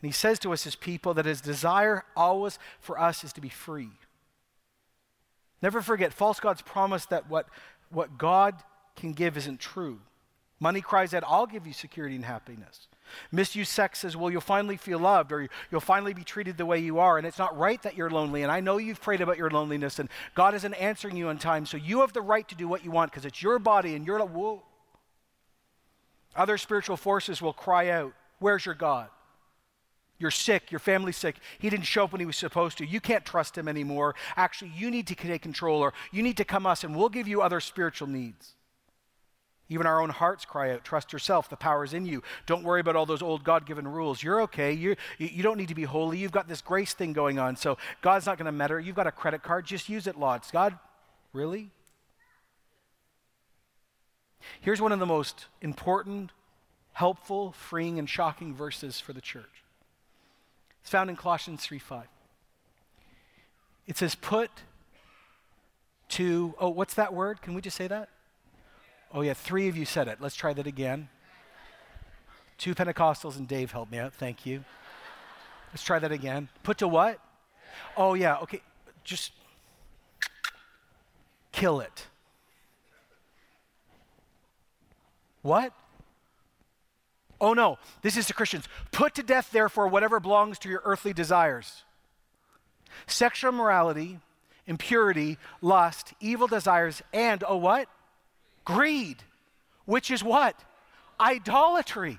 And 0.00 0.08
he 0.08 0.12
says 0.12 0.38
to 0.40 0.52
us, 0.52 0.62
his 0.62 0.76
people, 0.76 1.14
that 1.14 1.26
his 1.26 1.40
desire 1.40 2.04
always 2.16 2.58
for 2.80 3.00
us 3.00 3.24
is 3.24 3.32
to 3.32 3.40
be 3.40 3.48
free. 3.48 3.90
Never 5.60 5.82
forget, 5.82 6.12
false 6.12 6.38
gods 6.38 6.62
promise 6.62 7.06
that 7.06 7.28
what, 7.28 7.48
what 7.90 8.16
God 8.16 8.54
can 8.94 9.12
give 9.12 9.36
isn't 9.36 9.58
true. 9.58 9.98
Money 10.60 10.80
cries 10.80 11.14
out, 11.14 11.24
I'll 11.26 11.46
give 11.46 11.66
you 11.66 11.72
security 11.72 12.14
and 12.14 12.24
happiness. 12.24 12.86
Misuse 13.32 13.68
sex 13.68 14.00
says, 14.00 14.16
well, 14.16 14.30
you'll 14.30 14.40
finally 14.40 14.76
feel 14.76 14.98
loved 14.98 15.32
or 15.32 15.48
you'll 15.70 15.80
finally 15.80 16.14
be 16.14 16.24
treated 16.24 16.56
the 16.56 16.66
way 16.66 16.78
you 16.78 16.98
are. 16.98 17.18
And 17.18 17.26
it's 17.26 17.38
not 17.38 17.56
right 17.56 17.80
that 17.82 17.96
you're 17.96 18.10
lonely. 18.10 18.42
And 18.42 18.52
I 18.52 18.60
know 18.60 18.78
you've 18.78 19.00
prayed 19.00 19.20
about 19.20 19.38
your 19.38 19.50
loneliness 19.50 19.98
and 19.98 20.08
God 20.34 20.54
isn't 20.54 20.74
answering 20.74 21.16
you 21.16 21.28
in 21.28 21.38
time. 21.38 21.66
So 21.66 21.76
you 21.76 22.00
have 22.00 22.12
the 22.12 22.22
right 22.22 22.46
to 22.48 22.54
do 22.54 22.68
what 22.68 22.84
you 22.84 22.90
want 22.90 23.10
because 23.10 23.24
it's 23.24 23.42
your 23.42 23.58
body 23.58 23.94
and 23.94 24.06
you're, 24.06 24.18
whoa. 24.24 24.62
Other 26.36 26.58
spiritual 26.58 26.96
forces 26.96 27.42
will 27.42 27.52
cry 27.52 27.90
out, 27.90 28.12
Where's 28.38 28.64
your 28.64 28.74
God? 28.74 29.08
You're 30.18 30.30
sick, 30.32 30.72
your 30.72 30.80
family's 30.80 31.16
sick. 31.16 31.36
He 31.58 31.70
didn't 31.70 31.86
show 31.86 32.04
up 32.04 32.12
when 32.12 32.20
he 32.20 32.26
was 32.26 32.36
supposed 32.36 32.78
to. 32.78 32.86
You 32.86 33.00
can't 33.00 33.24
trust 33.24 33.56
him 33.56 33.68
anymore. 33.68 34.16
Actually, 34.36 34.72
you 34.76 34.90
need 34.90 35.06
to 35.08 35.14
take 35.14 35.42
control 35.42 35.80
or 35.80 35.94
you 36.10 36.22
need 36.22 36.36
to 36.38 36.44
come 36.44 36.66
us 36.66 36.82
and 36.82 36.96
we'll 36.96 37.08
give 37.08 37.28
you 37.28 37.40
other 37.40 37.60
spiritual 37.60 38.08
needs. 38.08 38.54
Even 39.70 39.86
our 39.86 40.00
own 40.00 40.08
hearts 40.08 40.46
cry 40.46 40.72
out, 40.72 40.82
trust 40.82 41.12
yourself, 41.12 41.50
the 41.50 41.56
power 41.56 41.84
is 41.84 41.92
in 41.92 42.06
you. 42.06 42.22
Don't 42.46 42.64
worry 42.64 42.80
about 42.80 42.96
all 42.96 43.04
those 43.04 43.20
old 43.20 43.44
God 43.44 43.66
given 43.66 43.86
rules. 43.86 44.22
You're 44.22 44.40
okay. 44.42 44.72
You're, 44.72 44.96
you 45.18 45.42
don't 45.42 45.58
need 45.58 45.68
to 45.68 45.74
be 45.74 45.84
holy. 45.84 46.18
You've 46.18 46.32
got 46.32 46.48
this 46.48 46.62
grace 46.62 46.94
thing 46.94 47.12
going 47.12 47.38
on, 47.38 47.54
so 47.56 47.76
God's 48.00 48.24
not 48.24 48.38
going 48.38 48.46
to 48.46 48.52
matter. 48.52 48.80
You've 48.80 48.96
got 48.96 49.06
a 49.06 49.12
credit 49.12 49.42
card, 49.42 49.66
just 49.66 49.88
use 49.88 50.06
it 50.06 50.18
lots. 50.18 50.50
God, 50.50 50.78
really? 51.34 51.70
Here's 54.60 54.80
one 54.80 54.92
of 54.92 55.00
the 55.00 55.06
most 55.06 55.46
important, 55.60 56.30
helpful, 56.92 57.52
freeing, 57.52 57.98
and 57.98 58.08
shocking 58.08 58.54
verses 58.54 59.00
for 59.00 59.12
the 59.12 59.20
church. 59.20 59.64
It's 60.80 60.90
found 60.90 61.10
in 61.10 61.16
Colossians 61.16 61.62
3 61.62 61.78
5. 61.78 62.06
It 63.86 63.98
says, 63.98 64.14
Put 64.14 64.50
to, 66.10 66.54
oh, 66.58 66.70
what's 66.70 66.94
that 66.94 67.12
word? 67.12 67.42
Can 67.42 67.52
we 67.52 67.60
just 67.60 67.76
say 67.76 67.88
that? 67.88 68.08
Oh, 69.12 69.22
yeah, 69.22 69.34
three 69.34 69.68
of 69.68 69.76
you 69.76 69.84
said 69.84 70.08
it. 70.08 70.18
Let's 70.20 70.36
try 70.36 70.52
that 70.52 70.66
again. 70.66 71.08
Two 72.58 72.74
Pentecostals 72.74 73.38
and 73.38 73.48
Dave 73.48 73.72
helped 73.72 73.90
me 73.90 73.98
out. 73.98 74.12
Thank 74.12 74.44
you. 74.44 74.64
Let's 75.72 75.82
try 75.82 75.98
that 75.98 76.12
again. 76.12 76.48
Put 76.62 76.78
to 76.78 76.88
what? 76.88 77.18
Oh, 77.96 78.14
yeah, 78.14 78.36
okay. 78.38 78.60
Just 79.04 79.32
kill 81.52 81.80
it. 81.80 82.06
What? 85.42 85.72
Oh 87.40 87.52
no, 87.52 87.78
this 88.02 88.16
is 88.16 88.26
to 88.26 88.34
Christians. 88.34 88.68
Put 88.90 89.14
to 89.14 89.22
death, 89.22 89.50
therefore, 89.52 89.88
whatever 89.88 90.18
belongs 90.18 90.58
to 90.60 90.68
your 90.68 90.82
earthly 90.84 91.12
desires 91.12 91.84
sexual 93.06 93.52
morality, 93.52 94.18
impurity, 94.66 95.38
lust, 95.60 96.14
evil 96.20 96.48
desires, 96.48 97.02
and, 97.12 97.44
oh, 97.46 97.56
what? 97.56 97.88
Greed, 98.68 99.16
which 99.86 100.10
is 100.10 100.22
what? 100.22 100.54
Idolatry. 101.18 102.18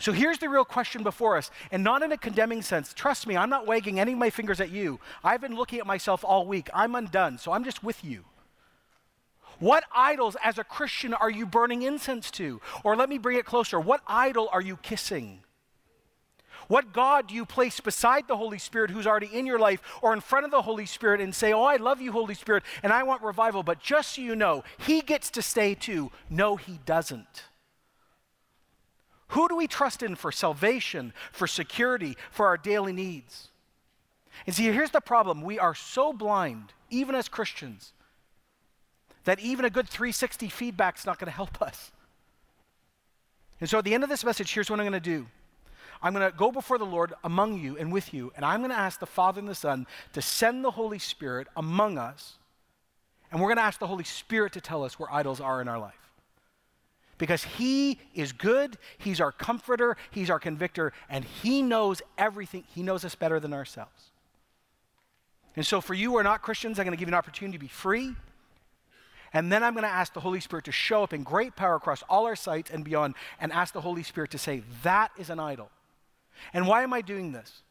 So 0.00 0.10
here's 0.10 0.38
the 0.38 0.48
real 0.48 0.64
question 0.64 1.04
before 1.04 1.36
us, 1.36 1.52
and 1.70 1.84
not 1.84 2.02
in 2.02 2.10
a 2.10 2.18
condemning 2.18 2.62
sense. 2.62 2.92
Trust 2.92 3.28
me, 3.28 3.36
I'm 3.36 3.48
not 3.48 3.64
wagging 3.64 4.00
any 4.00 4.12
of 4.12 4.18
my 4.18 4.28
fingers 4.28 4.60
at 4.60 4.70
you. 4.70 4.98
I've 5.22 5.40
been 5.40 5.54
looking 5.54 5.78
at 5.78 5.86
myself 5.86 6.24
all 6.24 6.48
week. 6.48 6.68
I'm 6.74 6.96
undone, 6.96 7.38
so 7.38 7.52
I'm 7.52 7.62
just 7.62 7.84
with 7.84 8.04
you. 8.04 8.24
What 9.60 9.84
idols, 9.94 10.36
as 10.42 10.58
a 10.58 10.64
Christian, 10.64 11.14
are 11.14 11.30
you 11.30 11.46
burning 11.46 11.82
incense 11.82 12.32
to? 12.32 12.60
Or 12.82 12.96
let 12.96 13.08
me 13.08 13.18
bring 13.18 13.38
it 13.38 13.46
closer. 13.46 13.78
What 13.78 14.00
idol 14.08 14.48
are 14.52 14.60
you 14.60 14.78
kissing? 14.78 15.44
What 16.68 16.92
God 16.92 17.28
do 17.28 17.34
you 17.34 17.44
place 17.44 17.78
beside 17.80 18.26
the 18.26 18.36
Holy 18.36 18.58
Spirit 18.58 18.90
who's 18.90 19.06
already 19.06 19.30
in 19.32 19.46
your 19.46 19.58
life 19.58 19.80
or 20.02 20.12
in 20.12 20.20
front 20.20 20.44
of 20.44 20.50
the 20.50 20.62
Holy 20.62 20.86
Spirit 20.86 21.20
and 21.20 21.34
say, 21.34 21.52
Oh, 21.52 21.62
I 21.62 21.76
love 21.76 22.00
you, 22.00 22.12
Holy 22.12 22.34
Spirit, 22.34 22.64
and 22.82 22.92
I 22.92 23.02
want 23.02 23.22
revival, 23.22 23.62
but 23.62 23.80
just 23.80 24.14
so 24.14 24.22
you 24.22 24.34
know, 24.34 24.64
He 24.78 25.00
gets 25.00 25.30
to 25.30 25.42
stay 25.42 25.74
too. 25.74 26.10
No, 26.28 26.56
He 26.56 26.80
doesn't. 26.84 27.44
Who 29.28 29.48
do 29.48 29.56
we 29.56 29.66
trust 29.66 30.02
in 30.02 30.14
for 30.14 30.30
salvation, 30.30 31.12
for 31.32 31.46
security, 31.46 32.16
for 32.30 32.46
our 32.46 32.56
daily 32.56 32.92
needs? 32.92 33.48
And 34.46 34.54
see, 34.54 34.64
here's 34.64 34.90
the 34.90 35.00
problem 35.00 35.42
we 35.42 35.58
are 35.58 35.74
so 35.74 36.12
blind, 36.12 36.72
even 36.90 37.14
as 37.14 37.28
Christians, 37.28 37.92
that 39.24 39.40
even 39.40 39.64
a 39.64 39.70
good 39.70 39.88
360 39.88 40.48
feedback 40.48 40.98
is 40.98 41.06
not 41.06 41.18
going 41.18 41.26
to 41.26 41.36
help 41.36 41.60
us. 41.62 41.90
And 43.60 43.68
so 43.68 43.78
at 43.78 43.84
the 43.84 43.94
end 43.94 44.04
of 44.04 44.10
this 44.10 44.24
message, 44.24 44.52
here's 44.52 44.70
what 44.70 44.78
I'm 44.78 44.84
going 44.84 44.92
to 44.92 45.00
do. 45.00 45.26
I'm 46.02 46.12
going 46.12 46.30
to 46.30 46.36
go 46.36 46.50
before 46.52 46.78
the 46.78 46.84
Lord 46.84 47.12
among 47.24 47.58
you 47.58 47.76
and 47.76 47.92
with 47.92 48.12
you, 48.12 48.32
and 48.36 48.44
I'm 48.44 48.60
going 48.60 48.70
to 48.70 48.78
ask 48.78 49.00
the 49.00 49.06
Father 49.06 49.38
and 49.40 49.48
the 49.48 49.54
Son 49.54 49.86
to 50.12 50.22
send 50.22 50.64
the 50.64 50.72
Holy 50.72 50.98
Spirit 50.98 51.48
among 51.56 51.98
us, 51.98 52.34
and 53.30 53.40
we're 53.40 53.48
going 53.48 53.56
to 53.56 53.62
ask 53.62 53.78
the 53.78 53.86
Holy 53.86 54.04
Spirit 54.04 54.52
to 54.54 54.60
tell 54.60 54.84
us 54.84 54.98
where 54.98 55.12
idols 55.12 55.40
are 55.40 55.60
in 55.60 55.68
our 55.68 55.78
life 55.78 56.06
because 57.18 57.44
He 57.44 57.98
is 58.14 58.32
good, 58.32 58.78
He's 58.98 59.20
our 59.20 59.32
comforter, 59.32 59.96
He's 60.10 60.30
our 60.30 60.38
convictor, 60.38 60.92
and 61.08 61.24
He 61.24 61.62
knows 61.62 62.02
everything. 62.18 62.64
He 62.74 62.82
knows 62.82 63.04
us 63.04 63.14
better 63.14 63.40
than 63.40 63.52
ourselves. 63.52 64.10
And 65.54 65.64
so, 65.64 65.80
for 65.80 65.94
you 65.94 66.12
who 66.12 66.18
are 66.18 66.22
not 66.22 66.42
Christians, 66.42 66.78
I'm 66.78 66.84
going 66.84 66.96
to 66.96 66.98
give 66.98 67.08
you 67.08 67.14
an 67.14 67.18
opportunity 67.18 67.56
to 67.56 67.62
be 67.62 67.68
free. 67.68 68.14
And 69.32 69.50
then 69.50 69.62
I'm 69.62 69.74
going 69.74 69.84
to 69.84 69.88
ask 69.88 70.12
the 70.14 70.20
Holy 70.20 70.40
Spirit 70.40 70.64
to 70.66 70.72
show 70.72 71.02
up 71.02 71.12
in 71.12 71.22
great 71.22 71.56
power 71.56 71.74
across 71.74 72.02
all 72.08 72.26
our 72.26 72.36
sites 72.36 72.70
and 72.70 72.84
beyond, 72.84 73.14
and 73.40 73.52
ask 73.52 73.72
the 73.72 73.80
Holy 73.80 74.02
Spirit 74.02 74.30
to 74.32 74.38
say, 74.38 74.62
That 74.82 75.10
is 75.18 75.30
an 75.30 75.40
idol. 75.40 75.70
And 76.52 76.66
why 76.66 76.82
am 76.82 76.92
I 76.92 77.00
doing 77.00 77.32
this? 77.32 77.62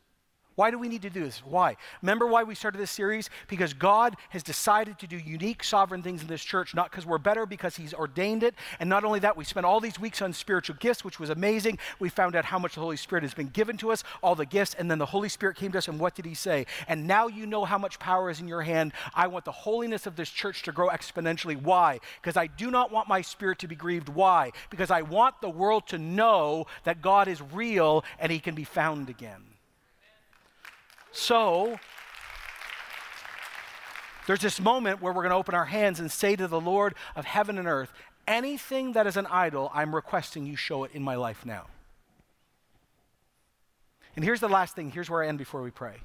Why 0.55 0.71
do 0.71 0.79
we 0.79 0.87
need 0.87 1.01
to 1.01 1.09
do 1.09 1.21
this? 1.21 1.39
Why? 1.39 1.75
Remember 2.01 2.27
why 2.27 2.43
we 2.43 2.55
started 2.55 2.77
this 2.77 2.91
series? 2.91 3.29
Because 3.49 3.73
God 3.73 4.15
has 4.29 4.41
decided 4.41 4.97
to 4.99 5.07
do 5.07 5.17
unique, 5.17 5.65
sovereign 5.65 6.01
things 6.01 6.21
in 6.21 6.27
this 6.27 6.43
church, 6.43 6.73
not 6.73 6.89
because 6.89 7.05
we're 7.05 7.17
better, 7.17 7.45
because 7.45 7.75
He's 7.75 7.93
ordained 7.93 8.41
it. 8.41 8.55
And 8.79 8.89
not 8.89 9.03
only 9.03 9.19
that, 9.19 9.35
we 9.35 9.43
spent 9.43 9.65
all 9.65 9.81
these 9.81 9.99
weeks 9.99 10.21
on 10.21 10.31
spiritual 10.31 10.77
gifts, 10.79 11.03
which 11.03 11.19
was 11.19 11.29
amazing. 11.29 11.77
We 11.99 12.07
found 12.07 12.37
out 12.37 12.45
how 12.45 12.57
much 12.57 12.75
the 12.75 12.79
Holy 12.79 12.95
Spirit 12.95 13.23
has 13.23 13.33
been 13.33 13.49
given 13.49 13.75
to 13.77 13.91
us, 13.91 14.05
all 14.23 14.33
the 14.33 14.45
gifts, 14.45 14.73
and 14.75 14.89
then 14.89 14.97
the 14.97 15.05
Holy 15.05 15.27
Spirit 15.27 15.57
came 15.57 15.73
to 15.73 15.77
us, 15.77 15.89
and 15.89 15.99
what 15.99 16.15
did 16.15 16.25
He 16.25 16.35
say? 16.35 16.67
And 16.87 17.05
now 17.05 17.27
you 17.27 17.45
know 17.45 17.65
how 17.65 17.77
much 17.77 17.99
power 17.99 18.29
is 18.29 18.39
in 18.39 18.47
your 18.47 18.61
hand. 18.61 18.93
I 19.13 19.27
want 19.27 19.43
the 19.43 19.51
holiness 19.51 20.07
of 20.07 20.15
this 20.15 20.29
church 20.29 20.63
to 20.63 20.71
grow 20.71 20.87
exponentially. 20.87 21.61
Why? 21.61 21.99
Because 22.21 22.37
I 22.37 22.47
do 22.47 22.71
not 22.71 22.93
want 22.93 23.09
my 23.09 23.21
spirit 23.21 23.59
to 23.59 23.67
be 23.67 23.75
grieved. 23.75 24.07
Why? 24.07 24.53
Because 24.69 24.89
I 24.89 25.01
want 25.01 25.41
the 25.41 25.49
world 25.49 25.87
to 25.87 25.97
know 25.97 26.65
that 26.85 27.01
God 27.01 27.27
is 27.27 27.41
real 27.41 28.05
and 28.19 28.31
He 28.31 28.39
can 28.39 28.55
be 28.55 28.63
found 28.63 29.09
again. 29.09 29.54
So, 31.15 31.79
there's 34.27 34.41
this 34.41 34.59
moment 34.59 35.01
where 35.01 35.13
we're 35.13 35.21
going 35.21 35.31
to 35.31 35.37
open 35.37 35.55
our 35.55 35.65
hands 35.65 36.01
and 36.01 36.11
say 36.11 36.35
to 36.35 36.45
the 36.45 36.59
Lord 36.59 36.93
of 37.15 37.23
heaven 37.23 37.57
and 37.57 37.69
earth, 37.69 37.93
anything 38.27 38.91
that 38.91 39.07
is 39.07 39.15
an 39.15 39.25
idol, 39.27 39.71
I'm 39.73 39.95
requesting 39.95 40.45
you 40.45 40.57
show 40.57 40.83
it 40.83 40.91
in 40.93 41.01
my 41.01 41.15
life 41.15 41.45
now. 41.45 41.67
And 44.17 44.25
here's 44.25 44.41
the 44.41 44.49
last 44.49 44.75
thing. 44.75 44.91
Here's 44.91 45.09
where 45.09 45.23
I 45.23 45.27
end 45.27 45.37
before 45.37 45.61
we 45.61 45.71
pray. 45.71 46.01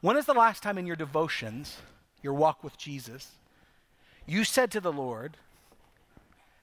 When 0.00 0.16
is 0.16 0.26
the 0.26 0.34
last 0.34 0.60
time 0.60 0.76
in 0.76 0.88
your 0.88 0.96
devotions, 0.96 1.76
your 2.20 2.34
walk 2.34 2.64
with 2.64 2.76
Jesus, 2.76 3.36
you 4.26 4.42
said 4.42 4.72
to 4.72 4.80
the 4.80 4.92
Lord, 4.92 5.36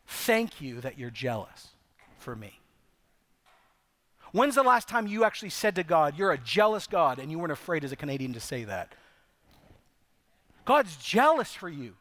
Thank 0.05 0.59
you 0.59 0.81
that 0.81 0.99
you're 0.99 1.09
jealous 1.09 1.69
for 2.19 2.35
me? 2.35 2.59
When's 4.32 4.55
the 4.55 4.63
last 4.63 4.88
time 4.88 5.07
you 5.07 5.23
actually 5.23 5.49
said 5.49 5.75
to 5.75 5.84
God, 5.84 6.17
You're 6.17 6.32
a 6.32 6.38
jealous 6.38 6.88
God, 6.88 7.19
and 7.19 7.32
you 7.32 7.39
weren't 7.39 7.51
afraid 7.51 7.84
as 7.84 7.91
a 7.91 7.95
Canadian 7.95 8.34
to 8.34 8.39
say 8.39 8.63
that? 8.65 8.93
God's 10.65 10.97
jealous 10.97 11.53
for 11.53 11.69
you. 11.69 11.95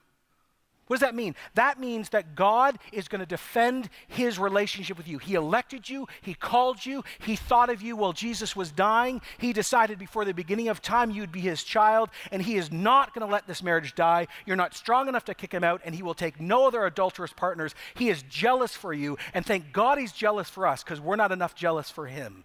What 0.86 0.96
does 0.96 1.06
that 1.06 1.16
mean? 1.16 1.34
That 1.54 1.80
means 1.80 2.10
that 2.10 2.36
God 2.36 2.78
is 2.92 3.08
going 3.08 3.18
to 3.18 3.26
defend 3.26 3.88
his 4.06 4.38
relationship 4.38 4.96
with 4.96 5.08
you. 5.08 5.18
He 5.18 5.34
elected 5.34 5.88
you, 5.88 6.06
he 6.22 6.32
called 6.32 6.86
you, 6.86 7.02
he 7.18 7.34
thought 7.34 7.70
of 7.70 7.82
you 7.82 7.96
while 7.96 8.12
Jesus 8.12 8.54
was 8.54 8.70
dying. 8.70 9.20
He 9.38 9.52
decided 9.52 9.98
before 9.98 10.24
the 10.24 10.32
beginning 10.32 10.68
of 10.68 10.80
time 10.80 11.10
you'd 11.10 11.32
be 11.32 11.40
his 11.40 11.64
child, 11.64 12.10
and 12.30 12.40
he 12.40 12.56
is 12.56 12.70
not 12.70 13.12
going 13.12 13.26
to 13.26 13.32
let 13.32 13.48
this 13.48 13.64
marriage 13.64 13.96
die. 13.96 14.28
You're 14.46 14.54
not 14.54 14.74
strong 14.74 15.08
enough 15.08 15.24
to 15.24 15.34
kick 15.34 15.52
him 15.52 15.64
out, 15.64 15.80
and 15.84 15.92
he 15.92 16.04
will 16.04 16.14
take 16.14 16.40
no 16.40 16.68
other 16.68 16.86
adulterous 16.86 17.32
partners. 17.32 17.74
He 17.94 18.08
is 18.08 18.22
jealous 18.22 18.76
for 18.76 18.92
you, 18.92 19.18
and 19.34 19.44
thank 19.44 19.72
God 19.72 19.98
he's 19.98 20.12
jealous 20.12 20.48
for 20.48 20.68
us 20.68 20.84
because 20.84 21.00
we're 21.00 21.16
not 21.16 21.32
enough 21.32 21.56
jealous 21.56 21.90
for 21.90 22.06
him. 22.06 22.44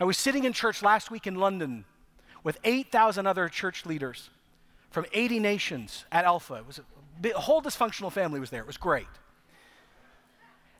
I 0.00 0.04
was 0.04 0.18
sitting 0.18 0.42
in 0.42 0.52
church 0.52 0.82
last 0.82 1.12
week 1.12 1.28
in 1.28 1.36
London 1.36 1.84
with 2.42 2.58
8,000 2.64 3.24
other 3.24 3.48
church 3.48 3.86
leaders 3.86 4.30
from 4.96 5.04
80 5.12 5.40
nations 5.40 6.06
at 6.10 6.24
Alpha. 6.24 6.54
It 6.54 6.66
was 6.66 6.80
a, 6.80 7.38
whole 7.38 7.60
dysfunctional 7.60 8.10
family 8.10 8.40
was 8.40 8.48
there. 8.48 8.62
It 8.62 8.66
was 8.66 8.78
great. 8.78 9.06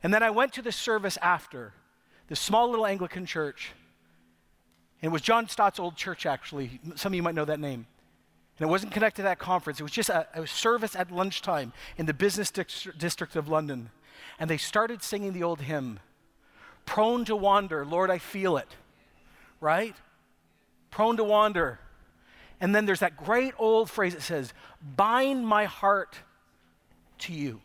And 0.01 0.11
then 0.11 0.23
I 0.23 0.31
went 0.31 0.53
to 0.53 0.63
the 0.63 0.71
service 0.71 1.19
after, 1.21 1.71
this 2.27 2.39
small 2.39 2.67
little 2.67 2.87
Anglican 2.87 3.27
church. 3.27 3.73
And 5.03 5.11
it 5.11 5.13
was 5.13 5.21
John 5.21 5.47
Stott's 5.47 5.77
old 5.77 5.97
church, 5.97 6.25
actually. 6.25 6.79
Some 6.95 7.11
of 7.11 7.15
you 7.15 7.21
might 7.21 7.35
know 7.35 7.45
that 7.45 7.59
name. 7.59 7.85
And 8.57 8.67
it 8.67 8.71
wasn't 8.71 8.91
connected 8.91 9.17
to 9.17 9.25
that 9.25 9.37
conference. 9.37 9.79
It 9.79 9.83
was 9.83 9.91
just 9.91 10.09
a, 10.09 10.25
a 10.33 10.47
service 10.47 10.95
at 10.95 11.11
lunchtime 11.11 11.71
in 11.97 12.07
the 12.07 12.13
business 12.15 12.49
district 12.49 13.35
of 13.35 13.47
London. 13.47 13.91
And 14.39 14.49
they 14.49 14.57
started 14.57 15.03
singing 15.03 15.33
the 15.33 15.43
old 15.43 15.61
hymn, 15.61 15.99
Prone 16.87 17.23
to 17.25 17.35
wander, 17.35 17.85
Lord, 17.85 18.09
I 18.09 18.17
feel 18.17 18.57
it. 18.57 18.77
Right? 19.61 19.95
Prone 20.89 21.17
to 21.17 21.23
wander. 21.23 21.81
And 22.59 22.73
then 22.73 22.85
there's 22.85 23.01
that 23.01 23.17
great 23.17 23.53
old 23.57 23.89
phrase 23.89 24.13
that 24.13 24.21
says, 24.21 24.53
bind 24.95 25.45
my 25.45 25.65
heart 25.65 26.17
to 27.19 27.33
you. 27.33 27.61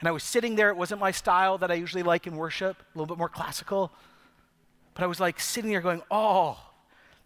And 0.00 0.08
I 0.08 0.12
was 0.12 0.22
sitting 0.24 0.56
there, 0.56 0.68
it 0.68 0.76
wasn't 0.76 1.00
my 1.00 1.10
style 1.10 1.58
that 1.58 1.70
I 1.70 1.74
usually 1.74 2.02
like 2.02 2.26
in 2.26 2.36
worship, 2.36 2.76
a 2.80 2.98
little 2.98 3.06
bit 3.12 3.18
more 3.18 3.28
classical. 3.28 3.92
But 4.94 5.04
I 5.04 5.06
was 5.06 5.20
like 5.20 5.40
sitting 5.40 5.70
there 5.70 5.80
going, 5.80 6.02
oh, 6.10 6.58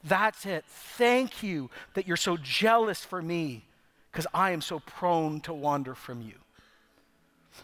that's 0.05 0.47
it. 0.47 0.65
Thank 0.67 1.43
you 1.43 1.71
that 1.95 2.07
you're 2.07 2.17
so 2.17 2.37
jealous 2.37 3.05
for 3.05 3.21
me 3.21 3.65
because 4.13 4.27
I 4.33 4.53
am 4.53 4.61
so 4.61 4.81
prone 4.81 5.41
to 5.43 5.53
wander 5.53 5.95
from 5.95 6.23
you. 6.23 6.35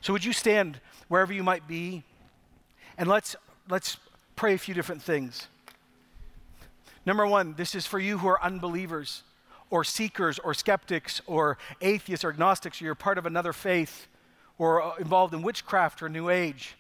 So 0.01 0.13
would 0.13 0.25
you 0.25 0.33
stand 0.33 0.81
wherever 1.09 1.33
you 1.33 1.43
might 1.43 1.69
be 1.69 2.05
and 2.99 3.09
let's 3.09 3.37
let's 3.69 3.97
pray 4.37 4.55
a 4.55 4.59
few 4.59 4.75
different 4.75 5.03
things. 5.03 5.49
Number 7.05 7.27
one, 7.27 7.55
this 7.55 7.75
is 7.75 7.87
for 7.87 7.99
you 7.99 8.19
who 8.19 8.29
are 8.29 8.43
unbelievers 8.43 9.23
or 9.71 9.85
seekers 9.85 10.39
or 10.39 10.55
skeptics 10.55 11.21
or 11.27 11.59
atheists 11.81 12.25
or 12.25 12.31
agnostics, 12.31 12.81
or 12.81 12.85
you're 12.85 12.95
part 12.95 13.19
of 13.19 13.27
another 13.27 13.53
faith 13.53 14.07
or 14.59 14.83
uh, 14.83 14.95
involved 14.97 15.35
in 15.35 15.43
witchcraft 15.43 16.03
or 16.03 16.09
New 16.09 16.29
Age, 16.29 16.77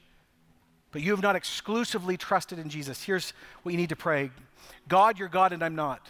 but 0.92 1.02
you 1.02 1.10
have 1.10 1.22
not 1.22 1.34
exclusively 1.34 2.16
trusted 2.16 2.58
in 2.58 2.68
Jesus. 2.68 3.02
Here's 3.02 3.32
what 3.62 3.72
you 3.72 3.78
need 3.78 3.88
to 3.88 3.96
pray 3.96 4.30
God, 4.88 5.18
you're 5.18 5.28
God, 5.28 5.52
and 5.52 5.62
I'm 5.62 5.74
not. 5.74 6.06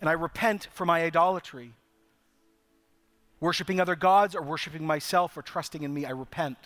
And 0.00 0.08
I 0.08 0.14
repent 0.14 0.68
for 0.72 0.86
my 0.86 1.02
idolatry. 1.04 1.74
worshiping 3.38 3.80
other 3.80 3.96
gods 3.96 4.34
or 4.34 4.42
worshiping 4.42 4.86
myself 4.86 5.36
or 5.36 5.42
trusting 5.42 5.82
in 5.82 5.92
me, 5.92 6.06
I 6.06 6.10
repent. 6.10 6.56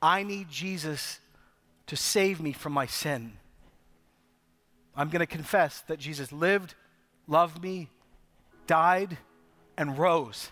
I 0.00 0.22
need 0.22 0.48
Jesus 0.48 1.18
to 1.88 1.96
save 1.96 2.40
me 2.40 2.52
from 2.52 2.72
my 2.72 2.86
sin. 2.86 3.32
I'm 4.96 5.08
going 5.08 5.20
to 5.20 5.26
confess 5.26 5.80
that 5.82 5.98
Jesus 5.98 6.32
lived, 6.32 6.74
loved 7.26 7.62
me, 7.62 7.88
died, 8.66 9.18
and 9.76 9.96
rose 9.98 10.50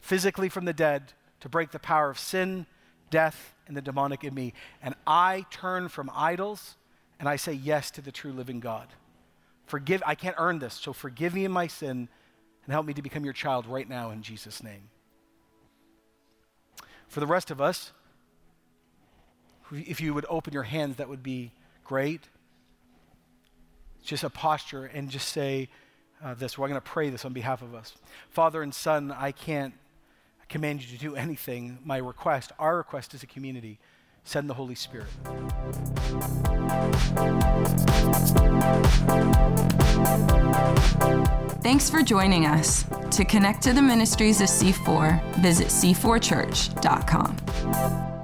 physically 0.00 0.48
from 0.48 0.64
the 0.64 0.72
dead 0.72 1.12
to 1.40 1.48
break 1.48 1.70
the 1.70 1.78
power 1.78 2.10
of 2.10 2.18
sin, 2.18 2.66
death, 3.10 3.54
and 3.66 3.76
the 3.76 3.82
demonic 3.82 4.24
in 4.24 4.34
me. 4.34 4.54
And 4.82 4.94
I 5.06 5.44
turn 5.50 5.88
from 5.88 6.10
idols 6.14 6.76
and 7.20 7.28
I 7.28 7.36
say 7.36 7.52
yes 7.52 7.90
to 7.92 8.00
the 8.00 8.12
true 8.12 8.32
living 8.32 8.60
God. 8.60 8.88
Forgive, 9.66 10.02
I 10.06 10.14
can't 10.14 10.36
earn 10.38 10.60
this, 10.60 10.74
so 10.74 10.92
forgive 10.92 11.34
me 11.34 11.44
in 11.44 11.52
my 11.52 11.66
sin 11.66 12.08
and 12.64 12.72
help 12.72 12.86
me 12.86 12.94
to 12.94 13.02
become 13.02 13.24
your 13.24 13.34
child 13.34 13.66
right 13.66 13.88
now 13.88 14.10
in 14.10 14.22
Jesus' 14.22 14.62
name. 14.62 14.88
For 17.08 17.20
the 17.20 17.26
rest 17.26 17.50
of 17.50 17.60
us, 17.60 17.92
if 19.70 20.00
you 20.00 20.14
would 20.14 20.26
open 20.28 20.52
your 20.52 20.62
hands, 20.62 20.96
that 20.96 21.08
would 21.08 21.22
be 21.22 21.52
great. 21.84 22.28
Just 24.02 24.24
a 24.24 24.30
posture 24.30 24.84
and 24.84 25.10
just 25.10 25.28
say 25.28 25.68
uh, 26.22 26.34
this. 26.34 26.58
We're 26.58 26.68
going 26.68 26.80
to 26.80 26.86
pray 26.86 27.10
this 27.10 27.24
on 27.24 27.32
behalf 27.32 27.62
of 27.62 27.74
us. 27.74 27.94
Father 28.30 28.62
and 28.62 28.74
Son, 28.74 29.12
I 29.12 29.32
can't 29.32 29.74
command 30.48 30.82
you 30.82 30.96
to 30.96 30.98
do 30.98 31.14
anything. 31.14 31.78
My 31.84 31.98
request, 31.98 32.52
our 32.58 32.76
request 32.76 33.14
as 33.14 33.22
a 33.22 33.26
community, 33.26 33.78
send 34.24 34.48
the 34.48 34.54
Holy 34.54 34.74
Spirit. 34.74 35.08
Thanks 41.62 41.90
for 41.90 42.02
joining 42.02 42.46
us. 42.46 42.84
To 43.10 43.24
connect 43.24 43.62
to 43.62 43.72
the 43.72 43.82
ministries 43.82 44.40
of 44.40 44.48
C4, 44.48 45.34
visit 45.36 45.68
c4church.com. 45.68 48.17